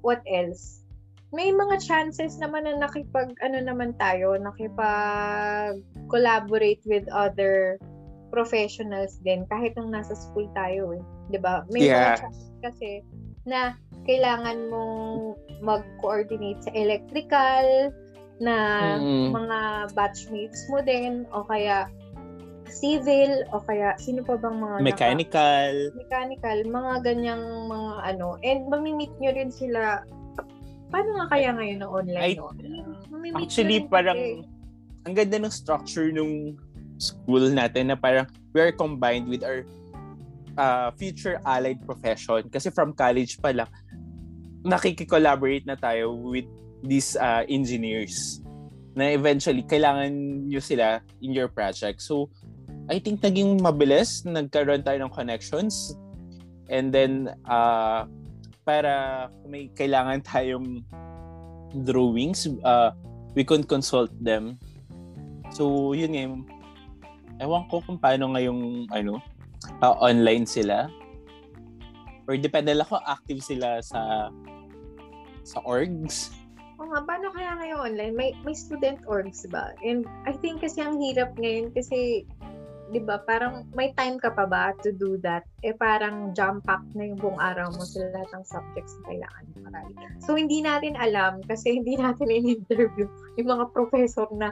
what 0.02 0.20
else? 0.28 0.82
May 1.30 1.54
mga 1.54 1.78
chances 1.86 2.42
naman 2.42 2.66
na 2.66 2.74
nakipag, 2.82 3.38
ano 3.38 3.62
naman 3.62 3.94
tayo, 4.02 4.34
nakipag 4.34 5.78
collaborate 6.10 6.82
with 6.90 7.06
other 7.14 7.78
professionals 8.34 9.18
din 9.22 9.46
kahit 9.46 9.74
nung 9.78 9.94
nasa 9.94 10.14
school 10.14 10.46
tayo 10.54 10.94
eh. 10.94 11.02
'Di 11.30 11.38
ba? 11.38 11.66
May 11.70 11.86
Yeah. 11.86 12.18
mga 12.18 12.26
chances 12.26 12.50
kasi 12.62 12.90
na 13.46 13.78
kailangan 14.06 14.70
mong 14.70 15.38
mag-coordinate 15.62 16.62
sa 16.66 16.72
electrical 16.74 17.94
na 18.40 18.56
Mm. 18.98 19.36
mga 19.36 19.58
batchmates 19.92 20.64
mo 20.72 20.80
din 20.80 21.28
o 21.30 21.44
kaya 21.44 21.86
civil 22.70 23.44
o 23.50 23.60
kaya 23.60 23.98
sino 23.98 24.22
pa 24.22 24.38
bang 24.38 24.56
mga 24.56 24.76
naka- 24.78 24.86
Mechanical. 24.86 25.74
mechanical, 25.98 26.58
mga 26.64 26.92
ganyang 27.04 27.44
mga 27.66 27.92
ano. 28.14 28.38
And 28.40 28.70
mamimit 28.70 29.12
nyo 29.18 29.30
rin 29.34 29.50
sila. 29.50 30.06
Paano 30.90 31.10
nga 31.22 31.26
kaya 31.30 31.54
ngayon 31.54 31.78
na 31.82 31.88
online? 31.90 32.22
Ay, 32.22 32.34
no? 32.38 32.50
Mamimit 33.10 33.46
Actually, 33.46 33.86
parang 33.86 34.18
kasi. 34.18 35.06
ang 35.06 35.14
ganda 35.14 35.36
ng 35.38 35.52
structure 35.54 36.10
nung 36.10 36.58
school 37.00 37.50
natin 37.50 37.90
na 37.90 37.96
parang 37.96 38.26
we 38.52 38.58
are 38.60 38.74
combined 38.74 39.26
with 39.26 39.42
our 39.42 39.62
uh, 40.58 40.90
future 40.98 41.38
allied 41.46 41.78
profession. 41.86 42.46
Kasi 42.50 42.68
from 42.70 42.92
college 42.92 43.38
pa 43.38 43.54
lang, 43.54 43.70
nakikikollaborate 44.66 45.64
na 45.64 45.76
tayo 45.78 46.12
with 46.12 46.46
these 46.84 47.16
uh, 47.16 47.44
engineers 47.48 48.40
na 48.96 49.14
eventually 49.14 49.62
kailangan 49.62 50.10
nyo 50.50 50.60
sila 50.60 51.00
in 51.22 51.32
your 51.32 51.48
project. 51.48 52.02
So, 52.02 52.28
I 52.90 52.98
think 52.98 53.22
naging 53.22 53.62
mabilis, 53.62 54.26
nagkaroon 54.26 54.82
tayo 54.82 54.98
ng 55.06 55.14
connections. 55.14 55.94
And 56.66 56.90
then, 56.90 57.30
uh, 57.46 58.10
para 58.66 59.26
kung 59.30 59.50
may 59.54 59.70
kailangan 59.78 60.26
tayong 60.26 60.82
drawings, 61.86 62.50
uh, 62.66 62.90
we 63.38 63.46
can 63.46 63.62
consult 63.62 64.10
them. 64.18 64.58
So, 65.54 65.94
yun 65.94 66.18
nga, 66.18 66.22
yung- 66.26 66.46
ewan 67.38 67.70
ko 67.70 67.78
kung 67.86 68.02
paano 68.02 68.34
ngayong, 68.34 68.90
ano, 68.90 69.22
uh, 69.78 69.94
online 70.02 70.44
sila. 70.44 70.90
Or 72.26 72.34
depende 72.34 72.74
lang 72.74 72.90
kung 72.90 73.02
active 73.06 73.42
sila 73.42 73.78
sa 73.82 74.30
sa 75.46 75.58
orgs. 75.66 76.30
o 76.80 76.88
nga, 76.88 77.04
paano 77.04 77.28
kaya 77.36 77.52
ngayon 77.60 77.78
online? 77.92 78.14
May, 78.16 78.30
may 78.40 78.56
student 78.56 79.04
orgs 79.04 79.44
ba? 79.52 79.76
And 79.84 80.08
I 80.24 80.32
think 80.32 80.64
kasi 80.64 80.80
ang 80.80 80.96
hirap 80.96 81.36
ngayon 81.36 81.76
kasi 81.76 82.24
'di 82.90 83.00
ba, 83.06 83.22
parang 83.22 83.64
may 83.78 83.94
time 83.94 84.18
ka 84.18 84.34
pa 84.34 84.44
ba 84.44 84.74
to 84.82 84.90
do 84.90 85.14
that? 85.22 85.46
Eh 85.62 85.72
parang 85.72 86.34
jump 86.34 86.66
pack 86.66 86.82
na 86.98 87.06
yung 87.06 87.18
buong 87.22 87.38
araw 87.38 87.70
mo 87.70 87.86
sa 87.86 88.10
lahat 88.10 88.28
ng 88.34 88.44
subjects 88.44 88.98
na 89.00 89.02
kailangan 89.14 89.44
mo 89.46 89.56
marami. 89.70 89.92
So 90.18 90.34
hindi 90.34 90.58
natin 90.60 90.98
alam 90.98 91.40
kasi 91.46 91.72
hindi 91.78 91.94
natin 91.94 92.28
in-interview 92.28 93.06
yung 93.38 93.48
mga 93.48 93.70
professor 93.70 94.26
na 94.34 94.50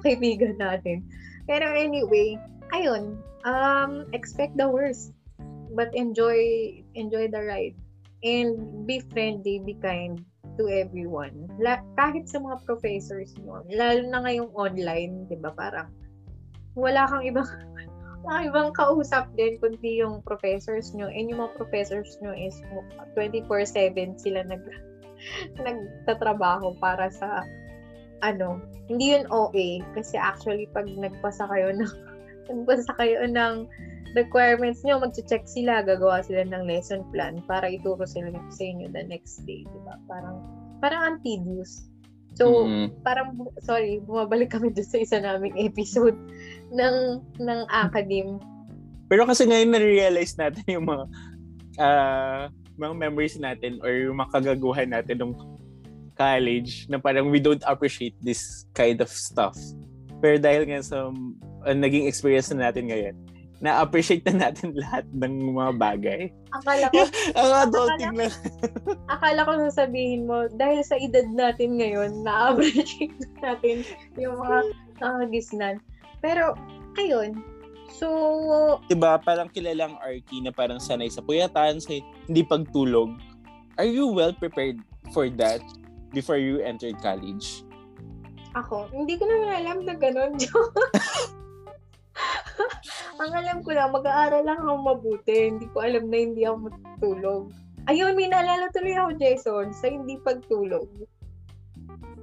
kaibigan 0.00 0.56
natin. 0.56 1.04
Pero 1.44 1.68
anyway, 1.76 2.40
ayun, 2.72 3.20
um, 3.44 4.08
expect 4.16 4.56
the 4.56 4.66
worst 4.66 5.12
but 5.76 5.92
enjoy 5.92 6.40
enjoy 6.96 7.28
the 7.28 7.42
ride 7.44 7.76
and 8.24 8.88
be 8.88 9.04
friendly, 9.12 9.60
be 9.60 9.76
kind 9.84 10.24
to 10.56 10.70
everyone. 10.70 11.50
La- 11.60 11.84
kahit 11.98 12.30
sa 12.30 12.40
mga 12.40 12.62
professors 12.64 13.34
mo, 13.42 13.60
lalo 13.68 14.06
na 14.08 14.24
ngayong 14.24 14.50
online, 14.54 15.28
'di 15.28 15.36
ba? 15.42 15.52
Parang 15.52 15.92
wala 16.74 17.06
kang 17.06 17.24
ibang 17.26 17.48
mga 18.24 18.40
ibang 18.48 18.70
kausap 18.72 19.28
din 19.36 19.60
kundi 19.60 20.00
yung 20.00 20.24
professors 20.24 20.96
nyo. 20.96 21.12
And 21.12 21.28
yung 21.28 21.44
mga 21.44 21.60
professors 21.60 22.16
nyo 22.24 22.32
is 22.32 22.56
24-7 23.14 24.16
sila 24.16 24.42
nag 24.48 24.64
nagtatrabaho 25.64 26.76
para 26.80 27.12
sa 27.12 27.44
ano, 28.24 28.60
hindi 28.88 29.12
yun 29.12 29.28
OA 29.28 29.84
kasi 29.92 30.16
actually 30.16 30.64
pag 30.72 30.88
nagpasa 30.88 31.44
kayo 31.52 31.76
ng 31.76 31.92
nagpasa 32.50 32.92
kayo 32.96 33.28
ng 33.28 33.68
requirements 34.14 34.80
nyo, 34.86 35.02
mag-check 35.02 35.44
sila, 35.44 35.82
gagawa 35.82 36.22
sila 36.22 36.46
ng 36.46 36.64
lesson 36.64 37.02
plan 37.10 37.42
para 37.50 37.66
ituro 37.66 38.06
sila 38.06 38.30
sa 38.48 38.62
inyo 38.62 38.86
the 38.94 39.04
next 39.10 39.42
day, 39.44 39.66
di 39.66 39.80
ba? 39.82 39.98
Parang, 40.06 40.38
parang 40.78 41.02
ang 41.02 41.16
tedious. 41.26 41.90
So, 42.34 42.66
mm-hmm. 42.66 43.00
parang, 43.06 43.38
sorry, 43.62 44.02
bumabalik 44.02 44.50
kami 44.50 44.74
doon 44.74 44.88
sa 44.88 44.98
isa 44.98 45.16
naming 45.22 45.54
episode 45.58 46.18
ng, 46.78 47.22
ng 47.38 47.60
academe. 47.70 48.42
Pero 49.06 49.22
kasi 49.28 49.46
ngayon 49.46 49.70
na-realize 49.70 50.34
natin 50.34 50.64
yung 50.66 50.86
mga, 50.90 51.04
uh, 51.78 52.50
mga 52.74 52.94
memories 52.98 53.38
natin 53.38 53.78
or 53.86 53.90
yung 53.94 54.18
mga 54.18 54.30
kagaguhan 54.34 54.90
natin 54.90 55.22
ng 55.22 55.32
college 56.18 56.86
na 56.90 56.98
parang 56.98 57.30
we 57.30 57.38
don't 57.38 57.62
appreciate 57.66 58.14
this 58.22 58.66
kind 58.74 58.98
of 58.98 59.10
stuff. 59.10 59.54
Pero 60.18 60.38
dahil 60.38 60.66
nga 60.66 60.82
sa 60.82 61.10
uh, 61.10 61.74
naging 61.74 62.10
experience 62.10 62.50
na 62.50 62.70
natin 62.70 62.90
ngayon, 62.90 63.14
na-appreciate 63.62 64.26
na 64.30 64.48
natin 64.48 64.74
lahat 64.82 65.06
ng 65.14 65.54
mga 65.54 65.72
bagay. 65.78 66.22
Akala 66.54 66.90
ko, 66.90 67.02
ang 67.38 67.52
adulting 67.68 68.14
akala, 68.14 68.26
lang. 68.26 68.32
akala 69.14 69.40
ko 69.46 69.50
sasabihin 69.70 70.22
mo, 70.26 70.46
dahil 70.58 70.80
sa 70.82 70.98
edad 70.98 71.26
natin 71.30 71.78
ngayon, 71.78 72.22
na-appreciate 72.26 73.14
natin 73.42 73.86
yung 74.18 74.38
mga 74.38 74.58
nakagisnan. 75.02 75.76
Pero, 76.24 76.56
ayun, 76.98 77.38
So, 77.94 78.80
diba, 78.90 79.22
parang 79.22 79.46
kilalang 79.54 79.94
Arky 80.02 80.42
na 80.42 80.50
parang 80.50 80.82
sanay 80.82 81.06
sa 81.06 81.22
puyatan, 81.22 81.78
sa 81.78 81.94
hindi 82.26 82.42
pagtulog. 82.42 83.14
Are 83.78 83.86
you 83.86 84.10
well 84.10 84.34
prepared 84.34 84.82
for 85.14 85.30
that 85.38 85.62
before 86.10 86.40
you 86.40 86.58
entered 86.58 86.98
college? 86.98 87.62
Ako, 88.58 88.90
hindi 88.90 89.14
ko 89.14 89.30
naman 89.30 89.50
alam 89.62 89.78
na 89.86 89.94
ganun. 89.94 90.34
Ang 93.22 93.30
alam 93.30 93.58
ko 93.62 93.70
lang, 93.74 93.94
mag-aaral 93.94 94.42
lang 94.42 94.60
ako 94.62 94.74
mabuti. 94.82 95.54
Hindi 95.54 95.66
ko 95.70 95.78
alam 95.82 96.10
na 96.10 96.18
hindi 96.18 96.42
ako 96.42 96.56
matutulog. 96.70 97.44
Ayun, 97.86 98.16
may 98.16 98.32
naalala 98.32 98.72
tuloy 98.72 98.96
ako, 98.96 99.10
Jason, 99.20 99.66
sa 99.76 99.86
hindi 99.92 100.16
pagtulog. 100.24 100.88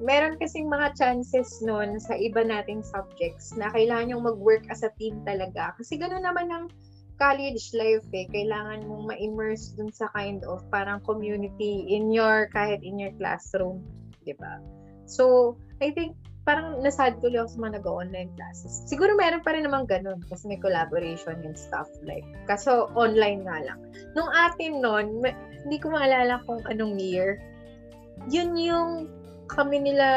Meron 0.02 0.42
kasing 0.42 0.66
mga 0.66 0.98
chances 0.98 1.62
noon 1.62 2.02
sa 2.02 2.18
iba 2.18 2.42
nating 2.42 2.82
subjects 2.82 3.54
na 3.54 3.70
kailangan 3.70 4.18
yung 4.18 4.26
mag-work 4.26 4.66
as 4.74 4.82
a 4.82 4.90
team 4.98 5.22
talaga. 5.22 5.78
Kasi 5.78 6.02
gano'n 6.02 6.26
naman 6.26 6.50
ang 6.50 6.66
college 7.22 7.70
life 7.78 8.02
eh. 8.18 8.26
Kailangan 8.34 8.90
mong 8.90 9.14
ma-immerse 9.14 9.78
dun 9.78 9.94
sa 9.94 10.10
kind 10.18 10.42
of 10.50 10.66
parang 10.74 10.98
community 11.06 11.86
in 11.94 12.10
your, 12.10 12.50
kahit 12.50 12.82
in 12.82 12.98
your 12.98 13.14
classroom. 13.22 13.86
Ba? 14.26 14.58
So, 15.06 15.58
I 15.82 15.94
think 15.94 16.18
parang 16.52 16.84
nasad 16.84 17.16
tuloy 17.24 17.40
ako 17.40 17.56
sa 17.56 17.60
mga 17.64 17.74
nag-online 17.80 18.32
classes. 18.36 18.84
Siguro 18.84 19.16
meron 19.16 19.40
pa 19.40 19.56
rin 19.56 19.64
naman 19.64 19.88
ganun 19.88 20.20
kasi 20.28 20.52
may 20.52 20.60
collaboration 20.60 21.40
and 21.48 21.56
stuff 21.56 21.88
like. 22.04 22.28
Kaso 22.44 22.92
online 22.92 23.48
nga 23.48 23.64
lang. 23.64 23.80
Nung 24.20 24.28
atin 24.36 24.84
noon, 24.84 25.24
hindi 25.64 25.78
ko 25.80 25.96
maalala 25.96 26.44
kung 26.44 26.60
anong 26.68 27.00
year. 27.00 27.40
Yun 28.28 28.60
yung 28.60 29.08
kami 29.48 29.80
nila 29.80 30.08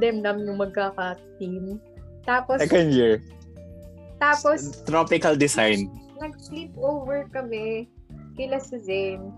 Demdam 0.00 0.48
yung 0.48 0.56
magkaka-team. 0.56 1.76
Tapos 2.24 2.64
Second 2.64 2.96
year. 2.96 3.20
Tapos 4.16 4.80
tropical 4.88 5.36
design. 5.36 5.92
Nag-sleep 6.16 6.72
over 6.80 7.28
kami 7.28 7.92
kila 8.40 8.56
si 8.56 8.80
Zane. 8.80 9.28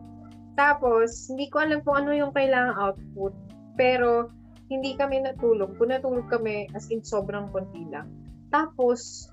Tapos 0.54 1.26
hindi 1.26 1.50
ko 1.50 1.66
alam 1.66 1.82
kung 1.82 2.06
ano 2.06 2.14
yung 2.14 2.30
kailangang 2.30 2.78
output. 2.78 3.34
Pero 3.74 4.30
hindi 4.78 4.98
kami 4.98 5.22
natulog. 5.22 5.78
Kung 5.78 5.94
natulog 5.94 6.26
kami, 6.26 6.66
as 6.74 6.90
in 6.90 7.00
sobrang 7.04 7.50
konti 7.54 7.86
lang. 7.88 8.10
Tapos, 8.50 9.30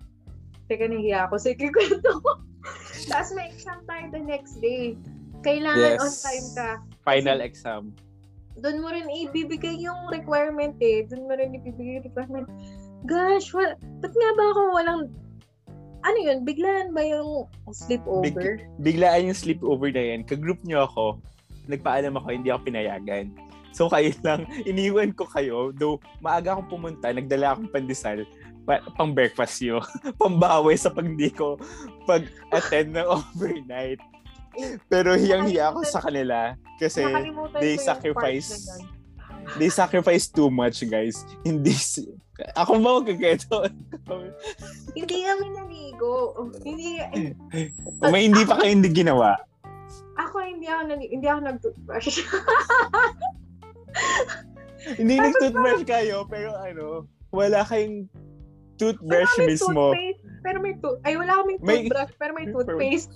teka 0.69 0.87
nahiya 0.87 1.27
ako 1.27 1.35
sa 1.41 1.49
ikikwento 1.55 2.09
ko. 2.21 2.31
Tapos 3.09 3.33
may 3.33 3.49
exam 3.49 3.81
tayo 3.89 4.05
the 4.13 4.21
next 4.21 4.61
day. 4.61 4.93
Kailangan 5.41 5.97
yes. 5.97 6.01
on 6.01 6.13
time 6.21 6.47
ka. 6.53 6.69
Final 7.01 7.39
Kasi, 7.41 7.49
exam. 7.49 7.83
Doon 8.61 8.77
mo 8.83 8.93
rin 8.93 9.09
ibibigay 9.09 9.81
yung 9.81 10.11
requirement 10.13 10.77
eh. 10.77 11.07
Doon 11.09 11.25
mo 11.25 11.33
rin 11.33 11.57
ibibigay 11.57 11.97
yung 11.97 12.05
requirement. 12.05 12.47
Gosh, 13.09 13.49
what, 13.57 13.81
ba't 14.05 14.13
nga 14.13 14.31
ba 14.37 14.43
ako 14.53 14.61
walang 14.77 15.01
ano 16.01 16.17
yun, 16.17 16.41
biglaan 16.41 16.93
ba 16.97 17.05
yung 17.05 17.45
sleepover? 17.69 18.57
Big, 18.57 18.65
biglaan 18.81 19.29
yung 19.29 19.37
sleepover 19.37 19.93
na 19.93 20.01
yan. 20.01 20.21
Kagroup 20.25 20.61
nyo 20.65 20.89
ako, 20.89 21.21
nagpaalam 21.69 22.17
ako, 22.17 22.27
hindi 22.33 22.49
ako 22.49 22.61
pinayagan. 22.65 23.29
So 23.71 23.87
kayo 23.87 24.11
lang, 24.23 24.47
iniwan 24.69 25.15
ko 25.15 25.27
kayo. 25.27 25.71
Though 25.75 25.99
maaga 26.19 26.55
akong 26.55 26.71
pumunta, 26.71 27.11
nagdala 27.11 27.55
akong 27.55 27.71
pandesal 27.71 28.27
pa, 28.63 28.83
pang 28.95 29.11
breakfast 29.15 29.63
nyo. 29.63 29.81
Pambawi 30.21 30.77
sa 30.77 30.93
pag 30.93 31.07
di 31.07 31.31
ko 31.33 31.57
pag-attend 32.05 32.95
ng 32.95 33.07
overnight. 33.17 33.99
Pero 34.91 35.15
hiyang-hiya 35.15 35.71
ako 35.71 35.87
sa 35.87 36.03
kanila 36.03 36.59
kasi 36.75 37.07
they 37.63 37.79
sacrifice 37.79 38.67
they 39.57 39.69
sacrifice 39.71 40.27
too 40.27 40.51
much, 40.51 40.83
guys. 40.85 41.25
Hindi 41.41 41.73
ako 42.57 42.71
ba 42.81 42.89
magkageto? 43.01 43.69
hindi 44.97 45.17
kami 45.23 45.45
naligo. 45.53 46.13
Hindi 46.65 47.01
May 48.01 48.29
hindi 48.29 48.43
pa 48.45 48.57
kayo 48.61 48.71
hindi 48.73 48.89
ginawa. 48.89 49.37
Ako 50.17 50.41
hindi 50.41 50.67
ako 50.67 50.81
naligo. 50.89 51.11
Hindi 51.13 51.27
ako 51.29 51.39
nag-toothbrush. 51.41 52.09
Hindi 54.99 55.15
nag-toothbrush 55.21 55.85
kayo, 55.85 56.25
pero 56.25 56.57
ano, 56.57 57.05
wala 57.29 57.61
kayong 57.69 58.09
toothbrush 58.81 59.33
wala 59.37 59.47
mismo. 59.47 59.83
Toothpaste, 59.93 60.23
pero 60.41 60.57
may 60.57 60.73
tooth... 60.81 60.99
Ay, 61.05 61.13
wala 61.13 61.33
kaming 61.37 61.61
toothbrush, 61.61 62.11
may, 62.11 62.19
pero 62.19 62.31
may 62.33 62.47
toothpaste. 62.53 63.13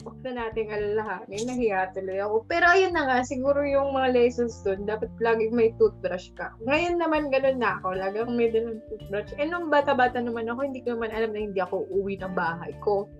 Huwag 0.00 0.16
na 0.24 0.32
nating 0.48 0.72
alalahanin. 0.72 1.44
Nahiya 1.44 1.92
tuloy 1.92 2.22
ako. 2.22 2.48
Pero 2.48 2.64
ayun 2.72 2.96
na 2.96 3.04
nga, 3.04 3.18
siguro 3.26 3.60
yung 3.66 3.92
mga 3.92 4.16
lessons 4.16 4.56
dun, 4.64 4.88
dapat 4.88 5.12
lagi 5.20 5.52
may 5.52 5.74
toothbrush 5.76 6.32
ka. 6.38 6.56
Ngayon 6.64 6.96
naman, 6.96 7.28
ganun 7.28 7.60
na 7.60 7.76
ako. 7.82 7.98
Lagi 7.98 8.16
akong 8.22 8.38
may 8.38 8.48
dalang 8.48 8.80
toothbrush. 8.88 9.34
Eh, 9.36 9.44
nung 9.44 9.68
bata-bata 9.68 10.22
naman 10.22 10.48
ako, 10.48 10.60
hindi 10.64 10.80
ko 10.80 10.96
naman 10.96 11.12
alam 11.12 11.36
na 11.36 11.40
hindi 11.42 11.60
ako 11.60 11.84
uwi 11.92 12.16
ng 12.16 12.32
bahay 12.32 12.72
ko. 12.80 13.10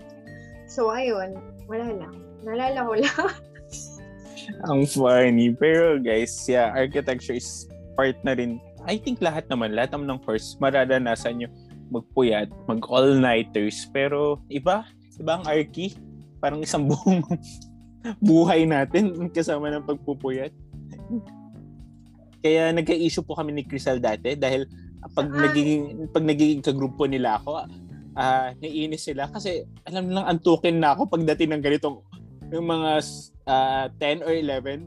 so, 0.74 0.94
ayun. 0.94 1.34
Wala 1.66 1.90
lang. 1.90 2.14
Nalala 2.46 2.86
ko 2.86 2.94
lang. 2.94 3.32
Ang 4.68 4.86
funny. 4.88 5.52
Pero 5.54 5.98
guys, 6.00 6.32
yeah, 6.48 6.72
architecture 6.72 7.36
is 7.36 7.66
part 7.94 8.16
na 8.26 8.36
rin. 8.36 8.58
I 8.88 8.98
think 8.98 9.22
lahat 9.22 9.46
naman, 9.46 9.78
lahat 9.78 9.94
naman 9.94 10.18
ng 10.18 10.20
course, 10.26 10.58
mararanasan 10.58 11.38
nyo 11.38 11.48
magpuyat, 11.92 12.48
mag 12.66 12.80
all-nighters. 12.88 13.86
Pero 13.92 14.40
iba, 14.48 14.88
iba 15.20 15.32
ang 15.38 15.44
archi. 15.44 15.94
Parang 16.40 16.64
isang 16.64 16.86
buong 16.90 17.22
buhay 18.18 18.66
natin 18.66 19.30
kasama 19.30 19.70
ng 19.70 19.86
pagpupuyat. 19.86 20.50
Kaya 22.42 22.74
nagka-issue 22.74 23.22
po 23.22 23.38
kami 23.38 23.54
ni 23.54 23.62
Crystal 23.62 24.02
dati 24.02 24.34
dahil 24.34 24.66
pag 25.14 25.30
nagiging 25.30 26.10
pag 26.10 26.26
nagiging 26.26 26.62
kagrupo 26.62 27.06
nila 27.06 27.38
ako, 27.38 27.66
uh, 28.18 28.48
naiinis 28.58 29.06
sila 29.06 29.30
kasi 29.30 29.62
alam 29.86 30.10
lang 30.10 30.26
antukin 30.26 30.82
na 30.82 30.94
ako 30.94 31.06
pagdating 31.06 31.54
ng 31.54 31.62
ganitong 31.62 32.02
yung 32.52 32.68
mga 32.68 33.00
uh, 33.48 33.88
ah, 33.88 33.98
10 33.98 34.22
or 34.22 34.32
11, 34.36 34.84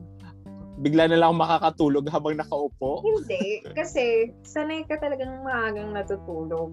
bigla 0.85 1.09
na 1.09 1.17
lang 1.19 1.33
makakatulog 1.33 2.05
habang 2.13 2.37
nakaupo? 2.37 3.01
Hindi. 3.01 3.65
Kasi 3.73 4.31
sanay 4.45 4.85
ka 4.85 5.01
talagang 5.01 5.41
maagang 5.41 5.91
natutulog. 5.91 6.71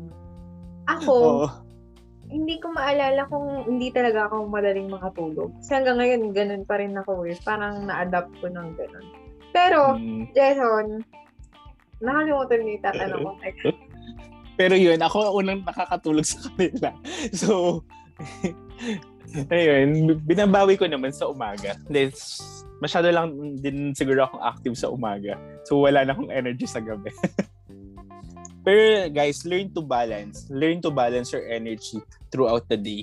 Ako, 0.90 1.46
oh. 1.46 1.50
hindi 2.28 2.58
ko 2.58 2.74
maalala 2.74 3.24
kung 3.30 3.64
hindi 3.64 3.88
talaga 3.94 4.28
ako 4.28 4.50
madaling 4.52 4.90
makatulog. 4.90 5.54
Kasi 5.62 5.70
hanggang 5.80 5.98
ngayon, 6.02 6.22
ganun 6.36 6.64
pa 6.68 6.76
rin 6.82 6.92
ako 6.98 7.24
eh. 7.24 7.38
Parang 7.40 7.88
na-adapt 7.88 8.34
ko 8.42 8.50
ng 8.50 8.68
ganun. 8.76 9.06
Pero, 9.54 9.96
mm. 9.96 10.34
Jason, 10.34 11.06
nakalimutan 12.02 12.58
niyo 12.66 12.72
yung 12.76 12.84
tatanong 12.84 13.22
ko. 13.22 13.32
Pero 14.58 14.74
yun, 14.76 15.00
ako 15.00 15.38
unang 15.40 15.64
nakakatulog 15.64 16.26
sa 16.26 16.38
kanila. 16.50 16.90
So, 17.40 17.80
ayun, 19.52 20.18
binabawi 20.22 20.76
ko 20.76 20.84
naman 20.86 21.12
sa 21.14 21.28
umaga. 21.28 21.76
This, 21.88 22.40
masyado 22.82 23.08
lang 23.12 23.58
din 23.60 23.96
siguro 23.96 24.26
akong 24.26 24.44
active 24.44 24.76
sa 24.76 24.90
umaga. 24.92 25.38
So, 25.64 25.82
wala 25.82 26.04
na 26.04 26.12
akong 26.12 26.32
energy 26.32 26.66
sa 26.68 26.82
gabi. 26.82 27.10
Pero 28.62 29.10
guys, 29.10 29.42
learn 29.42 29.74
to 29.74 29.82
balance. 29.82 30.46
Learn 30.46 30.78
to 30.86 30.94
balance 30.94 31.34
your 31.34 31.42
energy 31.50 31.98
throughout 32.30 32.62
the 32.70 32.78
day. 32.78 33.02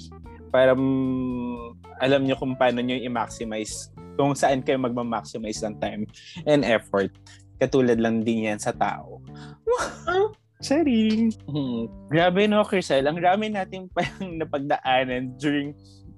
Para 0.49 0.71
um, 0.71 1.75
alam 1.99 2.23
nyo 2.23 2.39
kung 2.39 2.55
paano 2.55 2.79
nyo 2.79 2.95
i-maximize 2.95 3.91
kung 4.15 4.35
saan 4.35 4.63
kayo 4.63 4.79
magma-maximize 4.79 5.63
ng 5.67 5.75
time 5.79 6.03
and 6.47 6.63
effort. 6.63 7.11
Katulad 7.59 7.99
lang 7.99 8.23
din 8.23 8.47
yan 8.51 8.59
sa 8.59 8.71
tao. 8.71 9.19
Sharing! 10.59 11.31
Hmm. 11.47 11.87
Grabe 12.11 12.43
no, 12.47 12.67
Crisel. 12.67 13.07
Ang 13.07 13.23
dami 13.23 13.47
natin 13.47 13.87
parang 13.95 14.35
napagdaanan 14.35 15.39
during 15.39 15.71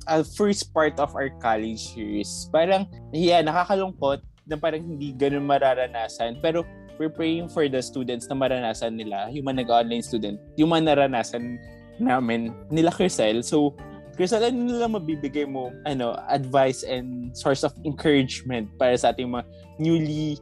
uh, 0.08 0.24
first 0.24 0.74
part 0.74 0.98
of 0.98 1.14
our 1.14 1.30
college 1.42 1.94
years. 1.94 2.50
Parang, 2.50 2.88
yeah, 3.14 3.42
nakakalungkot 3.42 4.22
na 4.50 4.56
parang 4.58 4.82
hindi 4.82 5.14
ganun 5.14 5.46
mararanasan. 5.46 6.42
Pero 6.42 6.66
we're 6.98 7.12
praying 7.12 7.50
for 7.50 7.66
the 7.66 7.82
students 7.82 8.30
na 8.30 8.38
maranasan 8.38 8.98
nila, 8.98 9.30
yung 9.34 9.50
mga 9.50 9.66
nag-online 9.66 10.06
student, 10.06 10.38
yung 10.58 10.74
mga 10.74 10.94
naranasan 10.94 11.58
namin 11.98 12.54
nila 12.70 12.94
Crisel. 12.94 13.42
So, 13.42 13.74
Crisel, 14.14 14.46
ano 14.46 14.70
nila 14.70 14.86
mabibigay 14.86 15.50
mo 15.50 15.74
ano, 15.90 16.14
advice 16.30 16.86
and 16.86 17.34
source 17.34 17.66
of 17.66 17.74
encouragement 17.86 18.70
para 18.78 18.94
sa 18.94 19.10
ating 19.10 19.34
mga 19.34 19.46
newly 19.82 20.38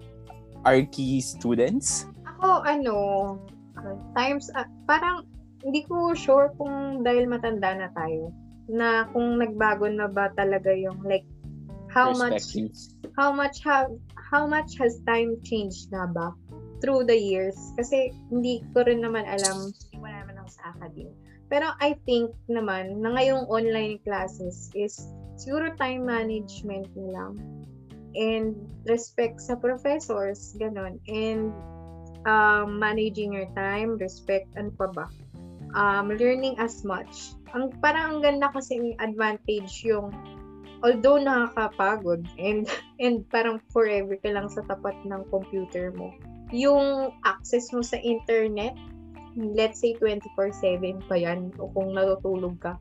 Archie 0.67 1.23
students? 1.23 2.03
Ako, 2.27 2.63
ano, 2.67 2.95
times, 4.15 4.51
uh, 4.55 4.67
parang 4.83 5.23
hindi 5.63 5.83
ko 5.87 6.15
sure 6.15 6.51
kung 6.55 7.03
dahil 7.03 7.27
matanda 7.27 7.75
na 7.75 7.87
tayo 7.95 8.31
na 8.69 9.09
kung 9.11 9.41
nagbago 9.41 9.89
na 9.89 10.05
ba 10.05 10.29
talaga 10.37 10.69
yung 10.69 11.01
like 11.03 11.25
how 11.89 12.13
much 12.13 12.53
how 13.17 13.33
much 13.33 13.65
have 13.65 13.89
how 14.15 14.45
much 14.45 14.77
has 14.77 15.01
time 15.09 15.35
changed 15.41 15.89
na 15.89 16.05
ba 16.05 16.31
through 16.79 17.03
the 17.03 17.17
years? 17.17 17.57
Kasi 17.75 18.13
hindi 18.31 18.63
ko 18.71 18.85
rin 18.85 19.01
naman 19.03 19.25
alam 19.25 19.73
wala 19.99 20.23
naman 20.23 20.39
ako 20.39 20.49
sa 20.53 20.63
academe 20.77 21.11
pero 21.49 21.73
I 21.81 21.97
think 22.05 22.31
naman 22.45 23.01
na 23.01 23.17
ngayong 23.17 23.49
online 23.49 23.97
classes 24.05 24.69
is 24.77 24.93
siguro 25.35 25.73
time 25.81 26.05
management 26.05 26.93
na 26.93 27.09
lang 27.09 27.33
and 28.13 28.53
respect 28.85 29.41
sa 29.41 29.57
professors 29.57 30.53
ganon 30.61 31.01
and 31.09 31.49
um, 32.29 32.77
managing 32.77 33.33
your 33.33 33.49
time 33.57 33.97
respect 33.97 34.45
ano 34.53 34.69
pa 34.77 34.87
ba? 34.93 35.05
Um, 35.73 36.13
learning 36.13 36.57
as 36.61 36.85
much 36.85 37.33
ang 37.53 37.73
parang 37.81 38.17
ang 38.17 38.19
ganda 38.21 38.47
kasi 38.53 38.93
advantage 39.01 39.83
yung 39.85 40.13
although 40.85 41.19
nakakapagod 41.19 42.23
and 42.39 42.69
and 43.03 43.25
parang 43.29 43.59
forever 43.71 44.15
ka 44.19 44.29
lang 44.31 44.47
sa 44.47 44.63
tapat 44.67 44.95
ng 45.05 45.21
computer 45.33 45.91
mo 45.95 46.13
yung 46.49 47.13
access 47.25 47.69
mo 47.75 47.85
sa 47.85 47.97
internet 48.01 48.73
let's 49.37 49.79
say 49.79 49.93
24/7 49.97 51.05
pa 51.05 51.15
yan 51.15 51.53
o 51.61 51.69
kung 51.71 51.93
natutulog 51.93 52.57
ka 52.57 52.75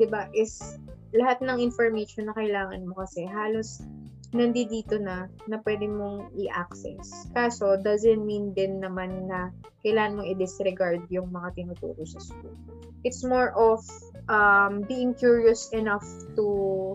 'di 0.00 0.08
ba 0.08 0.30
is 0.32 0.80
lahat 1.10 1.42
ng 1.42 1.58
information 1.58 2.30
na 2.30 2.34
kailangan 2.38 2.86
mo 2.86 3.02
kasi 3.02 3.26
halos 3.26 3.82
nandito 4.30 4.94
na 4.98 5.26
na 5.50 5.58
pwede 5.66 5.90
mong 5.90 6.30
i-access. 6.38 7.26
Kaso, 7.34 7.74
doesn't 7.82 8.22
mean 8.22 8.54
din 8.54 8.78
naman 8.78 9.26
na 9.26 9.50
kailangan 9.82 10.22
mong 10.22 10.28
i-disregard 10.30 11.02
yung 11.10 11.34
mga 11.34 11.58
tinuturo 11.58 12.02
sa 12.06 12.22
school. 12.22 12.54
It's 13.02 13.26
more 13.26 13.50
of 13.58 13.82
um, 14.30 14.86
being 14.86 15.12
curious 15.12 15.68
enough 15.74 16.06
to 16.38 16.94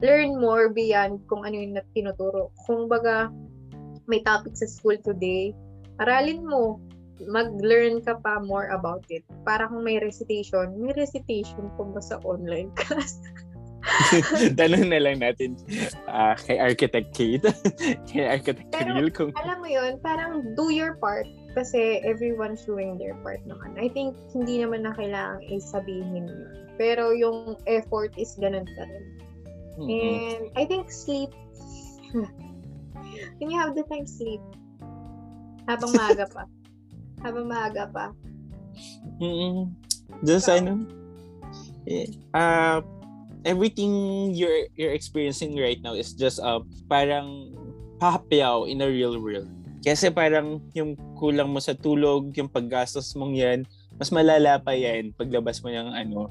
learn 0.00 0.38
more 0.38 0.70
beyond 0.70 1.20
kung 1.26 1.44
ano 1.44 1.58
yung 1.58 1.76
tinuturo. 1.92 2.54
Kung 2.64 2.88
baga, 2.88 3.28
may 4.06 4.22
topic 4.22 4.56
sa 4.56 4.70
school 4.70 4.96
today, 5.02 5.52
aralin 6.00 6.46
mo, 6.46 6.80
mag-learn 7.20 8.00
ka 8.00 8.16
pa 8.24 8.40
more 8.40 8.72
about 8.72 9.04
it. 9.12 9.26
Para 9.44 9.68
kung 9.68 9.84
may 9.84 10.00
recitation, 10.00 10.72
may 10.80 10.96
recitation 10.96 11.68
kung 11.76 11.92
sa 12.00 12.16
online 12.24 12.72
class. 12.80 13.20
Tanong 14.60 14.92
na 14.92 15.00
lang 15.00 15.24
natin 15.24 15.56
uh, 16.08 16.36
kay 16.36 16.60
Architect 16.60 17.16
Kate, 17.16 17.48
kay 18.08 18.28
Architect 18.28 18.68
Pero, 18.72 18.92
Real 18.96 19.10
kung... 19.10 19.32
Alam 19.40 19.58
mo 19.64 19.68
yun, 19.68 19.96
parang 20.04 20.54
do 20.54 20.68
your 20.68 20.96
part 21.00 21.26
kasi 21.56 22.00
everyone's 22.04 22.62
doing 22.68 23.00
their 23.00 23.16
part 23.24 23.40
naman. 23.48 23.74
I 23.80 23.88
think 23.90 24.14
hindi 24.36 24.60
naman 24.60 24.84
na 24.84 24.92
kailangan 24.94 25.42
isabihin 25.48 26.28
yun. 26.28 26.30
Pero 26.76 27.12
yung 27.12 27.56
effort 27.68 28.12
is 28.16 28.36
ganun 28.36 28.68
pa 28.76 28.82
rin. 28.88 29.04
Mm-hmm. 29.80 29.88
And 29.88 30.40
I 30.56 30.64
think 30.68 30.92
sleep, 30.92 31.32
when 33.40 33.48
you 33.48 33.58
have 33.58 33.72
the 33.72 33.84
time, 33.88 34.04
sleep. 34.04 34.40
Habang 35.68 35.92
maaga 35.94 36.26
pa. 36.26 36.44
habang 37.20 37.46
maaga 37.48 37.84
pa. 37.92 38.06
Mm-hmm. 39.20 39.70
Just 40.24 40.48
so, 40.48 40.56
ano, 40.56 40.84
eh, 41.86 42.08
uh, 42.34 42.80
everything 43.44 43.92
you're 44.34 44.68
you're 44.76 44.92
experiencing 44.92 45.56
right 45.56 45.80
now 45.80 45.96
is 45.96 46.12
just 46.12 46.40
uh, 46.40 46.60
parang 46.88 47.52
pahapyaw 48.00 48.68
in 48.68 48.80
a 48.80 48.88
real 48.88 49.20
world. 49.20 49.48
Kasi 49.80 50.12
parang 50.12 50.60
yung 50.76 50.96
kulang 51.16 51.48
mo 51.48 51.60
sa 51.60 51.72
tulog, 51.72 52.32
yung 52.36 52.52
paggastos 52.52 53.16
mong 53.16 53.32
yan, 53.32 53.64
mas 53.96 54.12
malala 54.12 54.60
pa 54.60 54.76
yan 54.76 55.12
paglabas 55.16 55.60
mo 55.64 55.72
ng 55.72 55.88
ano, 55.96 56.28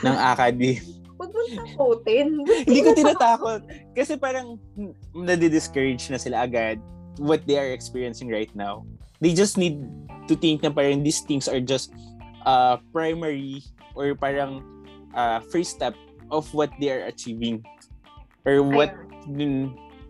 ng 0.00 0.16
academy. 0.16 0.80
Huwag 1.16 1.32
mo 1.32 1.40
takutin. 1.52 2.28
Hindi 2.68 2.80
ko 2.84 2.90
tinatakot. 2.92 3.60
Kasi 3.96 4.16
parang 4.20 4.60
nadi-discourage 5.16 6.08
na 6.12 6.20
sila 6.20 6.44
agad 6.44 6.80
what 7.16 7.44
they 7.48 7.56
are 7.56 7.72
experiencing 7.72 8.28
right 8.28 8.52
now. 8.52 8.84
They 9.24 9.32
just 9.32 9.56
need 9.56 9.80
to 10.28 10.36
think 10.36 10.60
na 10.60 10.68
parang 10.68 11.00
these 11.00 11.24
things 11.24 11.48
are 11.48 11.60
just 11.60 11.92
uh, 12.44 12.76
primary 12.92 13.64
or 13.96 14.12
parang 14.12 14.60
uh, 15.16 15.40
first 15.48 15.72
step 15.72 15.96
of 16.30 16.48
what 16.54 16.72
they 16.80 16.90
are 16.90 17.06
achieving 17.06 17.64
or 18.44 18.62
what 18.62 18.94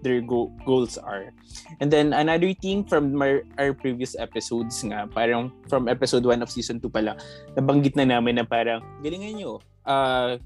their 0.02 0.20
go- 0.20 0.52
goals 0.64 0.98
are. 0.98 1.32
And 1.80 1.90
then 1.90 2.12
another 2.12 2.52
thing 2.54 2.84
from 2.84 3.16
my, 3.16 3.42
our 3.58 3.72
previous 3.72 4.14
episodes 4.14 4.82
nga, 4.84 5.08
parang 5.10 5.50
from 5.68 5.88
episode 5.88 6.24
1 6.24 6.42
of 6.42 6.50
season 6.52 6.78
2 6.78 6.88
pala, 6.92 7.16
nabanggit 7.56 7.96
na 7.96 8.04
namin 8.04 8.38
na 8.38 8.44
parang 8.44 8.84
galingan 9.00 9.34
nyo. 9.40 9.52
Uh, 9.86 10.38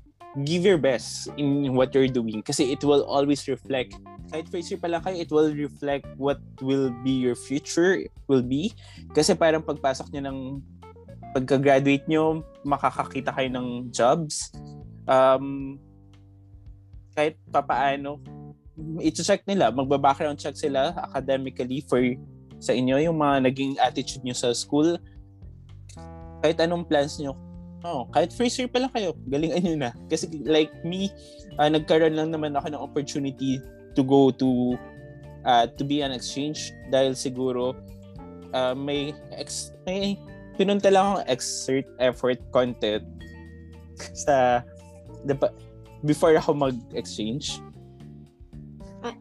give 0.46 0.62
your 0.62 0.78
best 0.78 1.26
in 1.34 1.74
what 1.74 1.90
you're 1.90 2.06
doing 2.06 2.38
kasi 2.46 2.70
it 2.70 2.86
will 2.86 3.02
always 3.10 3.50
reflect 3.50 3.98
kahit 4.30 4.46
first 4.46 4.70
year 4.70 4.78
pa 4.78 4.86
lang 4.86 5.02
kayo, 5.02 5.18
it 5.18 5.30
will 5.34 5.50
reflect 5.50 6.06
what 6.14 6.38
will 6.62 6.94
be 7.02 7.10
your 7.10 7.34
future 7.34 7.98
will 8.30 8.46
be. 8.46 8.70
Kasi 9.10 9.34
parang 9.34 9.60
pagpasok 9.60 10.06
nyo 10.14 10.22
ng 10.30 10.38
pagka-graduate 11.34 12.06
nyo, 12.06 12.46
makakakita 12.62 13.34
kayo 13.34 13.50
ng 13.50 13.90
jobs. 13.90 14.54
Um, 15.08 15.76
kahit 17.16 17.36
papaano, 17.52 18.20
i-check 19.00 19.44
nila, 19.44 19.68
magba-background 19.72 20.40
check 20.40 20.56
sila 20.56 20.96
academically 21.12 21.84
for 21.84 22.00
sa 22.60 22.76
inyo, 22.76 23.00
yung 23.00 23.16
mga 23.16 23.48
naging 23.48 23.72
attitude 23.80 24.20
nyo 24.24 24.36
sa 24.36 24.52
school. 24.52 25.00
Kahit 26.44 26.60
anong 26.60 26.84
plans 26.88 27.16
nyo, 27.20 27.36
Oh, 27.80 28.04
kahit 28.12 28.28
first 28.36 28.60
year 28.60 28.68
pa 28.68 28.76
lang 28.76 28.92
kayo, 28.92 29.16
galingan 29.24 29.64
nyo 29.64 29.76
na. 29.88 29.90
Kasi 30.12 30.28
like 30.44 30.68
me, 30.84 31.08
uh, 31.56 31.64
nagkaroon 31.64 32.12
lang 32.12 32.28
naman 32.28 32.52
ako 32.52 32.68
ng 32.68 32.80
opportunity 32.80 33.56
to 33.96 34.04
go 34.04 34.28
to 34.28 34.76
uh, 35.48 35.64
to 35.64 35.82
be 35.82 36.04
an 36.04 36.12
exchange 36.12 36.76
dahil 36.92 37.16
siguro 37.16 37.72
uh, 38.52 38.76
may 38.76 39.16
ex, 39.32 39.72
may 39.88 40.20
pinunta 40.60 40.92
lang 40.92 41.16
akong 41.16 41.26
exert 41.32 41.86
effort 41.96 42.38
content 42.52 43.04
sa 44.28 44.60
diba, 45.26 45.48
before 46.04 46.32
ako 46.36 46.56
mag-exchange. 46.56 47.60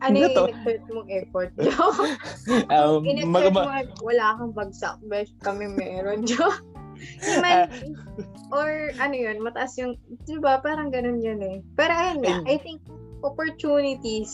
ano 0.03 0.15
yung 0.15 0.35
to? 0.35 0.43
in-exert 0.51 0.83
mong 0.91 1.09
effort, 1.11 1.51
Jo? 1.59 1.85
um, 2.75 3.01
in-exert 3.09 3.53
mag- 3.55 3.91
mo, 3.95 4.03
wala 4.03 4.25
kang 4.35 4.53
bagsak, 4.55 4.97
besh, 5.07 5.31
kami 5.43 5.71
meron, 5.71 6.23
Jo. 6.27 6.51
Human, 7.23 7.71
uh, 7.71 8.51
or 8.51 8.91
ano 8.99 9.15
yun, 9.15 9.39
mataas 9.39 9.79
yung, 9.79 9.95
di 10.27 10.35
ba, 10.35 10.59
parang 10.59 10.91
ganun 10.91 11.23
yun 11.23 11.39
eh. 11.39 11.57
Pero 11.79 11.95
ayun 11.95 12.19
nga, 12.27 12.43
I 12.43 12.59
think 12.59 12.83
opportunities 13.23 14.31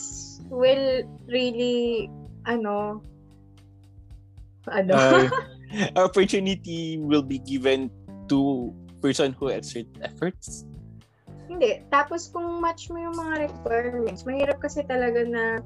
will 0.50 1.06
really, 1.30 2.10
ano, 2.42 2.98
ano? 4.66 4.94
uh, 4.98 5.30
opportunity 5.94 6.98
will 6.98 7.22
be 7.22 7.38
given 7.38 7.86
to 8.26 8.74
person 8.98 9.30
who 9.38 9.54
exert 9.54 9.86
efforts? 10.02 10.66
Hindi. 11.46 11.82
Tapos 11.94 12.30
kung 12.30 12.58
match 12.58 12.90
mo 12.90 12.98
yung 12.98 13.16
mga 13.16 13.50
requirements, 13.50 14.26
mahirap 14.26 14.58
kasi 14.58 14.82
talaga 14.86 15.22
na 15.26 15.62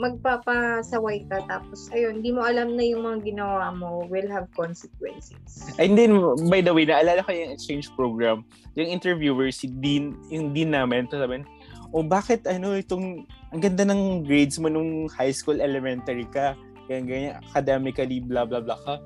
magpapasaway 0.00 1.28
ka 1.28 1.44
tapos 1.44 1.92
ayun, 1.92 2.24
hindi 2.24 2.32
mo 2.32 2.40
alam 2.40 2.72
na 2.72 2.80
yung 2.88 3.04
mga 3.04 3.20
ginawa 3.20 3.68
mo 3.68 4.08
will 4.08 4.26
have 4.32 4.48
consequences. 4.56 5.68
And 5.76 5.92
then, 5.92 6.16
by 6.48 6.64
the 6.64 6.72
way, 6.72 6.88
naalala 6.88 7.20
ko 7.20 7.36
yung 7.36 7.52
exchange 7.52 7.92
program. 7.92 8.48
Yung 8.80 8.88
interviewer, 8.88 9.52
si 9.52 9.68
Dean, 9.68 10.16
yung 10.32 10.56
Dean 10.56 10.72
namin, 10.72 11.04
ito 11.04 11.20
sabi, 11.20 11.44
oh, 11.92 12.00
bakit 12.00 12.48
ano 12.48 12.72
itong, 12.80 13.28
ang 13.52 13.60
ganda 13.60 13.84
ng 13.84 14.24
grades 14.24 14.56
mo 14.56 14.72
nung 14.72 15.04
high 15.12 15.36
school, 15.36 15.60
elementary 15.60 16.24
ka, 16.32 16.56
ganyan, 16.88 17.04
ganyan, 17.04 17.32
academically, 17.52 18.24
blah, 18.24 18.48
blah, 18.48 18.64
blah 18.64 18.80
ka. 18.80 18.96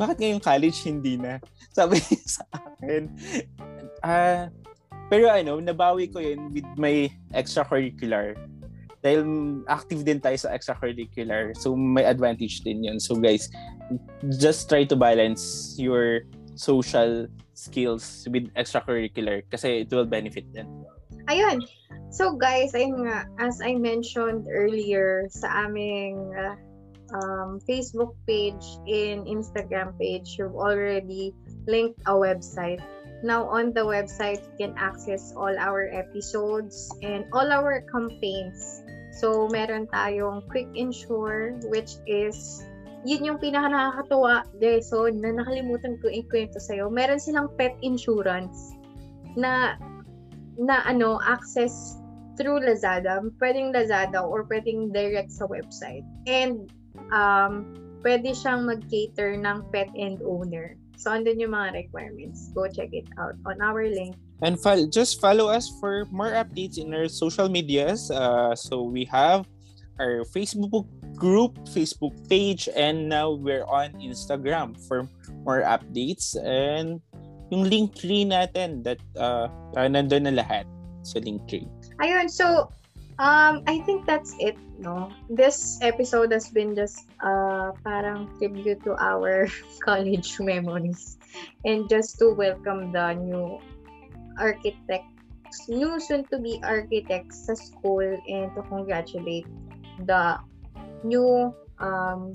Bakit 0.00 0.16
ngayong 0.16 0.44
college 0.44 0.80
hindi 0.88 1.20
na? 1.20 1.40
Sabi 1.76 2.00
sa 2.40 2.44
akin. 2.56 3.08
Ah, 4.00 4.48
pero 5.08 5.28
ano, 5.32 5.60
nabawi 5.60 6.12
ko 6.12 6.20
yun 6.20 6.52
with 6.52 6.68
my 6.76 7.08
extracurricular 7.32 8.36
dahil 8.98 9.22
active 9.70 10.02
din 10.02 10.18
tayo 10.18 10.34
sa 10.34 10.50
extracurricular. 10.50 11.54
So, 11.54 11.78
may 11.78 12.02
advantage 12.02 12.66
din 12.66 12.82
yun. 12.82 12.98
So, 12.98 13.14
guys, 13.14 13.46
just 14.42 14.66
try 14.68 14.84
to 14.90 14.96
balance 14.98 15.74
your 15.78 16.26
social 16.58 17.30
skills 17.54 18.26
with 18.30 18.50
extracurricular 18.58 19.46
kasi 19.50 19.86
it 19.86 19.90
will 19.94 20.06
benefit 20.06 20.50
din. 20.50 20.66
Ayun. 21.30 21.62
So, 22.10 22.34
guys, 22.34 22.74
ayun 22.74 23.06
nga, 23.06 23.28
as 23.38 23.60
I 23.62 23.76
mentioned 23.76 24.48
earlier 24.50 25.28
sa 25.30 25.68
aming 25.68 26.32
uh, 26.34 26.56
um, 27.14 27.60
Facebook 27.68 28.16
page 28.26 28.64
and 28.88 29.28
Instagram 29.28 29.92
page, 30.00 30.36
you've 30.40 30.56
already 30.56 31.36
linked 31.68 32.00
a 32.08 32.16
website. 32.16 32.80
Now, 33.22 33.50
on 33.50 33.74
the 33.74 33.82
website, 33.82 34.46
you 34.46 34.68
can 34.68 34.72
access 34.78 35.34
all 35.34 35.50
our 35.58 35.90
episodes 35.90 36.86
and 37.02 37.26
all 37.34 37.50
our 37.50 37.82
campaigns 37.90 38.86
So, 39.18 39.50
meron 39.50 39.90
tayong 39.90 40.46
Quick 40.46 40.70
Insure, 40.78 41.58
which 41.74 41.98
is, 42.06 42.62
yun 43.02 43.26
yung 43.26 43.42
pinaka 43.42 43.66
nakakatuwa, 43.66 44.46
so, 44.78 45.10
na 45.10 45.34
nakalimutan 45.34 45.98
ko 45.98 46.06
ikwento 46.06 46.62
sa'yo. 46.62 46.86
Meron 46.86 47.18
silang 47.18 47.50
pet 47.58 47.74
insurance 47.82 48.78
na, 49.34 49.74
na 50.54 50.86
ano, 50.86 51.18
access 51.26 51.98
through 52.38 52.62
Lazada. 52.62 53.18
Pwedeng 53.42 53.74
Lazada 53.74 54.22
or 54.22 54.46
pwedeng 54.46 54.94
direct 54.94 55.34
sa 55.34 55.50
website. 55.50 56.06
And, 56.30 56.70
um, 57.10 57.74
pwede 58.06 58.30
siyang 58.38 58.70
mag-cater 58.70 59.34
ng 59.34 59.66
pet 59.74 59.90
and 59.98 60.22
owner. 60.22 60.77
So, 60.98 61.14
andun 61.14 61.38
yung 61.38 61.54
mga 61.54 61.86
requirements. 61.86 62.50
Go 62.50 62.66
check 62.66 62.90
it 62.90 63.06
out 63.16 63.38
on 63.46 63.62
our 63.62 63.86
link 63.86 64.18
And 64.42 64.54
fo- 64.54 64.86
just 64.86 65.20
follow 65.20 65.50
us 65.50 65.66
for 65.80 66.06
more 66.10 66.30
updates 66.30 66.78
in 66.78 66.94
our 66.94 67.08
social 67.08 67.48
medias. 67.48 68.10
Uh, 68.10 68.54
so 68.54 68.82
we 68.82 69.04
have 69.10 69.46
our 69.98 70.22
Facebook 70.30 70.86
group, 71.18 71.58
Facebook 71.66 72.14
page, 72.30 72.68
and 72.76 73.08
now 73.08 73.34
we're 73.34 73.66
on 73.66 73.98
Instagram 73.98 74.78
for 74.86 75.10
more 75.42 75.66
updates. 75.66 76.38
And 76.38 77.02
yung 77.50 77.66
link 77.66 77.98
tree 77.98 78.22
natin 78.22 78.86
that 78.86 79.02
uh, 79.18 79.50
uh 79.74 79.90
nandun 79.90 80.30
na 80.30 80.38
lahat 80.38 80.70
sa 81.02 81.18
link 81.18 81.42
tree. 81.50 81.66
Ayun, 81.98 82.30
so 82.30 82.70
um, 83.18 83.62
I 83.66 83.82
think 83.82 84.06
that's 84.06 84.34
it, 84.38 84.56
no? 84.78 85.10
This 85.28 85.78
episode 85.82 86.32
has 86.32 86.48
been 86.48 86.74
just 86.74 87.10
uh, 87.22 87.72
parang 87.84 88.30
tribute 88.38 88.82
to 88.84 88.94
our 88.96 89.46
college 89.84 90.38
memories 90.40 91.18
and 91.64 91.88
just 91.88 92.18
to 92.18 92.34
welcome 92.34 92.92
the 92.92 93.14
new 93.14 93.58
architects, 94.38 95.68
new 95.68 95.98
soon-to-be 95.98 96.62
architects 96.62 97.46
sa 97.46 97.54
school 97.54 98.06
and 98.06 98.54
to 98.54 98.62
congratulate 98.70 99.46
the 100.06 100.38
new 101.02 101.54
um, 101.82 102.34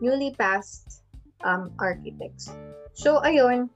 newly 0.00 0.36
passed 0.36 1.02
um, 1.44 1.72
architects. 1.80 2.52
So, 2.92 3.24
ayun, 3.24 3.72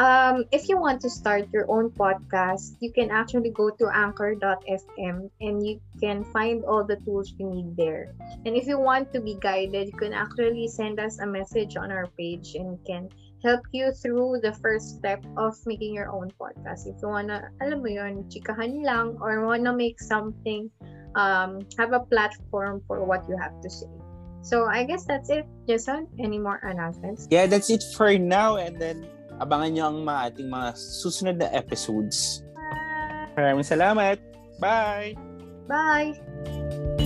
um, 0.00 0.48
if 0.50 0.64
you 0.66 0.80
want 0.80 1.04
to 1.04 1.10
start 1.12 1.52
your 1.52 1.68
own 1.68 1.92
podcast, 1.92 2.80
you 2.80 2.90
can 2.90 3.10
actually 3.12 3.50
go 3.52 3.68
to 3.68 3.84
anchor.fm 3.92 5.28
and 5.44 5.66
you 5.66 5.78
can 6.00 6.24
find 6.32 6.64
all 6.64 6.82
the 6.82 6.96
tools 7.04 7.34
you 7.36 7.44
need 7.44 7.76
there. 7.76 8.16
And 8.46 8.56
if 8.56 8.66
you 8.66 8.80
want 8.80 9.12
to 9.12 9.20
be 9.20 9.36
guided, 9.38 9.92
you 9.92 9.98
can 10.00 10.14
actually 10.14 10.68
send 10.68 10.98
us 10.98 11.20
a 11.20 11.26
message 11.26 11.76
on 11.76 11.92
our 11.92 12.08
page 12.16 12.56
and 12.56 12.80
can 12.86 13.10
help 13.44 13.60
you 13.72 13.92
through 13.92 14.40
the 14.42 14.56
first 14.64 14.96
step 14.96 15.20
of 15.36 15.54
making 15.66 15.92
your 15.92 16.08
own 16.08 16.32
podcast. 16.40 16.88
If 16.88 16.96
you 17.04 17.08
wanna, 17.08 17.52
alam 17.60 17.84
mo 17.84 17.92
yun, 17.92 18.24
chikahan 18.32 18.80
lang 18.80 19.20
or 19.20 19.44
wanna 19.44 19.76
make 19.76 20.00
something, 20.00 20.72
um, 21.14 21.60
have 21.76 21.92
a 21.92 22.00
platform 22.08 22.80
for 22.88 23.04
what 23.04 23.28
you 23.28 23.36
have 23.36 23.60
to 23.60 23.68
say. 23.68 23.92
So 24.40 24.64
I 24.64 24.84
guess 24.84 25.04
that's 25.04 25.28
it. 25.28 25.44
Jason, 25.68 26.08
any 26.16 26.38
more 26.40 26.56
announcements? 26.64 27.28
Yeah, 27.28 27.44
that's 27.44 27.68
it 27.68 27.84
for 27.92 28.16
now. 28.16 28.56
And 28.56 28.80
then, 28.80 29.04
abangan 29.40 29.70
nyo 29.72 29.84
ang 29.88 29.98
mga 30.04 30.20
ating 30.28 30.48
mga 30.52 30.68
susunod 30.76 31.36
na 31.40 31.48
episodes. 31.56 32.44
Maraming 33.34 33.64
salamat. 33.64 34.20
Bye! 34.60 35.16
Bye! 35.64 36.99